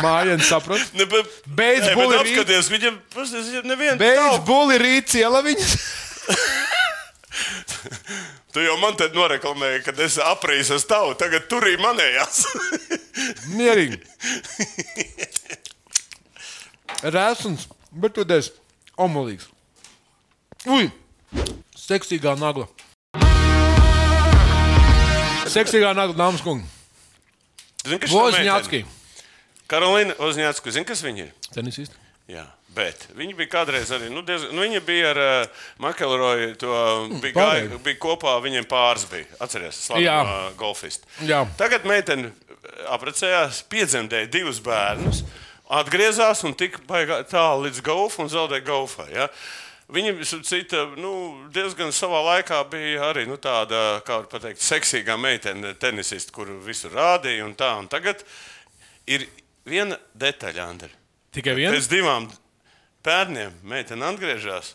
Mājiņa 0.00 0.44
saprot. 0.46 0.92
Ne, 0.98 1.06
bet, 1.10 1.32
Beidz 1.46 1.88
bet 1.88 1.96
bulli 1.98 2.18
apskaties, 2.20 2.68
viņam, 2.70 3.00
viņam 3.16 3.66
nevienu 3.72 3.98
Beidz 4.00 4.44
buli 4.46 4.78
rīt 4.82 5.10
ciela 5.10 5.42
viņas. 5.46 5.74
Tu 8.52 8.64
jau 8.64 8.76
man 8.82 8.96
te 8.98 9.06
noreklamēji, 9.14 9.84
ka 9.86 9.94
es 10.02 10.16
aprīsu 10.22 10.78
tavu, 10.90 11.14
tagad 11.18 11.46
turī 11.50 11.76
manējās. 11.78 12.42
Mierīgi. 13.58 14.00
Rēsns, 17.06 17.68
bet 17.94 18.16
tu 18.18 18.26
esi 18.34 18.50
omulīgs. 19.00 19.46
Ui! 20.66 20.90
Seksīgā 21.78 22.34
nagla. 22.38 22.66
Seksīgā 25.50 25.94
nagla, 25.96 26.18
dāmas 26.18 26.42
kungi. 26.44 26.66
Zini, 27.86 28.02
kas 28.02 28.12
Vozņācki. 28.12 28.84
Karolīna 29.70 30.18
Ozņācka, 30.20 30.74
zini, 30.74 30.86
kas 30.90 31.00
viņa 31.06 31.24
ir? 31.24 31.32
Tenisisti. 31.54 32.09
Jā, 32.30 32.44
bet 32.76 33.08
viņa 33.18 33.34
bija 33.38 33.50
kādreiz 33.50 33.90
arī. 33.94 34.10
Nu, 34.14 34.22
diezgan, 34.26 34.52
nu, 34.54 34.62
viņa 34.62 34.82
bija 34.86 35.10
ar 35.14 35.22
uh, 35.24 35.64
Makelroju. 35.82 36.52
To 36.62 36.74
bija, 37.16 37.34
pārējie. 37.34 37.70
gāja, 37.72 37.80
bija 37.86 38.00
kopā, 38.02 38.36
viņiem 38.44 38.68
pāris 38.70 39.08
bija. 39.10 39.26
Atcerieties, 39.42 39.82
slavenu 39.88 40.54
golfistu. 40.60 41.10
Jā. 41.26 41.42
Tagad 41.58 41.88
meitene 41.88 42.30
apprecējās, 42.90 43.64
piedzemdēja 43.70 44.28
divus 44.30 44.60
bērnus, 44.64 45.24
atgriezās 45.80 46.44
un 46.46 46.54
baigā 46.88 47.22
tālu 47.30 47.66
līdz 47.66 47.82
golfam 47.86 48.26
un 48.26 48.32
zaudēja 48.32 48.66
golfā. 48.66 49.08
Ja? 49.12 49.28
Viņa 49.90 50.12
cita, 50.46 50.84
nu, 51.00 51.12
diezgan 51.50 51.90
savā 51.94 52.20
laikā 52.28 52.60
bija 52.70 53.08
arī 53.10 53.26
nu, 53.26 53.40
tāda, 53.42 53.98
kā 54.06 54.20
var 54.22 54.44
teikt, 54.44 54.62
seksīgā 54.62 55.16
meitene, 55.18 55.74
tenisiste, 55.82 56.30
kuru 56.34 56.60
visur 56.62 56.94
rādīja. 56.94 57.42
Un 57.48 57.56
tā, 57.58 57.72
un 57.80 57.90
tagad 57.90 58.22
ir 59.10 59.26
viena 59.66 59.98
detaļa, 60.14 60.68
Andri. 60.70 60.99
Tikai 61.34 61.54
viens. 61.58 61.76
Pēc 61.76 61.90
divām 61.92 62.26
pērniem 63.06 63.52
meitene 63.70 64.08
atgriežas 64.08 64.66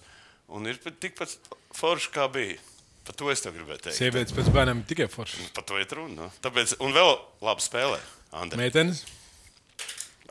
un 0.47 0.67
ir 0.69 0.75
pat 0.83 0.95
tikpat 1.03 1.35
forša, 1.75 2.09
kā 2.15 2.29
bija. 2.31 2.59
Par 3.05 3.13
to 3.19 3.27
es 3.29 3.43
gribēju 3.45 3.81
teikt. 3.83 3.97
Sievietes 3.99 4.33
pēc 4.33 4.47
bērniem 4.53 4.79
tikai 4.89 5.05
foršas. 5.11 5.51
Par 5.53 5.63
to 5.67 5.77
ir 5.77 5.85
runa. 5.93 6.25
No? 6.25 6.29
Tāpēc, 6.41 6.73
un 6.81 6.95
vēl 6.95 7.11
labi 7.45 7.61
spēlē, 7.61 7.99
Andri. 8.33 8.57
Meitenes, 8.63 9.03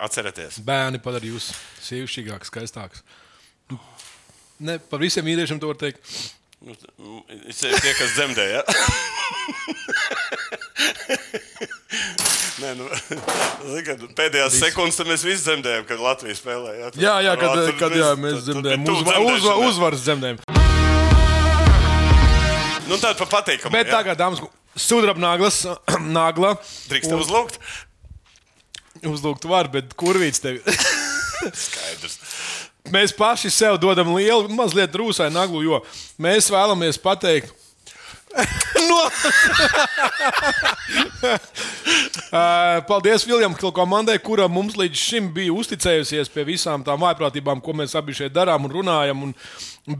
Atcerieties, 0.02 0.58
bērni 0.66 0.98
padara 0.98 1.28
jūs 1.28 1.52
sievišķīgākus, 1.87 2.50
skaistākus. 2.50 3.04
Nu, 3.70 3.78
Ne, 4.64 4.78
par 4.78 5.00
visiem 5.02 5.26
vīriešiem 5.26 5.58
to 5.60 5.66
var 5.66 5.76
teikt. 5.78 5.98
nu, 6.64 6.72
es 7.50 7.58
teiktu, 7.58 7.80
tie, 7.82 7.94
kas 7.98 8.12
dzemdē. 8.14 8.44
Ja? 8.54 8.62
Nē, 12.64 12.70
nu, 12.79 12.87
pēdējās 14.18 14.55
sekundes 14.57 14.96
mēs 15.05 15.24
visi 15.27 15.42
dzemdējām, 15.44 15.85
kad 15.88 16.00
Latvija 16.00 16.37
spēlēja. 16.38 16.92
Jā, 16.96 17.18
jā, 17.27 17.35
kad, 17.37 17.59
Tur 17.61 17.75
kad 17.83 17.96
jā, 17.98 18.12
mēs 18.17 18.46
tuvu 18.46 18.62
Uzva, 18.94 19.17
uzva, 19.21 19.56
uzvaras 19.67 20.04
dzemdējam. 20.06 20.40
Nu, 22.88 22.96
tāda 22.96 23.17
pa 23.21 23.29
patīkamu. 23.37 23.73
Bet 23.75 23.90
tagad, 23.92 24.17
dāmas, 24.21 24.40
sudraba 24.81 25.21
naglas, 25.21 25.60
nagla. 26.21 26.54
Drīkst 26.88 27.12
tev 27.12 27.21
uzlūgt? 27.25 27.60
Uzlūgt 29.12 29.44
var, 29.50 29.69
bet 29.73 29.92
kurvīts 30.00 30.40
tevi. 30.40 30.65
Skaidrs. 31.67 32.17
Mēs 32.92 33.12
paši 33.17 33.52
sev 33.52 33.77
dodam 33.81 34.15
lielu, 34.17 34.48
mazliet 34.56 34.96
rūsai 34.96 35.31
naglu, 35.33 35.60
jo 35.65 35.83
mēs 36.21 36.48
vēlamies 36.52 37.00
pateikt. 37.00 37.52
no. 38.88 39.00
Uh, 42.32 42.82
Paldies 42.88 43.26
Viljamam 43.26 43.56
Hilda 43.58 43.74
komandai, 43.76 44.16
kura 44.22 44.48
mums 44.50 44.76
līdz 44.78 44.98
šim 44.98 45.30
bija 45.35 45.54
uzticējusies 45.54 46.32
pie 46.35 46.46
visām 46.48 46.85
tām 46.87 47.02
vājprātībām, 47.04 47.62
ko 47.64 47.76
mēs 47.78 47.94
abi 47.98 48.16
šeit 48.16 48.35
darām 48.35 48.66
un 48.66 48.74
runājam. 48.74 49.22
Un, 49.28 49.35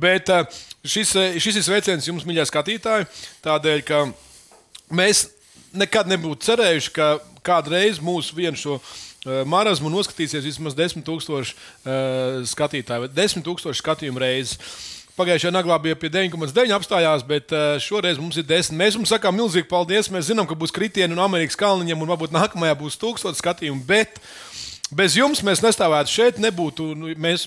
bet 0.01 0.33
uh, 0.35 0.43
šis, 0.83 1.15
eh, 1.21 1.39
šis 1.43 1.61
ir 1.61 1.67
sveiciens 1.69 2.09
jums, 2.11 2.27
mīļie 2.27 2.47
skatītāji, 2.51 3.09
tādēļ, 3.45 3.85
ka 3.87 4.05
mēs 4.95 5.29
nekad 5.75 6.11
nebūtu 6.11 6.51
cerējuši, 6.51 6.95
ka 6.95 7.17
kādreiz 7.45 8.01
mūsu 8.03 8.37
vienu 8.37 8.59
šo 8.59 8.79
marazmu 9.49 9.89
noskatīsies 9.89 10.45
vismaz 10.45 10.75
10,000 10.77 11.01
uh, 11.33 12.43
skatītāju, 12.45 13.07
vai 13.07 13.09
10,000 13.09 13.79
skatījumu 13.81 14.21
reizes. 14.21 14.59
Pagājušajā 15.15 15.53
naglā 15.55 15.77
bija 15.79 15.95
pie 15.95 16.09
9,9 16.11 16.73
apstājās, 16.75 17.23
bet 17.23 17.53
uh, 17.55 17.77
šoreiz 17.79 18.19
mums 18.19 18.35
ir 18.41 18.47
10. 18.49 18.75
Mēs 18.75 18.97
jums 18.99 19.13
sakām 19.15 19.37
milzīgi 19.39 19.69
paldies. 19.71 20.09
Mēs 20.11 20.27
zinām, 20.27 20.49
ka 20.51 20.57
būs 20.59 20.75
kritieni 20.75 21.15
un 21.15 21.23
Amerikas 21.23 21.55
kalniņiem, 21.61 22.01
un 22.03 22.11
varbūt 22.11 22.35
nākamajā 22.35 22.75
būs 22.81 22.99
1000 22.99 23.39
skatījumu. 23.39 23.85
Bet 23.87 24.19
bez 24.91 25.15
jums 25.15 25.45
mēs 25.47 25.63
nestāvētu 25.63 26.11
šeit, 26.11 26.43
nebūtu 26.43 26.89
nu, 26.99 27.13
mēs, 27.15 27.47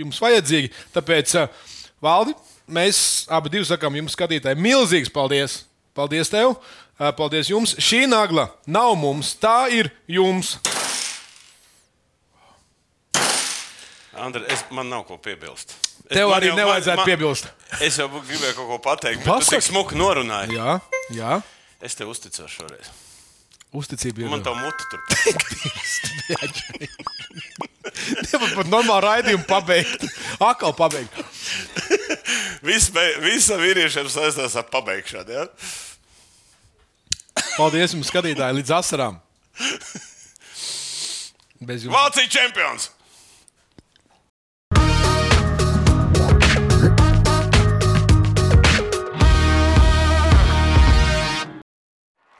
jums 0.00 0.22
vajadzīgi. 0.24 0.72
Tāpēc, 0.96 1.36
uh, 1.42 1.76
Valdi, 2.02 2.32
mēs 2.72 3.02
abi 3.28 3.60
sakām 3.68 4.00
jums, 4.00 4.16
skatītāji, 4.16 4.56
milzīgs 4.64 5.12
paldies! 5.12 5.66
Paldies 5.92 6.32
tev! 6.32 6.56
Uh, 6.96 7.12
Paldies 7.12 7.52
jums! 7.52 7.76
Šī 7.76 8.06
nagla 8.08 8.48
nav 8.64 8.96
mums, 8.96 9.36
tā 9.36 9.68
ir 9.68 9.92
jums! 10.08 10.56
Andri, 14.16 14.44
es, 14.48 14.64
man 14.72 14.88
nav 14.88 15.04
ko 15.08 15.20
piebilst. 15.20 15.76
Tev 16.10 16.28
man 16.28 16.40
arī 16.40 16.48
jau- 16.50 16.56
nevajadzētu 16.58 16.96
man- 16.96 17.06
piebilst. 17.06 17.46
Es 17.80 17.96
jau 17.98 18.08
gribēju 18.10 18.54
kaut 18.56 18.68
ko 18.68 18.78
pateikt, 18.84 19.24
Pasaki. 19.24 19.56
tik 19.60 19.62
smuki 19.70 19.94
norunāji. 19.96 20.56
Jā, 20.58 20.80
jā. 21.14 21.42
Es 21.80 21.94
tev 21.94 22.08
uzticos 22.12 22.50
šoreiz. 22.50 22.90
uzticība 23.72 24.18
ir. 24.20 24.28
Man 24.28 24.42
tā 24.44 24.52
muta 24.52 24.84
tur. 24.90 25.00
Nevar 28.32 28.50
pat 28.56 28.68
normāli 28.70 29.02
raidījumu 29.06 29.46
pabeigt. 29.48 30.04
Akal 30.42 30.72
pabeigt. 30.76 31.12
Visa 32.62 33.56
vīriešiem 33.60 34.08
saistās 34.12 34.54
ar 34.60 34.66
pabeigšanu. 34.72 35.32
Ja? 35.32 35.46
Paldies 37.56 37.92
jums, 37.96 38.10
skatītāji, 38.12 38.58
līdz 38.60 38.70
asarām. 38.78 39.18
Vācija 41.62 42.28
čempions! 42.32 42.90